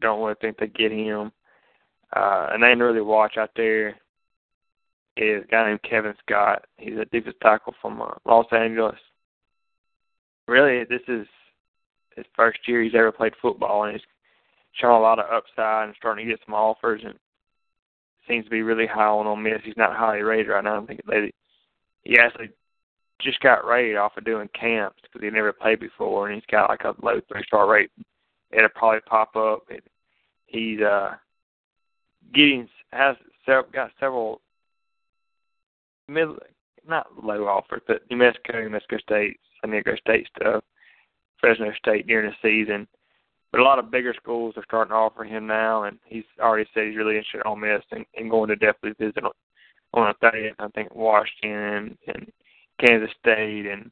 Don't 0.00 0.20
really 0.20 0.34
think 0.40 0.58
they 0.58 0.66
get 0.66 0.92
him. 0.92 1.32
Uh, 2.14 2.48
a 2.52 2.58
name 2.58 2.78
to 2.78 2.84
really 2.84 3.00
watch 3.00 3.36
out 3.36 3.50
there 3.54 3.96
is 5.16 5.44
a 5.44 5.48
guy 5.50 5.68
named 5.68 5.82
Kevin 5.82 6.14
Scott. 6.24 6.64
He's 6.76 6.98
a 6.98 7.04
defensive 7.04 7.40
tackle 7.40 7.74
from 7.80 8.00
uh, 8.00 8.14
Los 8.24 8.46
Angeles. 8.52 8.98
Really, 10.46 10.84
this 10.84 11.02
is 11.08 11.26
his 12.16 12.24
first 12.34 12.60
year 12.66 12.82
he's 12.82 12.94
ever 12.94 13.12
played 13.12 13.34
football, 13.42 13.84
and 13.84 13.92
he's 13.92 14.06
shown 14.72 14.92
a 14.92 15.00
lot 15.00 15.18
of 15.18 15.30
upside 15.30 15.88
and 15.88 15.96
starting 15.98 16.26
to 16.26 16.32
get 16.32 16.40
some 16.46 16.54
offers, 16.54 17.02
and 17.04 17.14
seems 18.28 18.44
to 18.44 18.50
be 18.50 18.62
really 18.62 18.86
high 18.86 19.06
on 19.06 19.26
Ole 19.26 19.36
Miss. 19.36 19.60
He's 19.64 19.76
not 19.76 19.96
highly 19.96 20.22
rated 20.22 20.48
right 20.48 20.64
now. 20.64 20.80
I 20.80 20.86
think 20.86 21.00
they, 21.06 21.32
he 22.02 22.18
actually 22.18 22.50
just 23.20 23.40
got 23.40 23.66
rated 23.66 23.96
off 23.96 24.16
of 24.16 24.24
doing 24.24 24.48
camps 24.58 25.00
because 25.02 25.22
he 25.22 25.30
never 25.30 25.52
played 25.52 25.80
before, 25.80 26.26
and 26.28 26.34
he's 26.34 26.50
got 26.50 26.70
like 26.70 26.84
a 26.84 26.94
low 27.02 27.20
three 27.28 27.42
star 27.46 27.68
rate. 27.68 27.90
It'll 28.50 28.68
probably 28.70 29.00
pop 29.00 29.34
up. 29.36 29.64
It, 29.68 29.84
he's 30.46 30.80
uh 30.80 31.16
Giddings 32.32 32.68
has 32.92 33.16
several, 33.46 33.70
got 33.72 33.90
several 33.98 34.40
mid, 36.08 36.28
not 36.86 37.06
low 37.22 37.46
offers, 37.46 37.82
but 37.86 38.02
New 38.10 38.16
Mexico, 38.16 38.60
New 38.60 38.70
Mexico 38.70 38.98
State, 38.98 39.38
San 39.60 39.70
Diego 39.70 39.94
State 39.96 40.28
stuff, 40.36 40.62
Fresno 41.40 41.72
State 41.78 42.06
during 42.06 42.30
the 42.30 42.36
season. 42.42 42.86
But 43.50 43.60
a 43.60 43.64
lot 43.64 43.78
of 43.78 43.90
bigger 43.90 44.14
schools 44.14 44.54
are 44.56 44.64
starting 44.64 44.90
to 44.90 44.96
offer 44.96 45.24
him 45.24 45.46
now, 45.46 45.84
and 45.84 45.98
he's 46.04 46.24
already 46.38 46.68
said 46.74 46.88
he's 46.88 46.96
really 46.96 47.16
interested 47.16 47.38
in 47.38 47.46
Ole 47.46 47.56
Miss 47.56 47.82
and, 47.90 48.04
and 48.16 48.30
going 48.30 48.48
to 48.48 48.56
definitely 48.56 49.06
visit 49.06 49.24
on, 49.24 49.30
on 49.94 50.14
the 50.20 50.26
30th. 50.26 50.54
I 50.58 50.68
think 50.68 50.94
Washington 50.94 51.96
and 52.06 52.30
Kansas 52.78 53.10
State 53.20 53.66
and 53.66 53.90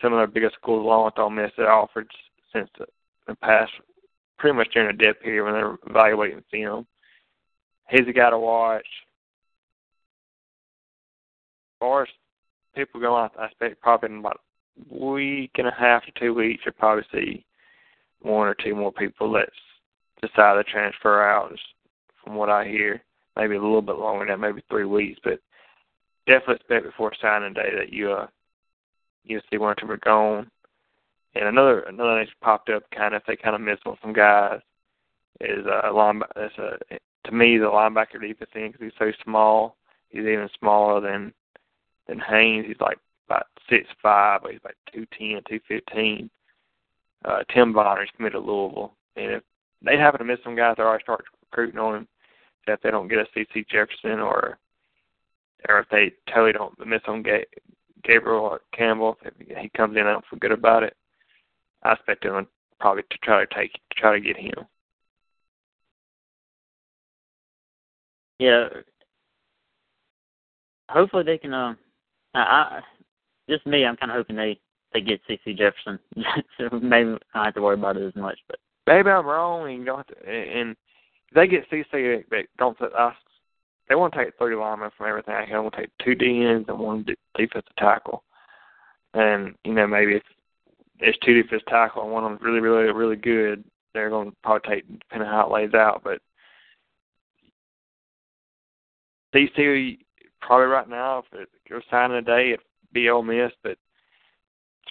some 0.00 0.14
of 0.14 0.20
the 0.20 0.32
biggest 0.32 0.54
schools 0.54 0.84
along 0.84 1.06
with 1.06 1.18
Ole 1.18 1.30
Miss 1.30 1.52
that 1.58 1.66
offered 1.66 2.08
since 2.52 2.68
the, 2.78 2.86
the 3.26 3.34
past, 3.36 3.70
pretty 4.38 4.56
much 4.56 4.68
during 4.72 4.88
the 4.88 5.04
dead 5.04 5.20
period 5.20 5.44
when 5.44 5.52
they're 5.52 5.76
evaluating 5.86 6.42
film. 6.50 6.86
He's 7.90 8.08
a 8.08 8.12
guy 8.12 8.30
to 8.30 8.38
watch. 8.38 8.86
As 11.74 11.78
far 11.80 12.02
as 12.04 12.08
people 12.74 13.00
going, 13.00 13.28
I 13.38 13.44
expect 13.44 13.82
probably 13.82 14.10
in 14.10 14.18
about 14.20 14.40
a 14.90 15.04
week 15.04 15.52
and 15.56 15.68
a 15.68 15.74
half 15.78 16.04
to 16.06 16.12
two 16.18 16.32
weeks, 16.32 16.62
you'll 16.64 16.74
probably 16.74 17.04
see 17.12 17.44
one 18.24 18.48
or 18.48 18.54
two 18.54 18.74
more 18.74 18.92
people 18.92 19.30
that 19.32 19.48
decide 20.20 20.54
to 20.54 20.64
transfer 20.64 21.22
out, 21.22 21.52
from 22.22 22.34
what 22.34 22.48
I 22.48 22.66
hear. 22.66 23.02
Maybe 23.36 23.56
a 23.56 23.60
little 23.60 23.82
bit 23.82 23.96
longer 23.96 24.24
than 24.26 24.40
that, 24.40 24.46
maybe 24.46 24.62
three 24.68 24.84
weeks, 24.84 25.20
but 25.22 25.40
definitely 26.26 26.56
expect 26.56 26.84
before 26.84 27.12
signing 27.20 27.52
day 27.52 27.70
that 27.76 27.92
you 27.92 28.10
uh 28.10 28.26
you'll 29.24 29.42
see 29.50 29.58
one 29.58 29.72
or 29.72 29.74
two 29.74 29.90
are 29.90 29.96
gone. 29.98 30.50
And 31.34 31.46
another 31.48 31.80
another 31.80 32.10
thing 32.10 32.26
that's 32.26 32.30
popped 32.40 32.70
up 32.70 32.84
kind 32.90 33.14
of 33.14 33.22
if 33.22 33.26
they 33.26 33.36
kind 33.36 33.56
of 33.56 33.60
miss 33.60 33.78
on 33.86 33.98
some 34.00 34.12
guys 34.12 34.60
is 35.40 35.66
uh 35.66 35.92
line 35.92 36.22
that's 36.36 36.56
a 36.58 36.78
to 37.24 37.32
me 37.32 37.58
the 37.58 37.64
linebacker 37.64 38.20
defense 38.20 38.50
end 38.54 38.72
because 38.72 38.84
he's 38.84 38.98
so 38.98 39.12
small. 39.24 39.76
He's 40.10 40.20
even 40.20 40.48
smaller 40.58 41.00
than 41.00 41.32
than 42.06 42.20
Haynes. 42.20 42.66
He's 42.66 42.80
like 42.80 42.98
about 43.28 43.46
six 43.68 43.88
five, 44.00 44.42
but 44.42 44.52
he's 44.52 44.60
like 44.64 44.76
two 44.92 45.06
ten, 45.18 45.42
two 45.48 45.60
fifteen. 45.66 46.30
Uh, 47.24 47.42
Tim 47.52 47.72
Bonner's 47.72 48.10
committed 48.16 48.34
to 48.34 48.46
Louisville, 48.46 48.94
and 49.16 49.32
if 49.32 49.42
they 49.82 49.96
happen 49.96 50.18
to 50.18 50.24
miss 50.24 50.38
some 50.44 50.56
guys, 50.56 50.74
they 50.76 50.82
already 50.82 51.02
start 51.02 51.24
recruiting 51.50 51.80
on 51.80 51.96
him. 51.96 52.08
If 52.66 52.80
they 52.80 52.90
don't 52.90 53.08
get 53.08 53.18
a 53.18 53.26
CeCe 53.36 53.68
Jefferson 53.68 54.20
or 54.20 54.58
or 55.68 55.78
if 55.80 55.88
they 55.90 56.12
totally 56.32 56.52
don't 56.52 56.74
miss 56.86 57.00
on 57.06 57.22
Ga- 57.22 57.46
Gabriel 58.02 58.58
Campbell, 58.76 59.16
if 59.24 59.32
he 59.58 59.70
comes 59.70 59.96
in, 59.96 60.06
I 60.06 60.12
don't 60.12 60.24
feel 60.30 60.38
good 60.38 60.52
about 60.52 60.82
it. 60.82 60.94
I 61.82 61.92
expect 61.92 62.24
them 62.24 62.46
probably 62.80 63.02
to 63.02 63.18
try 63.22 63.44
to 63.44 63.54
take 63.54 63.72
to 63.72 63.94
try 63.96 64.12
to 64.14 64.20
get 64.20 64.36
him. 64.36 64.66
Yeah. 68.38 68.68
Hopefully 70.88 71.24
they 71.24 71.38
can. 71.38 71.54
Uh, 71.54 71.74
I, 72.34 72.40
I 72.40 72.80
just 73.48 73.66
me. 73.66 73.84
I'm 73.84 73.96
kind 73.96 74.10
of 74.10 74.16
hoping 74.16 74.36
they 74.36 74.58
they 74.94 75.00
get 75.00 75.20
CeCe 75.28 75.58
Jefferson, 75.58 75.98
so 76.58 76.78
maybe 76.78 77.10
I 77.34 77.34
don't 77.34 77.44
have 77.44 77.54
to 77.54 77.62
worry 77.62 77.74
about 77.74 77.96
it 77.96 78.06
as 78.06 78.14
much. 78.14 78.38
But 78.48 78.58
maybe 78.86 79.10
I'm 79.10 79.26
wrong, 79.26 79.68
and 79.68 79.78
you 79.78 79.84
don't 79.84 79.98
have 79.98 80.06
to. 80.06 80.28
And 80.28 80.70
if 80.70 81.34
they 81.34 81.46
get 81.46 81.68
CeCe, 81.70 82.24
they 82.30 82.46
don't. 82.58 82.76
I 82.96 83.12
they 83.88 83.94
want 83.94 84.14
to 84.14 84.24
take 84.24 84.38
three 84.38 84.56
linemen 84.56 84.90
from 84.96 85.08
everything. 85.08 85.34
I 85.34 85.58
want 85.58 85.74
to 85.74 85.80
take 85.82 85.90
two 86.02 86.14
DNs 86.14 86.68
and 86.68 86.78
one 86.78 87.04
defensive 87.36 87.76
tackle. 87.78 88.22
And 89.12 89.54
you 89.64 89.74
know 89.74 89.86
maybe 89.86 90.14
if 90.14 90.22
there's 91.00 91.18
two 91.24 91.34
defensive 91.34 91.66
tackle 91.66 92.02
and 92.04 92.12
one 92.12 92.24
of 92.24 92.30
them's 92.30 92.42
really, 92.42 92.60
really, 92.60 92.90
really 92.92 93.16
good, 93.16 93.64
they're 93.92 94.10
going 94.10 94.30
to 94.30 94.36
probably 94.42 94.76
take 94.76 95.00
depending 95.00 95.28
on 95.28 95.34
how 95.34 95.46
it 95.46 95.52
lays 95.52 95.74
out. 95.74 96.02
But 96.02 96.20
two 99.32 99.96
probably 100.40 100.66
right 100.66 100.88
now, 100.88 101.18
if 101.18 101.40
it, 101.40 101.48
you're 101.68 101.82
signing 101.90 102.24
today, 102.24 102.52
it'd 102.52 102.60
be 102.92 103.08
Ole 103.08 103.22
Miss. 103.22 103.52
But 103.62 103.78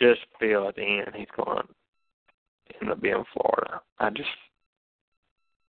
just 0.04 0.22
feel 0.40 0.68
at 0.68 0.76
the 0.76 0.84
end 0.84 1.16
he's 1.16 1.28
going 1.36 1.58
to 1.58 2.76
end 2.82 2.92
up 2.92 3.02
being 3.02 3.24
Florida. 3.34 3.82
I 4.00 4.10
just 4.10 4.30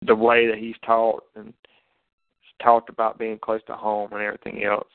the 0.05 0.15
way 0.15 0.47
that 0.47 0.57
he's 0.57 0.75
taught 0.85 1.23
and 1.35 1.53
talked 2.61 2.89
about 2.89 3.19
being 3.19 3.39
close 3.39 3.61
to 3.67 3.75
home 3.75 4.11
and 4.13 4.21
everything 4.21 4.63
else. 4.63 4.87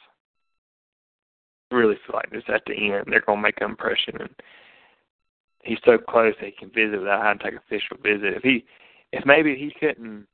really 1.70 1.96
feel 2.06 2.16
like 2.16 2.30
this 2.30 2.42
at 2.48 2.62
the 2.66 2.74
end 2.74 3.04
they're 3.06 3.20
gonna 3.20 3.40
make 3.40 3.60
an 3.60 3.70
impression 3.70 4.14
and 4.20 4.30
he's 5.64 5.78
so 5.84 5.98
close 5.98 6.34
that 6.40 6.46
he 6.46 6.52
can 6.52 6.70
visit 6.70 6.98
without 6.98 7.22
having 7.22 7.38
to 7.38 7.44
take 7.44 7.60
official 7.60 7.96
visit. 8.02 8.36
If 8.36 8.42
he 8.42 8.64
if 9.12 9.24
maybe 9.24 9.54
he 9.54 9.72
couldn't 9.78 10.26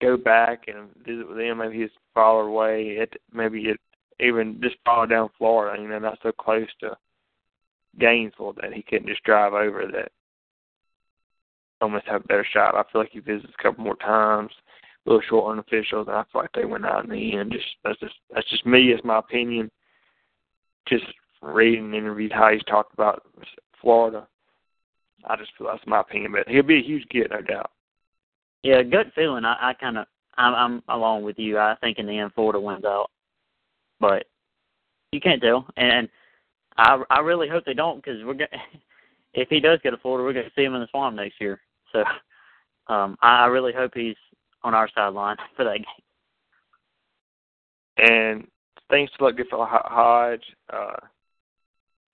go 0.00 0.16
back 0.16 0.64
and 0.68 0.88
visit 1.06 1.28
with 1.28 1.38
them, 1.38 1.58
maybe 1.58 1.80
he's 1.80 1.90
farther 2.14 2.48
away, 2.48 2.96
it 2.98 3.14
maybe 3.32 3.60
it 3.62 3.80
even 4.22 4.60
just 4.62 4.76
far 4.84 5.06
down 5.06 5.30
Florida, 5.36 5.80
you 5.80 5.88
know, 5.88 5.98
not 5.98 6.18
so 6.22 6.32
close 6.32 6.68
to 6.80 6.96
Gainesville 7.98 8.54
that 8.60 8.72
he 8.72 8.82
couldn't 8.82 9.08
just 9.08 9.22
drive 9.24 9.52
over 9.52 9.86
that 9.92 10.12
almost 11.80 12.06
have 12.06 12.24
a 12.24 12.28
better 12.28 12.46
shot. 12.50 12.74
I 12.74 12.84
feel 12.90 13.00
like 13.00 13.10
he 13.12 13.18
visits 13.18 13.52
a 13.58 13.62
couple 13.62 13.84
more 13.84 13.96
times 13.96 14.52
a 15.04 15.10
little 15.10 15.22
short 15.28 15.50
on 15.50 15.58
officials, 15.58 16.06
and 16.06 16.16
I 16.16 16.24
feel 16.32 16.42
like 16.42 16.52
they 16.54 16.64
went 16.64 16.86
out 16.86 17.04
in 17.04 17.10
the 17.10 17.36
end. 17.36 17.52
Just 17.52 17.66
that's 17.84 17.98
just 17.98 18.14
that's 18.32 18.48
just 18.50 18.64
me. 18.64 18.92
It's 18.92 19.04
my 19.04 19.18
opinion. 19.18 19.70
Just 20.88 21.04
reading 21.40 21.92
interviews 21.94 22.30
how 22.32 22.52
he's 22.52 22.62
talked 22.64 22.94
about 22.94 23.24
Florida. 23.80 24.26
I 25.24 25.36
just 25.36 25.50
feel 25.58 25.66
that's 25.66 25.86
my 25.86 26.00
opinion, 26.00 26.32
but 26.32 26.48
he'll 26.48 26.62
be 26.62 26.78
a 26.78 26.82
huge 26.82 27.08
get, 27.08 27.30
no 27.30 27.40
doubt. 27.40 27.70
Yeah, 28.62 28.82
gut 28.82 29.06
feeling. 29.14 29.44
I, 29.44 29.70
I 29.70 29.74
kind 29.74 29.98
of 29.98 30.06
I'm, 30.36 30.54
I'm 30.54 30.82
along 30.88 31.24
with 31.24 31.38
you. 31.38 31.58
I 31.58 31.76
think 31.80 31.98
in 31.98 32.06
the 32.06 32.18
end 32.18 32.32
Florida 32.34 32.60
wins 32.60 32.84
out, 32.84 33.10
but 34.02 34.26
you 35.12 35.20
can't 35.20 35.40
tell. 35.40 35.66
And 35.78 36.10
I 36.76 37.02
I 37.08 37.20
really 37.20 37.48
hope 37.48 37.64
they 37.64 37.72
don't 37.72 38.04
because 38.04 38.22
we're 38.24 38.34
gonna. 38.34 38.48
If 39.34 39.48
he 39.48 39.60
does 39.60 39.78
get 39.82 39.94
a 39.94 39.96
Florida, 39.96 40.24
we're 40.24 40.34
going 40.34 40.44
to 40.44 40.52
see 40.54 40.62
him 40.62 40.74
in 40.74 40.82
the 40.82 40.88
Swamp 40.90 41.16
next 41.16 41.40
year. 41.40 41.58
So 41.90 42.04
um 42.92 43.16
I, 43.22 43.46
really 43.46 43.72
hope 43.72 43.92
he's 43.94 44.16
on 44.62 44.74
our 44.74 44.90
sideline 44.94 45.38
for 45.56 45.64
that 45.64 45.78
game. 45.78 45.86
And 47.96 48.46
things 48.90 49.08
to 49.16 49.24
look 49.24 49.38
good 49.38 49.46
for 49.48 49.66
Hodge. 49.66 50.44
Uh, 50.70 50.96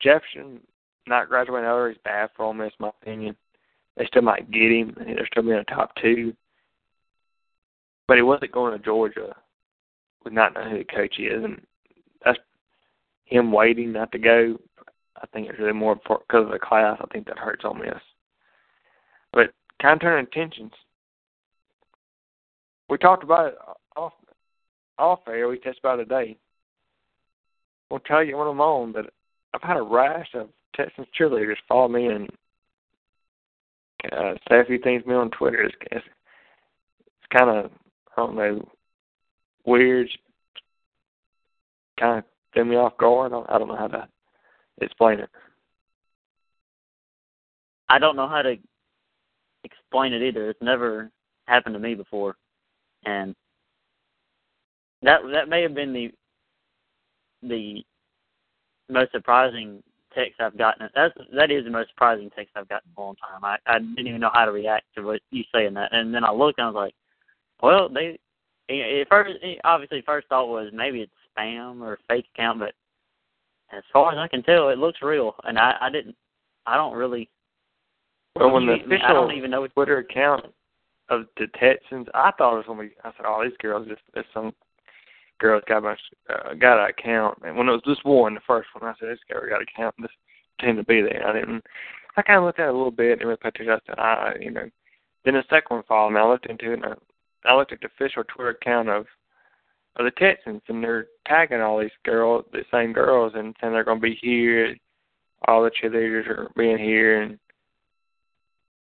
Jefferson 0.01 0.61
not 1.09 1.29
graduating 1.29 1.67
early 1.67 1.93
is 1.93 1.99
bad 2.05 2.31
for 2.37 2.45
Ole 2.45 2.55
Miss, 2.55 2.73
in 2.79 2.85
my 2.85 2.91
opinion. 3.03 3.37
They 3.97 4.07
still 4.07 4.23
might 4.23 4.49
get 4.53 4.71
him. 4.71 4.95
They're 4.97 5.27
still 5.27 5.43
being 5.43 5.55
a 5.55 5.65
top 5.65 5.93
two. 6.01 6.35
But 8.07 8.17
he 8.17 8.23
wasn't 8.23 8.53
going 8.53 8.79
to 8.79 8.85
Georgia 8.85 9.35
with 10.25 10.33
not 10.33 10.55
knowing 10.55 10.71
who 10.71 10.79
the 10.79 10.85
coach 10.85 11.19
is, 11.19 11.43
and 11.43 11.61
that's 12.25 12.39
him 13.25 13.53
waiting 13.53 13.93
not 13.93 14.13
to 14.13 14.19
go. 14.19 14.59
I 15.17 15.27
think 15.29 15.49
it's 15.49 15.59
really 15.59 15.73
more 15.73 15.97
because 15.97 16.45
of 16.45 16.51
the 16.51 16.59
class. 16.59 16.99
I 17.01 17.07
think 17.13 17.27
that 17.27 17.39
hurts 17.39 17.65
Ole 17.65 17.75
Miss. 17.75 17.95
But 19.33 19.53
turning 19.81 20.27
attentions 20.27 20.73
we 22.89 22.99
talked 22.99 23.23
about 23.23 23.49
it 23.49 23.59
off 23.97 24.13
off 24.99 25.21
air. 25.29 25.49
We 25.49 25.59
touched 25.59 25.81
about 25.81 26.01
it 26.01 26.05
today. 26.05 26.37
I'll 27.91 28.01
tell 28.01 28.23
you 28.23 28.37
when 28.37 28.49
I'm 28.49 28.61
on 28.61 28.93
that 28.93 29.07
I've 29.55 29.63
had 29.63 29.77
a 29.77 29.83
rash 29.83 30.29
of 30.35 30.49
Texas 30.75 31.07
cheerleaders 31.19 31.57
follow 31.69 31.89
me 31.89 32.07
and 32.07 32.29
uh, 34.13 34.35
say 34.49 34.61
a 34.61 34.65
few 34.65 34.79
things 34.79 35.03
to 35.03 35.09
me 35.09 35.15
on 35.15 35.31
Twitter. 35.31 35.63
It's, 35.63 35.75
it's, 35.91 36.05
it's 36.05 37.39
kind 37.39 37.51
of 37.51 37.71
I 38.17 38.21
don't 38.21 38.37
know 38.37 38.69
weird. 39.65 40.09
Kind 41.99 42.19
of 42.19 42.25
threw 42.55 42.65
me 42.65 42.77
off 42.77 42.97
guard. 42.99 43.33
I 43.33 43.37
don't, 43.37 43.51
I 43.51 43.59
don't 43.59 43.69
know 43.69 43.77
how 43.77 43.89
to 43.89 44.09
explain 44.81 45.21
it. 45.21 45.31
I 47.89 47.99
don't 47.99 48.17
know 48.17 48.29
how 48.29 48.43
to 48.43 48.57
explain 49.65 50.13
it 50.13 50.23
either. 50.23 50.51
It's 50.51 50.63
never 50.63 51.11
happened 51.47 51.75
to 51.75 51.81
me 51.81 51.95
before 51.95 52.37
and 53.05 53.35
that 55.03 55.21
that 55.33 55.49
may 55.49 55.63
have 55.63 55.75
been 55.75 55.93
the 55.93 56.11
the 57.43 57.85
most 58.89 59.13
surprising 59.13 59.83
text 60.15 60.41
I've 60.41 60.59
gotten. 60.59 60.89
That's 60.95 61.15
that 61.37 61.51
is 61.51 61.65
the 61.65 61.71
most 61.71 61.91
surprising 61.91 62.31
text 62.35 62.53
I've 62.57 62.69
gotten 62.69 62.91
in 62.97 63.01
a 63.01 63.05
long 63.05 63.17
time. 63.17 63.45
I 63.45 63.59
I 63.67 63.79
didn't 63.79 64.07
even 64.07 64.21
know 64.21 64.31
how 64.33 64.45
to 64.45 64.53
react 64.53 64.87
to 64.97 65.03
what 65.03 65.21
you 65.31 65.45
saying 65.55 65.75
that, 65.75 65.93
and 65.93 66.13
then 66.15 66.25
I 66.25 66.33
looked 66.33 66.59
and 66.59 66.67
I 66.67 66.71
was 66.71 66.75
like, 66.75 66.95
well, 67.63 67.89
they. 67.89 68.19
At 68.71 69.09
first, 69.09 69.33
obviously, 69.65 70.03
first 70.03 70.29
thought 70.29 70.49
was 70.49 70.69
maybe 70.75 71.01
it's 71.01 71.13
spam 71.39 71.81
or 71.81 71.99
fake 72.09 72.27
account, 72.35 72.59
but 72.59 72.75
as 73.77 73.83
far 73.93 74.13
as 74.13 74.19
I 74.19 74.29
can 74.29 74.43
tell, 74.43 74.69
it 74.71 74.79
looks 74.79 75.03
real, 75.03 75.35
and 75.45 75.59
I 75.59 75.75
I 75.81 75.91
didn't. 75.91 76.17
I 76.67 76.77
don't 76.77 76.97
really. 76.97 77.29
Well, 78.35 78.51
when 78.51 78.67
the 78.67 78.75
official 78.75 79.07
I 79.07 79.13
don't 79.13 79.33
even 79.33 79.51
know 79.51 79.67
Twitter 79.67 79.99
account 79.99 80.47
of 81.09 81.27
the 81.37 81.47
Texans. 81.59 82.07
I 82.15 82.31
thought 82.33 82.55
it 82.55 82.57
was 82.57 82.67
gonna 82.67 82.83
be. 82.83 82.95
I 83.05 83.11
said, 83.17 83.27
"Oh, 83.27 83.43
these 83.43 83.57
girls 83.59 83.89
just 83.89 84.03
there's 84.15 84.27
some 84.33 84.53
girls 85.39 85.63
got 85.67 85.83
my 85.83 85.97
uh, 86.31 86.55
got 86.55 86.83
an 86.83 86.91
account." 86.91 87.39
And 87.45 87.57
when 87.57 87.69
it 87.69 87.73
was 87.73 87.83
just 87.87 88.05
one, 88.05 88.35
the 88.35 88.41
first 88.47 88.69
one, 88.75 88.89
I 88.89 88.95
said, 88.99 89.09
"This 89.09 89.19
girl 89.31 89.49
got 89.49 89.61
an 89.61 89.67
account. 89.75 89.95
This 89.99 90.11
team 90.61 90.77
to 90.77 90.85
be 90.85 91.01
there." 91.01 91.27
I 91.27 91.33
didn't. 91.33 91.65
I 92.17 92.23
kind 92.23 92.39
of 92.39 92.45
looked 92.45 92.59
at 92.59 92.69
it 92.69 92.75
a 92.75 92.77
little 92.77 92.91
bit 92.91 93.21
and 93.21 93.41
paid 93.41 93.49
attention. 93.49 93.71
I 93.71 93.79
said, 93.87 93.99
"I, 93.99 94.35
you 94.41 94.51
know." 94.51 94.69
Then 95.25 95.35
the 95.35 95.45
second 95.51 95.77
one 95.77 95.83
followed 95.85 96.11
me. 96.11 96.21
I 96.21 96.27
looked 96.29 96.47
into 96.47 96.73
it 96.73 96.83
and 96.83 96.87
I 96.87 96.95
I 97.45 97.57
looked 97.57 97.73
at 97.73 97.81
the 97.81 97.87
official 97.87 98.25
Twitter 98.25 98.51
account 98.51 98.89
of 98.89 99.07
of 99.99 100.05
the 100.05 100.11
Texans, 100.13 100.63
and 100.69 100.83
they're 100.83 101.07
tagging 101.27 101.61
all 101.61 101.79
these 101.79 101.91
girls, 102.05 102.45
the 102.53 102.65
same 102.73 102.93
girls, 102.93 103.33
and 103.35 103.55
saying 103.61 103.73
they're 103.73 103.85
going 103.85 103.99
to 103.99 104.03
be 104.03 104.19
here. 104.21 104.77
All 105.47 105.63
the 105.63 105.71
cheerleaders 105.71 106.27
are 106.29 106.51
being 106.57 106.79
here, 106.79 107.23
and 107.23 107.39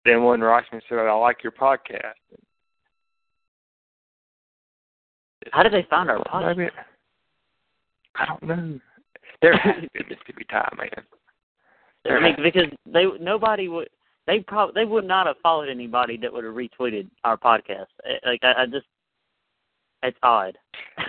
then 0.05 0.23
one 0.23 0.41
writes 0.41 0.67
me 0.71 0.77
and 0.77 0.83
said, 0.89 0.99
"I 0.99 1.13
like 1.13 1.43
your 1.43 1.51
podcast." 1.51 2.13
How 5.51 5.63
did 5.63 5.73
they 5.73 5.85
find 5.89 6.09
our 6.09 6.19
podcast? 6.19 6.57
Maybe, 6.57 6.71
I 8.15 8.25
don't 8.25 8.43
know. 8.43 8.79
There 9.41 9.57
has 9.57 9.75
They're 9.93 10.03
Mississippi 10.09 10.45
time, 10.49 10.77
man. 10.77 11.05
I 12.05 12.19
mean, 12.21 12.35
because 12.41 12.67
they 12.85 13.05
nobody 13.19 13.67
would 13.67 13.89
they 14.27 14.39
probably 14.39 14.73
they 14.75 14.89
would 14.89 15.05
not 15.05 15.27
have 15.27 15.37
followed 15.41 15.69
anybody 15.69 16.17
that 16.17 16.31
would 16.31 16.43
have 16.43 16.53
retweeted 16.53 17.07
our 17.23 17.37
podcast. 17.37 17.87
Eh, 18.05 18.17
like 18.25 18.43
I, 18.43 18.63
I 18.63 18.65
just 18.65 18.85
it's 20.03 20.17
odd. 20.21 20.57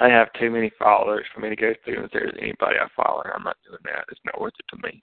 I 0.00 0.08
have 0.08 0.32
too 0.38 0.50
many 0.50 0.70
followers 0.78 1.24
for 1.34 1.40
me 1.40 1.50
to 1.50 1.56
go 1.56 1.72
through 1.84 1.96
and 1.96 2.04
if 2.04 2.12
there's 2.12 2.34
anybody 2.40 2.76
I 2.80 2.86
follow. 2.96 3.22
and 3.22 3.32
I'm 3.34 3.42
not 3.42 3.56
doing 3.66 3.80
that. 3.84 4.04
It's 4.10 4.20
not 4.24 4.40
worth 4.40 4.54
it 4.58 4.66
to 4.70 4.82
me. 4.82 5.02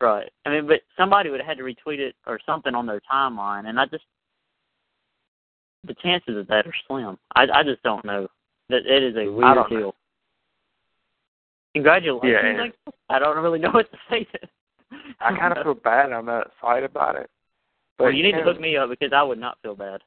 Right. 0.00 0.30
I 0.46 0.50
mean, 0.50 0.66
but 0.66 0.80
somebody 0.96 1.30
would 1.30 1.40
have 1.40 1.46
had 1.46 1.58
to 1.58 1.64
retweet 1.64 1.98
it 1.98 2.14
or 2.26 2.38
something 2.46 2.74
on 2.74 2.86
their 2.86 3.02
timeline, 3.12 3.66
and 3.66 3.78
I 3.78 3.86
just 3.86 4.04
the 5.86 5.94
chances 6.02 6.36
of 6.36 6.46
that 6.48 6.66
are 6.66 6.74
slim. 6.86 7.18
I 7.34 7.46
I 7.52 7.62
just 7.62 7.82
don't 7.82 8.04
know. 8.04 8.28
That 8.68 8.86
it 8.86 9.02
is 9.02 9.16
a 9.16 9.30
weird 9.30 9.58
deal. 9.68 9.80
Know. 9.80 9.94
Congratulations. 11.74 12.42
Yeah, 12.42 12.62
like, 12.62 12.74
I 13.08 13.18
don't 13.18 13.36
really 13.38 13.58
know 13.58 13.70
what 13.70 13.90
to 13.90 13.98
say. 14.10 14.24
To, 14.24 14.38
I 15.20 15.36
kind 15.36 15.56
of 15.56 15.64
feel 15.64 15.74
bad. 15.74 16.12
I'm 16.12 16.26
not 16.26 16.48
excited 16.48 16.84
about 16.84 17.16
it. 17.16 17.30
But 17.98 18.04
well, 18.04 18.12
you 18.12 18.22
need 18.22 18.32
to 18.32 18.42
hook 18.42 18.60
me 18.60 18.76
up 18.76 18.90
because 18.90 19.12
I 19.14 19.22
would 19.22 19.38
not 19.38 19.58
feel 19.62 19.74
bad. 19.74 20.00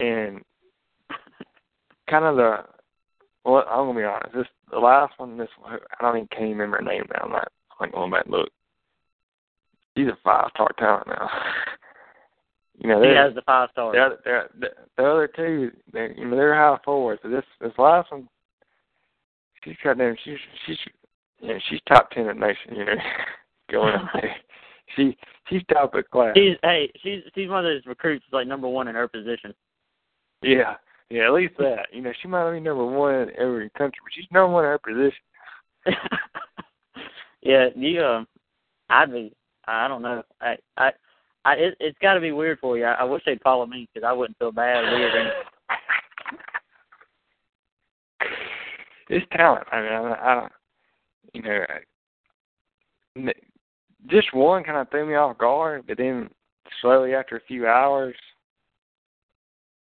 And 0.00 0.42
kind 2.08 2.24
of 2.24 2.36
the 2.36 2.64
well, 3.44 3.64
I'm 3.70 3.86
gonna 3.86 3.98
be 3.98 4.04
honest. 4.04 4.34
This 4.34 4.46
the 4.70 4.78
last 4.78 5.14
one. 5.18 5.38
This 5.38 5.48
I 5.66 5.78
don't 6.02 6.16
even 6.16 6.28
can't 6.28 6.42
even 6.42 6.58
remember 6.58 6.78
her 6.78 6.82
name 6.82 7.04
now. 7.12 7.24
I'm 7.24 7.32
not 7.32 7.48
like 7.80 7.92
going 7.92 8.10
back 8.10 8.26
look. 8.26 8.50
She's 9.96 10.08
a 10.08 10.18
five 10.22 10.50
star 10.54 10.68
talent 10.78 11.06
now. 11.06 11.30
you 12.78 12.88
know, 12.88 13.02
he 13.02 13.08
has 13.08 13.34
the 13.34 13.42
five 13.42 13.70
star. 13.72 13.92
The 13.92 14.00
other, 14.00 14.50
the, 14.60 14.68
the 14.96 15.02
other 15.02 15.30
two, 15.34 15.70
they 15.92 16.14
you 16.16 16.26
know 16.26 16.36
they're 16.36 16.54
high 16.54 16.78
forwards. 16.84 17.20
So 17.22 17.30
this 17.30 17.44
this 17.60 17.72
last 17.78 18.12
one, 18.12 18.28
she's 19.64 19.76
got 19.82 19.98
them. 19.98 20.14
She's 20.24 20.38
she's 20.66 20.78
you 21.40 21.48
know, 21.48 21.58
she's 21.70 21.80
top 21.88 22.10
ten 22.10 22.26
the 22.26 22.34
nation. 22.34 22.74
You 22.76 22.84
know, 22.84 22.94
going 23.70 23.94
up 23.94 24.08
there. 24.14 24.36
She 24.96 25.18
she's 25.50 25.60
top 25.70 25.94
of 25.94 26.10
class. 26.10 26.32
She's 26.34 26.56
hey, 26.62 26.90
she's 27.02 27.20
she's 27.34 27.50
one 27.50 27.58
of 27.58 27.64
those 27.64 27.84
recruits 27.84 28.24
like 28.32 28.46
number 28.46 28.66
one 28.66 28.88
in 28.88 28.94
her 28.94 29.06
position. 29.06 29.52
Yeah, 30.40 30.76
yeah, 31.10 31.26
at 31.26 31.32
least 31.32 31.54
that. 31.58 31.86
You 31.92 32.02
know, 32.02 32.12
she 32.20 32.28
might 32.28 32.44
not 32.44 32.52
be 32.52 32.60
number 32.60 32.84
one 32.84 33.14
in 33.14 33.30
every 33.38 33.70
country, 33.70 33.98
but 34.02 34.12
she's 34.14 34.26
number 34.30 34.52
one 34.52 34.64
in 34.64 34.70
her 34.70 34.78
position. 34.78 35.12
yeah, 37.42 37.68
you 37.74 38.02
um, 38.02 38.26
I'd 38.90 39.12
be. 39.12 39.32
I 39.66 39.88
don't 39.88 40.02
know. 40.02 40.22
I 40.40 40.56
I. 40.76 40.90
I, 41.44 41.52
it, 41.54 41.76
it's 41.80 41.98
got 42.02 42.14
to 42.14 42.20
be 42.20 42.32
weird 42.32 42.58
for 42.58 42.76
you. 42.76 42.84
I, 42.84 42.94
I 42.94 43.04
wish 43.04 43.22
they'd 43.24 43.40
follow 43.40 43.64
me 43.64 43.88
because 43.94 44.06
I 44.06 44.12
wouldn't 44.12 44.36
feel 44.38 44.52
bad 44.52 44.84
leaving. 44.92 45.30
It's 49.08 49.26
talent. 49.32 49.66
I 49.72 49.80
mean, 49.80 49.92
I, 49.92 50.16
I 50.20 50.34
don't. 50.34 50.52
You 51.32 51.42
know, 51.42 51.64
I, 53.26 53.32
just 54.08 54.34
one 54.34 54.64
kind 54.64 54.78
of 54.78 54.90
threw 54.90 55.06
me 55.06 55.14
off 55.14 55.38
guard, 55.38 55.84
but 55.86 55.96
then 55.96 56.28
slowly 56.80 57.14
after 57.14 57.36
a 57.36 57.46
few 57.46 57.66
hours, 57.66 58.14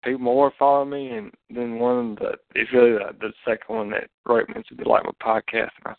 two 0.03 0.17
more 0.17 0.53
follow 0.57 0.85
me, 0.85 1.09
and 1.09 1.31
then 1.49 1.79
one 1.79 2.11
of 2.11 2.15
the 2.17 2.31
it's 2.55 2.71
really 2.73 2.91
the, 2.91 3.13
the 3.19 3.33
second 3.45 3.75
one 3.75 3.89
that 3.91 4.09
wrote 4.25 4.47
me 4.49 4.55
said 4.67 4.77
they 4.77 4.83
like 4.83 5.03
my 5.03 5.11
podcast, 5.21 5.71
and 5.83 5.95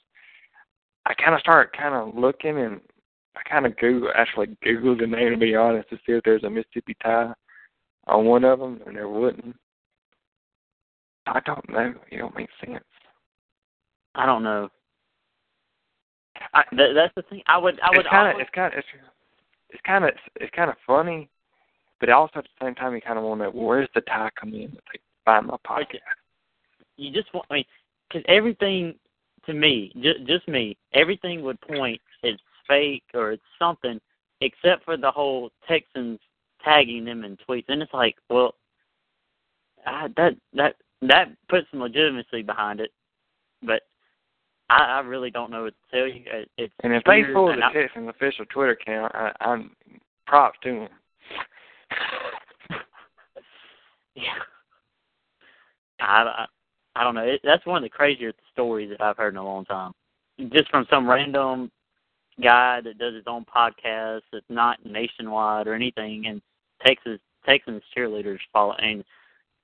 I, 1.06 1.10
I 1.10 1.14
kind 1.14 1.34
of 1.34 1.40
started 1.40 1.76
kind 1.76 1.94
of 1.94 2.16
looking, 2.16 2.58
and 2.58 2.80
I 3.36 3.48
kind 3.48 3.66
of 3.66 3.76
Google 3.76 4.10
actually 4.14 4.56
Googled 4.64 5.00
the 5.00 5.06
name 5.06 5.30
to 5.30 5.36
be 5.36 5.54
honest 5.54 5.90
to 5.90 5.96
see 5.96 6.12
if 6.12 6.24
there's 6.24 6.44
a 6.44 6.50
Mississippi 6.50 6.96
tie 7.02 7.32
on 8.06 8.24
one 8.24 8.44
of 8.44 8.58
them, 8.58 8.80
and 8.86 8.96
there 8.96 9.08
wouldn't. 9.08 9.56
I 11.26 11.40
don't 11.40 11.68
know. 11.70 11.94
It 12.10 12.18
don't 12.18 12.36
make 12.36 12.48
sense. 12.64 12.84
I 14.14 14.26
don't 14.26 14.42
know. 14.42 14.68
I, 16.54 16.62
th- 16.70 16.94
that's 16.94 17.14
the 17.14 17.22
thing. 17.22 17.42
I 17.46 17.58
would. 17.58 17.78
I 17.80 17.90
would. 17.90 18.00
It's 18.00 18.08
kind 18.08 18.34
of. 18.34 18.40
It's 18.40 18.50
kind 18.54 18.72
of. 18.72 18.78
It's, 18.78 18.88
it's 19.70 19.82
kind 19.86 20.04
of. 20.04 20.10
It's 20.36 20.54
kind 20.56 20.70
of 20.70 20.76
funny 20.86 21.28
but 22.00 22.08
also 22.08 22.38
at 22.38 22.44
the 22.44 22.64
same 22.64 22.74
time, 22.74 22.94
you 22.94 23.00
kind 23.00 23.18
of 23.18 23.24
to 23.24 23.36
know 23.36 23.50
where's 23.50 23.88
the 23.94 24.00
tie 24.02 24.30
come 24.38 24.54
in 24.54 24.70
that 24.72 24.82
they 24.92 25.00
find 25.24 25.46
my 25.46 25.56
podcast. 25.66 26.00
You 26.96 27.12
just 27.12 27.32
want, 27.32 27.46
I 27.50 27.54
mean, 27.54 27.64
because 28.08 28.24
everything 28.26 28.94
to 29.46 29.52
me, 29.52 29.92
just 30.02 30.24
just 30.26 30.48
me, 30.48 30.76
everything 30.92 31.42
would 31.42 31.60
point 31.60 32.00
it's 32.22 32.42
fake 32.66 33.04
or 33.14 33.32
it's 33.32 33.42
something, 33.58 34.00
except 34.40 34.84
for 34.84 34.96
the 34.96 35.10
whole 35.10 35.50
Texans 35.68 36.18
tagging 36.64 37.04
them 37.04 37.24
in 37.24 37.36
tweets, 37.48 37.64
and 37.68 37.82
it's 37.82 37.94
like, 37.94 38.16
well, 38.28 38.54
I, 39.86 40.08
that 40.16 40.36
that 40.54 40.76
that 41.02 41.28
puts 41.48 41.66
some 41.70 41.80
legitimacy 41.80 42.42
behind 42.42 42.80
it, 42.80 42.90
but 43.62 43.82
I, 44.68 44.98
I 44.98 45.00
really 45.00 45.30
don't 45.30 45.50
know 45.50 45.64
what 45.64 45.74
to 45.90 45.96
tell 45.96 46.06
you. 46.06 46.22
It's 46.58 46.72
and 46.82 46.92
if 46.94 47.02
they 47.04 47.22
pull 47.32 47.48
the 47.48 47.62
Texans 47.72 48.08
official 48.08 48.44
Twitter 48.46 48.72
account, 48.72 49.14
I, 49.14 49.32
I'm 49.40 49.70
props 50.26 50.58
to 50.64 50.70
them. 50.70 50.88
Yeah. 54.20 54.42
I, 56.00 56.22
I, 56.22 56.46
I 56.96 57.04
don't 57.04 57.14
know. 57.14 57.22
It, 57.22 57.40
that's 57.44 57.66
one 57.66 57.76
of 57.76 57.82
the 57.82 57.88
crazier 57.88 58.32
stories 58.52 58.90
that 58.90 59.00
I've 59.00 59.16
heard 59.16 59.34
in 59.34 59.38
a 59.38 59.44
long 59.44 59.64
time. 59.64 59.92
Just 60.52 60.70
from 60.70 60.86
some 60.90 61.08
random 61.08 61.70
guy 62.42 62.80
that 62.80 62.98
does 62.98 63.14
his 63.14 63.24
own 63.26 63.44
podcast 63.44 64.22
that's 64.32 64.44
not 64.48 64.84
nationwide 64.84 65.66
or 65.66 65.74
anything, 65.74 66.26
and 66.26 66.40
Texas 66.84 67.20
Texans 67.46 67.82
cheerleaders 67.96 68.38
following. 68.52 69.04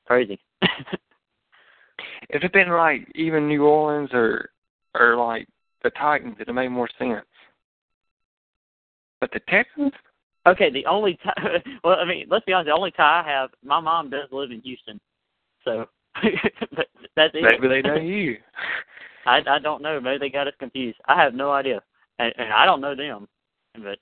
Crazy. 0.06 0.38
if 0.62 2.42
it 2.42 2.52
been 2.52 2.70
like 2.70 3.06
even 3.14 3.48
New 3.48 3.64
Orleans 3.64 4.10
or 4.12 4.50
or 4.98 5.16
like 5.16 5.48
the 5.82 5.90
Titans, 5.90 6.36
it'd 6.40 6.54
make 6.54 6.70
more 6.70 6.88
sense. 6.98 7.26
But 9.20 9.30
the 9.32 9.40
Texans, 9.48 9.92
Okay, 10.46 10.70
the 10.70 10.86
only 10.86 11.18
tie. 11.24 11.62
Well, 11.84 11.96
I 12.00 12.04
mean, 12.04 12.26
let's 12.30 12.44
be 12.44 12.52
honest. 12.52 12.68
The 12.68 12.74
only 12.74 12.92
tie 12.92 13.22
I 13.24 13.30
have, 13.30 13.50
my 13.64 13.80
mom 13.80 14.10
does 14.10 14.28
live 14.30 14.50
in 14.50 14.60
Houston, 14.60 15.00
so 15.64 15.86
that's 17.16 17.34
it. 17.34 17.42
Maybe 17.42 17.68
they 17.68 17.82
know 17.82 17.96
you. 18.00 18.36
I 19.26 19.40
I 19.48 19.58
don't 19.58 19.82
know. 19.82 20.00
Maybe 20.00 20.18
they 20.18 20.30
got 20.30 20.48
us 20.48 20.54
confused. 20.58 20.98
I 21.06 21.20
have 21.20 21.34
no 21.34 21.50
idea, 21.52 21.82
and, 22.18 22.32
and 22.38 22.52
I 22.52 22.64
don't 22.64 22.80
know 22.80 22.94
them. 22.94 23.28
But 23.74 23.98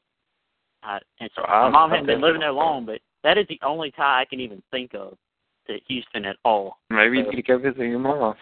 I, 0.82 0.99
and 1.20 1.30
so 1.34 1.42
my 1.49 1.70
mom 1.70 1.90
hasn't 1.90 2.07
been 2.07 2.20
living 2.20 2.40
there 2.40 2.53
long, 2.53 2.84
but 2.84 3.01
that 3.22 3.38
is 3.38 3.47
the 3.49 3.59
only 3.62 3.90
tie 3.90 4.20
I 4.20 4.24
can 4.26 4.40
even 4.40 4.62
think 4.70 4.95
of 4.95 5.16
to 5.66 5.78
Houston 5.88 6.26
at 6.26 6.36
all. 6.45 6.76
Maybe 6.90 7.22
so, 7.22 7.30
you 7.30 7.36
could 7.36 7.47
go 7.47 7.59
visit 7.59 7.86
your 7.86 7.99
mom. 7.99 8.34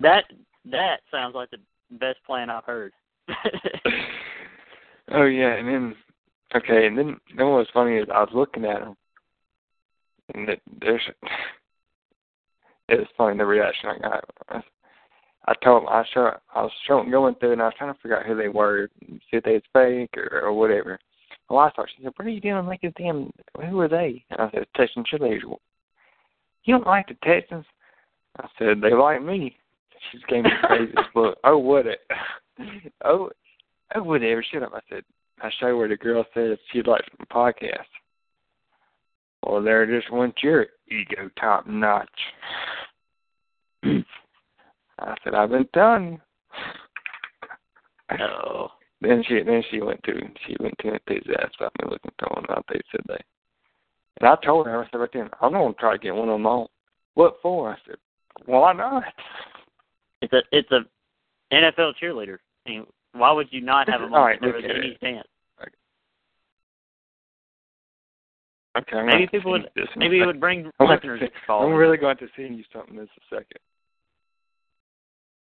That 0.00 0.24
that 0.70 1.00
sounds 1.10 1.34
like 1.34 1.50
the 1.50 1.58
best 1.98 2.18
plan 2.26 2.50
I've 2.50 2.64
heard. 2.64 2.92
oh 5.12 5.24
yeah, 5.24 5.54
and 5.54 5.66
then 5.66 5.94
Okay, 6.56 6.86
and 6.86 6.96
then 6.96 7.16
then 7.36 7.46
what 7.46 7.58
was 7.58 7.68
funny 7.74 7.96
is 7.96 8.06
I 8.12 8.20
was 8.20 8.30
looking 8.32 8.64
at 8.64 8.80
them, 8.80 8.96
and 10.34 10.48
it, 10.48 10.62
there's 10.80 11.02
it 12.88 12.98
was 12.98 13.08
funny 13.16 13.36
the 13.38 13.44
reaction 13.44 13.90
I 13.90 13.98
got. 13.98 14.24
I, 14.48 14.62
I 15.46 15.54
told 15.62 15.82
them 15.82 15.88
I 15.88 16.04
show 16.12 16.30
I 16.54 16.62
was 16.62 16.72
showing 16.86 17.10
going 17.10 17.34
through 17.36 17.52
and 17.52 17.62
I 17.62 17.66
was 17.66 17.74
trying 17.76 17.92
to 17.92 18.00
figure 18.00 18.18
out 18.18 18.26
who 18.26 18.36
they 18.36 18.48
were, 18.48 18.88
see 19.08 19.18
if 19.32 19.44
they 19.44 19.54
was 19.54 19.62
fake 19.72 20.16
or, 20.16 20.40
or 20.42 20.52
whatever. 20.52 20.98
Well, 21.50 21.58
I 21.58 21.70
thought 21.70 21.88
she 21.94 22.02
said, 22.02 22.12
"What 22.16 22.26
are 22.26 22.30
you 22.30 22.40
doing? 22.40 22.66
Like 22.66 22.80
this 22.80 22.92
damn 22.96 23.32
who 23.68 23.80
are 23.80 23.88
they?" 23.88 24.24
And 24.30 24.40
I 24.40 24.50
said, 24.50 24.66
"Texans 24.76 25.06
cheerleaders." 25.12 25.58
You 26.64 26.76
don't 26.76 26.86
like 26.86 27.08
the 27.08 27.16
Texans? 27.24 27.66
I 28.38 28.48
said, 28.58 28.80
"They 28.80 28.94
like 28.94 29.22
me." 29.22 29.56
She 30.10 30.18
just 30.18 30.28
gave 30.28 30.44
me 30.44 30.50
the 30.50 30.66
craziest 30.66 31.08
look. 31.14 31.38
Oh, 31.44 31.58
what 31.58 31.86
it? 31.86 32.00
Oh, 33.04 33.30
oh, 33.96 34.02
whatever. 34.04 34.44
Shut 34.48 34.62
up. 34.62 34.72
I 34.72 34.80
said, 34.88 35.02
I 35.40 35.50
show 35.58 35.76
where 35.76 35.88
the 35.88 35.96
girl 35.96 36.24
said 36.32 36.58
she'd 36.72 36.86
like 36.86 37.04
some 37.16 37.26
podcast. 37.32 37.86
Well, 39.42 39.62
there 39.62 39.86
just 39.86 40.12
went 40.12 40.34
your 40.42 40.66
ego 40.88 41.30
top 41.38 41.66
notch. 41.66 42.08
I 43.84 45.14
said, 45.22 45.34
I've 45.34 45.50
been 45.50 45.68
telling 45.74 46.12
you. 46.12 46.20
Oh. 48.20 48.68
Then 49.00 49.22
she 49.28 49.42
then 49.42 49.62
she 49.70 49.82
went 49.82 50.02
to 50.04 50.12
she 50.46 50.56
went 50.60 50.74
to 50.78 50.94
enthusiasm 50.94 51.50
about 51.58 51.72
me 51.82 51.90
looking 51.90 52.12
for 52.18 52.28
one 52.32 52.46
out 52.48 52.64
they 52.68 52.80
said 52.90 53.00
they 53.06 53.22
and 54.20 54.28
I 54.28 54.36
told 54.44 54.66
her, 54.66 54.82
I 54.82 54.88
said 54.90 54.98
right 54.98 55.10
then, 55.12 55.28
I'm 55.40 55.52
gonna 55.52 55.74
try 55.74 55.92
to 55.92 55.98
get 55.98 56.14
one 56.14 56.28
of 56.28 56.34
them 56.34 56.46
on. 56.46 56.68
What 57.14 57.36
for? 57.42 57.72
I 57.72 57.76
said, 57.86 57.96
Why 58.46 58.72
not? 58.72 59.02
It's 60.22 60.32
a 60.32 60.42
it's 60.52 60.70
a 60.70 60.80
NFL 61.52 61.92
cheerleader. 62.02 62.38
I 62.66 62.70
mean, 62.70 62.86
why 63.14 63.32
would 63.32 63.48
you 63.50 63.60
not 63.60 63.88
have 63.88 64.00
them 64.00 64.12
on 64.14 64.20
All 64.20 64.26
right, 64.26 64.40
there 64.40 64.56
any 64.58 64.96
chance? 65.00 65.26
Okay, 68.76 68.96
I'm 68.96 69.06
maybe 69.06 69.28
people 69.28 69.52
would 69.52 69.68
this 69.76 69.86
maybe 69.96 70.20
it 70.20 70.26
would 70.26 70.40
bring 70.40 70.68
I'm 70.80 70.88
listeners 70.88 71.20
to 71.20 71.28
call. 71.46 71.64
I'm 71.64 71.74
really 71.74 71.96
going 71.96 72.16
to 72.16 72.26
send 72.34 72.58
you 72.58 72.64
something 72.72 72.96
in 72.96 73.06
just 73.06 73.16
a 73.18 73.36
second. 73.36 73.60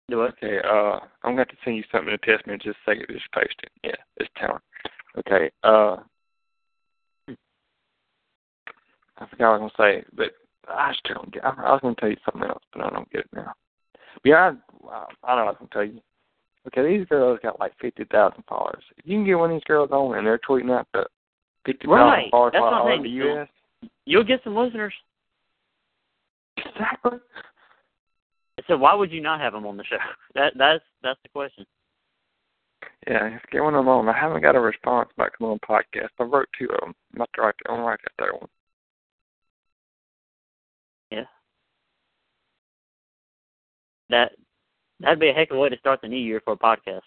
Do 0.09 0.23
it. 0.23 0.33
Okay, 0.41 0.57
uh, 0.67 0.99
I'm 1.23 1.35
going 1.35 1.47
to 1.47 1.55
send 1.63 1.77
you 1.77 1.83
something 1.91 2.09
to 2.09 2.17
test 2.17 2.47
me 2.47 2.53
in 2.53 2.59
just 2.59 2.77
a 2.87 2.89
second. 2.89 3.05
Just 3.07 3.31
post 3.31 3.53
it. 3.61 3.69
Yeah, 3.83 3.91
it's 4.17 4.29
talent. 4.35 4.63
Okay, 5.19 5.51
uh, 5.63 5.97
I 9.19 9.27
forgot 9.29 9.51
what 9.51 9.59
I 9.61 9.63
was 9.63 9.71
going 9.77 9.93
to 9.93 10.01
say, 10.01 10.05
but 10.15 10.31
I 10.67 10.93
still 10.97 11.17
don't 11.17 11.31
get. 11.31 11.45
I, 11.45 11.49
I 11.49 11.71
was 11.73 11.81
going 11.83 11.93
to 11.93 12.01
tell 12.01 12.09
you 12.09 12.17
something 12.25 12.49
else, 12.49 12.63
but 12.73 12.83
I 12.83 12.89
don't 12.89 13.11
get 13.11 13.21
it 13.21 13.29
now. 13.35 13.53
But 13.93 14.29
yeah, 14.29 14.53
I, 14.89 15.05
I 15.23 15.35
know 15.35 15.45
what 15.45 15.49
I 15.49 15.51
was 15.51 15.55
going 15.59 15.69
to 15.69 15.73
tell 15.73 15.83
you. 15.83 16.01
Okay, 16.67 16.97
these 16.97 17.07
girls 17.07 17.39
got 17.41 17.59
like 17.59 17.73
fifty 17.79 18.03
thousand 18.05 18.43
followers. 18.47 18.83
If 18.97 19.05
you 19.05 19.17
can 19.17 19.25
get 19.25 19.35
one 19.35 19.51
of 19.51 19.55
these 19.55 19.63
girls 19.63 19.91
on 19.91 20.17
and 20.17 20.27
they're 20.27 20.39
tweeting 20.39 20.71
out 20.71 20.87
the 20.93 21.05
fifty 21.65 21.87
thousand 21.87 21.99
Right, 21.99 22.31
followers 22.31 22.51
that's 22.53 22.63
all 22.63 22.87
over 22.87 23.03
the. 23.03 23.09
U.S. 23.09 23.47
You'll 24.05 24.23
get 24.23 24.41
some 24.43 24.55
listeners. 24.55 24.93
Exactly. 26.57 27.19
So 28.67 28.77
why 28.77 28.93
would 28.93 29.11
you 29.11 29.21
not 29.21 29.39
have 29.39 29.53
them 29.53 29.65
on 29.65 29.77
the 29.77 29.83
show? 29.83 29.97
That 30.35 30.53
that's 30.57 30.83
that's 31.01 31.19
the 31.23 31.29
question. 31.29 31.65
Yeah, 33.07 33.29
just 33.29 33.49
get 33.51 33.63
one 33.63 33.73
of 33.75 33.79
them 33.79 33.89
on. 33.89 34.07
I 34.07 34.17
haven't 34.17 34.41
got 34.41 34.55
a 34.55 34.59
response 34.59 35.09
back 35.17 35.37
from 35.37 35.49
the 35.49 35.67
podcast. 35.67 36.09
I 36.19 36.23
wrote 36.23 36.47
two 36.57 36.65
of 36.65 36.79
them. 36.81 36.95
I'm 37.19 37.25
to 37.35 37.41
write. 37.41 37.55
I'm 37.67 37.75
gonna 37.75 37.87
write 37.87 37.99
that 38.03 38.23
third 38.23 38.33
one. 38.39 38.49
Yeah. 41.11 41.25
That 44.09 44.33
that'd 44.99 45.19
be 45.19 45.29
a 45.29 45.33
heck 45.33 45.51
of 45.51 45.57
a 45.57 45.59
way 45.59 45.69
to 45.69 45.77
start 45.79 46.01
the 46.01 46.07
new 46.07 46.17
year 46.17 46.41
for 46.43 46.53
a 46.53 46.57
podcast. 46.57 47.01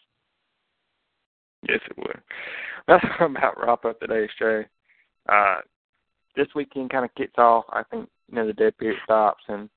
Yes, 1.69 1.81
it 1.89 1.97
would. 1.97 2.21
That's 2.89 3.05
about 3.21 3.55
to 3.55 3.61
wrap 3.61 3.85
up 3.85 4.01
today's 4.01 4.31
show. 4.39 4.65
Uh, 5.29 5.61
this 6.37 6.49
weekend 6.55 6.91
kind 6.91 7.05
of 7.05 7.15
kicks 7.15 7.39
off. 7.39 7.65
I 7.71 7.83
think 7.85 8.09
you 8.29 8.37
know 8.37 8.47
the 8.47 8.53
dead 8.53 8.77
period 8.79 8.99
stops, 9.05 9.45
and 9.49 9.69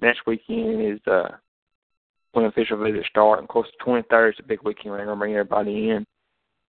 next 0.00 0.20
weekend 0.26 0.82
is 0.82 1.00
uh 1.06 1.28
when 2.32 2.46
official 2.46 2.82
visits 2.82 3.08
start. 3.08 3.38
And 3.38 3.44
of 3.44 3.48
course, 3.48 3.68
the 3.78 3.84
23rd 3.84 4.30
is 4.30 4.36
a 4.38 4.42
big 4.42 4.62
weekend. 4.64 4.90
We're 4.92 5.04
gonna 5.04 5.16
bring 5.16 5.32
everybody 5.32 5.90
in. 5.90 6.06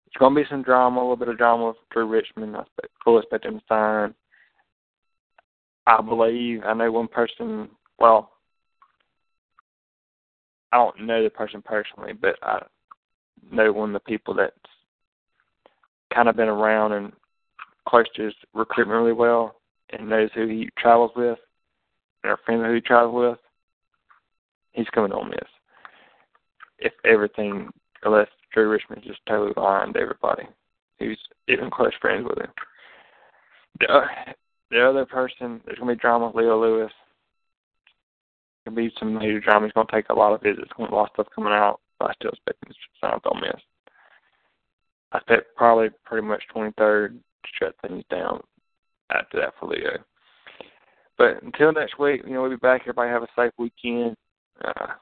It's 0.06 0.16
gonna 0.18 0.34
be 0.34 0.46
some 0.50 0.62
drama, 0.62 1.00
a 1.00 1.02
little 1.02 1.16
bit 1.16 1.28
of 1.28 1.38
drama 1.38 1.74
through 1.92 2.08
Richmond. 2.08 2.56
I 2.56 2.60
expect, 2.60 2.88
fully 3.04 3.22
expect 3.22 3.46
him 3.46 3.60
to 3.60 3.64
sign. 3.68 4.14
I 5.86 6.00
believe 6.02 6.62
I 6.64 6.74
know 6.74 6.92
one 6.92 7.08
person. 7.08 7.68
Well, 7.98 8.32
I 10.72 10.76
don't 10.76 11.06
know 11.06 11.22
the 11.22 11.30
person 11.30 11.62
personally, 11.62 12.12
but 12.12 12.36
I 12.42 12.60
know 13.50 13.72
one 13.72 13.90
of 13.90 13.94
the 13.94 14.00
people 14.00 14.34
that's 14.34 14.54
kind 16.14 16.28
of 16.28 16.36
been 16.36 16.48
around 16.48 16.92
and 16.92 17.12
close 17.88 18.06
to 18.14 18.24
his 18.24 18.34
recruitment 18.54 18.98
really 19.00 19.12
well 19.12 19.56
and 19.90 20.08
knows 20.08 20.30
who 20.34 20.46
he 20.46 20.68
travels 20.78 21.10
with 21.16 21.38
and 22.22 22.30
are 22.30 22.38
friends 22.44 22.60
with 22.60 22.68
who 22.68 22.74
he 22.74 22.80
travels 22.80 23.14
with. 23.14 23.38
He's 24.72 24.88
coming 24.94 25.12
on 25.12 25.30
this. 25.30 25.48
If 26.78 26.92
everything, 27.04 27.70
unless 28.04 28.28
Drew 28.52 28.68
Richmond's 28.68 29.06
just 29.06 29.20
totally 29.26 29.52
lying 29.56 29.92
to 29.92 30.00
everybody 30.00 30.44
who's 30.98 31.18
even 31.48 31.70
close 31.70 31.92
friends 32.00 32.26
with 32.28 32.38
him. 32.38 32.50
The, 33.80 34.04
the 34.70 34.86
other 34.86 35.06
person, 35.06 35.60
there's 35.64 35.78
going 35.78 35.88
to 35.88 35.94
be 35.96 36.00
drama 36.00 36.26
with 36.26 36.36
Leo 36.36 36.60
Lewis. 36.60 36.92
There'll 38.64 38.76
be 38.76 38.92
some 38.98 39.14
major 39.14 39.40
drama. 39.40 39.66
He's 39.66 39.72
going 39.72 39.86
to 39.86 39.92
take 39.92 40.08
a 40.10 40.14
lot 40.14 40.32
of 40.32 40.42
visits. 40.42 40.70
Going 40.76 40.88
to 40.88 40.92
be 40.92 40.94
a 40.94 40.98
lot 40.98 41.10
of 41.10 41.14
stuff 41.14 41.34
coming 41.34 41.52
out. 41.52 41.80
But 41.98 42.10
I 42.10 42.14
still 42.14 42.30
expect 42.30 42.64
him 42.64 42.72
to 42.72 42.76
sign 43.00 43.14
with 43.14 43.26
Ole 43.26 43.40
Miss. 43.40 43.62
I 45.12 45.18
expect 45.18 45.56
probably 45.56 45.88
pretty 46.04 46.26
much 46.26 46.42
23rd 46.54 47.08
to 47.12 47.48
shut 47.58 47.74
things 47.82 48.04
down 48.10 48.40
after 49.10 49.40
that 49.40 49.54
for 49.58 49.68
Leo. 49.68 49.98
But 51.18 51.42
until 51.42 51.72
next 51.72 51.98
week, 51.98 52.22
you 52.26 52.32
know, 52.32 52.42
we'll 52.42 52.50
be 52.50 52.56
back. 52.56 52.82
Everybody 52.82 53.10
have 53.10 53.22
a 53.22 53.28
safe 53.36 53.52
weekend. 53.58 54.16
Uh, 54.64 54.94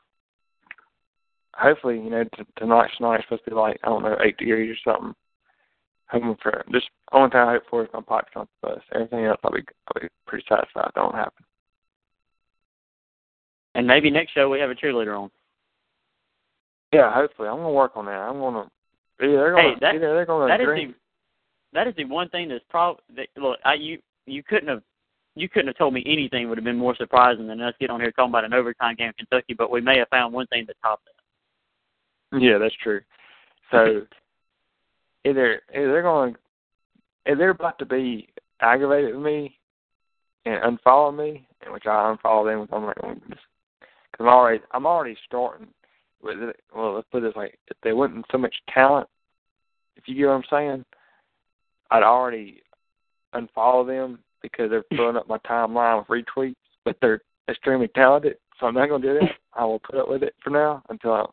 hopefully, 1.54 1.96
you 1.96 2.10
know, 2.10 2.24
t- 2.24 2.42
tonight's 2.56 3.00
night 3.00 3.20
is 3.20 3.24
supposed 3.24 3.44
to 3.44 3.50
be 3.50 3.56
like, 3.56 3.78
I 3.84 3.88
don't 3.88 4.02
know, 4.02 4.16
8 4.20 4.36
degrees 4.36 4.76
or 4.84 4.92
something. 4.92 5.14
Hoping 6.10 6.36
for 6.42 6.64
just 6.72 6.88
only 7.12 7.30
thing 7.30 7.40
I 7.40 7.52
hope 7.52 7.64
for 7.68 7.82
is 7.82 7.90
my 7.92 8.00
pockets 8.00 8.32
on 8.34 8.48
the 8.62 8.68
bus. 8.68 8.80
Everything 8.94 9.26
else, 9.26 9.38
I'll 9.44 9.52
be, 9.52 9.62
I'll 9.88 10.02
be 10.02 10.08
pretty 10.26 10.44
satisfied. 10.48 10.86
If 10.88 10.94
that 10.94 11.00
don't 11.00 11.14
happen. 11.14 11.44
And 13.78 13.86
maybe 13.86 14.10
next 14.10 14.32
show 14.32 14.48
we 14.48 14.58
have 14.58 14.70
a 14.70 14.74
cheerleader 14.74 15.16
on. 15.16 15.30
Yeah, 16.92 17.14
hopefully. 17.14 17.48
I'm 17.48 17.58
gonna 17.58 17.70
work 17.70 17.92
on 17.94 18.06
that. 18.06 18.10
I'm 18.10 18.40
gonna 18.40 18.68
either 19.22 19.36
they're 19.36 19.50
gonna 19.52 19.62
Hey, 19.62 19.74
that- 19.80 20.00
they're 20.00 20.26
gonna 20.26 20.48
That 20.48 20.60
is 20.60 20.64
agree. 20.64 20.86
the 20.86 20.94
that 21.74 21.86
is 21.86 21.94
the 21.94 22.04
one 22.06 22.28
thing 22.30 22.48
that's 22.48 22.64
probably 22.70 23.04
that, 23.10 23.28
look. 23.36 23.60
I 23.64 23.74
you 23.74 24.02
you 24.26 24.42
couldn't 24.42 24.68
have 24.68 24.82
you 25.36 25.48
couldn't 25.48 25.68
have 25.68 25.76
told 25.76 25.94
me 25.94 26.02
anything 26.06 26.48
would 26.48 26.58
have 26.58 26.64
been 26.64 26.76
more 26.76 26.96
surprising 26.96 27.46
than 27.46 27.60
us 27.60 27.72
getting 27.78 27.94
on 27.94 28.00
here 28.00 28.10
talking 28.10 28.30
about 28.32 28.44
an 28.44 28.52
overtime 28.52 28.96
game 28.96 29.12
in 29.16 29.26
Kentucky. 29.26 29.54
But 29.54 29.70
we 29.70 29.80
may 29.80 29.98
have 29.98 30.08
found 30.08 30.34
one 30.34 30.48
thing 30.48 30.66
that 30.66 30.76
topped 30.82 31.04
that. 32.32 32.40
Yeah, 32.42 32.58
that's 32.58 32.74
true. 32.82 33.02
So 33.70 34.06
either 35.24 35.62
either 35.72 35.92
they're 35.92 36.02
going 36.02 36.34
if 37.26 37.38
they're 37.38 37.50
about 37.50 37.78
to 37.78 37.86
be 37.86 38.28
aggravated 38.60 39.14
with 39.14 39.24
me 39.24 39.56
and 40.46 40.78
unfollow 40.78 41.16
me, 41.16 41.46
in 41.64 41.72
which 41.72 41.86
I 41.86 42.16
unfollow 42.16 42.44
them, 42.44 42.60
with 42.62 42.72
I'm 42.72 42.86
not 42.86 43.00
going 43.00 43.20
to 43.20 43.20
because 43.20 43.38
I'm 44.18 44.26
already 44.26 44.62
I'm 44.72 44.86
already 44.86 45.16
starting 45.26 45.68
with 46.22 46.38
it. 46.38 46.60
Well, 46.74 46.94
let's 46.94 47.06
put 47.10 47.22
it 47.22 47.28
this 47.28 47.36
way: 47.36 47.52
if 47.68 47.76
they 47.82 47.92
wasn't 47.92 48.26
so 48.30 48.38
much 48.38 48.54
talent, 48.72 49.08
if 49.96 50.04
you 50.06 50.14
get 50.14 50.26
what 50.26 50.32
I'm 50.34 50.42
saying, 50.50 50.84
I'd 51.90 52.02
already 52.02 52.62
unfollow 53.34 53.86
them 53.86 54.18
because 54.42 54.70
they're 54.70 54.84
filling 54.96 55.16
up 55.16 55.28
my 55.28 55.38
timeline 55.38 55.98
with 56.08 56.24
retweets. 56.24 56.54
But 56.84 56.96
they're 57.00 57.20
extremely 57.48 57.88
talented, 57.88 58.36
so 58.58 58.66
I'm 58.66 58.74
not 58.74 58.88
going 58.88 59.02
to 59.02 59.14
do 59.14 59.20
that. 59.20 59.30
I 59.54 59.64
will 59.64 59.80
put 59.80 59.96
up 59.96 60.08
with 60.08 60.22
it 60.22 60.34
for 60.42 60.50
now 60.50 60.82
until 60.88 61.12
I, 61.12 61.24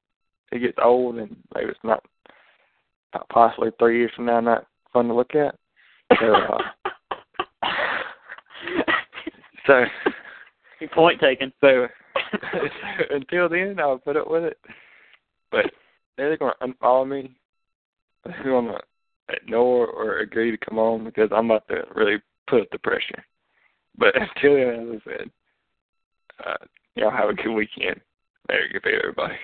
it 0.52 0.60
gets 0.60 0.78
old 0.84 1.18
and 1.18 1.36
maybe 1.54 1.70
it's 1.70 1.80
not 1.84 2.04
possibly 3.30 3.70
three 3.78 4.00
years 4.00 4.12
from 4.16 4.26
now 4.26 4.40
not 4.40 4.68
fun 4.92 5.08
to 5.08 5.14
look 5.14 5.36
at. 5.36 5.56
So, 6.20 6.34
uh, 6.34 6.58
so, 9.68 9.84
Point 10.94 11.20
taken. 11.20 11.52
so, 11.62 11.88
until 13.10 13.50
then, 13.50 13.80
I'll 13.80 13.98
put 13.98 14.18
up 14.18 14.30
with 14.30 14.44
it. 14.44 14.58
But 15.52 15.66
they're 16.18 16.38
going 16.38 16.54
to 16.60 16.68
unfollow 16.68 17.08
me. 17.08 17.36
They're 18.24 18.44
going 18.44 18.68
to 18.68 18.80
ignore 19.30 19.88
or 19.88 20.20
agree 20.20 20.52
to 20.52 20.58
come 20.58 20.80
on 20.80 21.04
because 21.04 21.30
I'm 21.32 21.50
about 21.52 21.68
to 21.70 21.84
really 21.94 22.18
put 22.48 22.62
up 22.62 22.68
the 22.72 22.80
pressure. 22.80 23.24
But 23.98 24.16
until 24.20 24.56
then, 24.56 24.96
as 24.96 25.02
I 25.06 25.10
said, 25.10 25.32
uh, 26.46 26.66
y'all 26.96 27.12
have 27.12 27.30
a 27.30 27.34
good 27.34 27.54
weekend. 27.54 28.02
Merry 28.50 28.70
good 28.72 28.84
day, 28.84 28.98
everybody. 29.02 29.36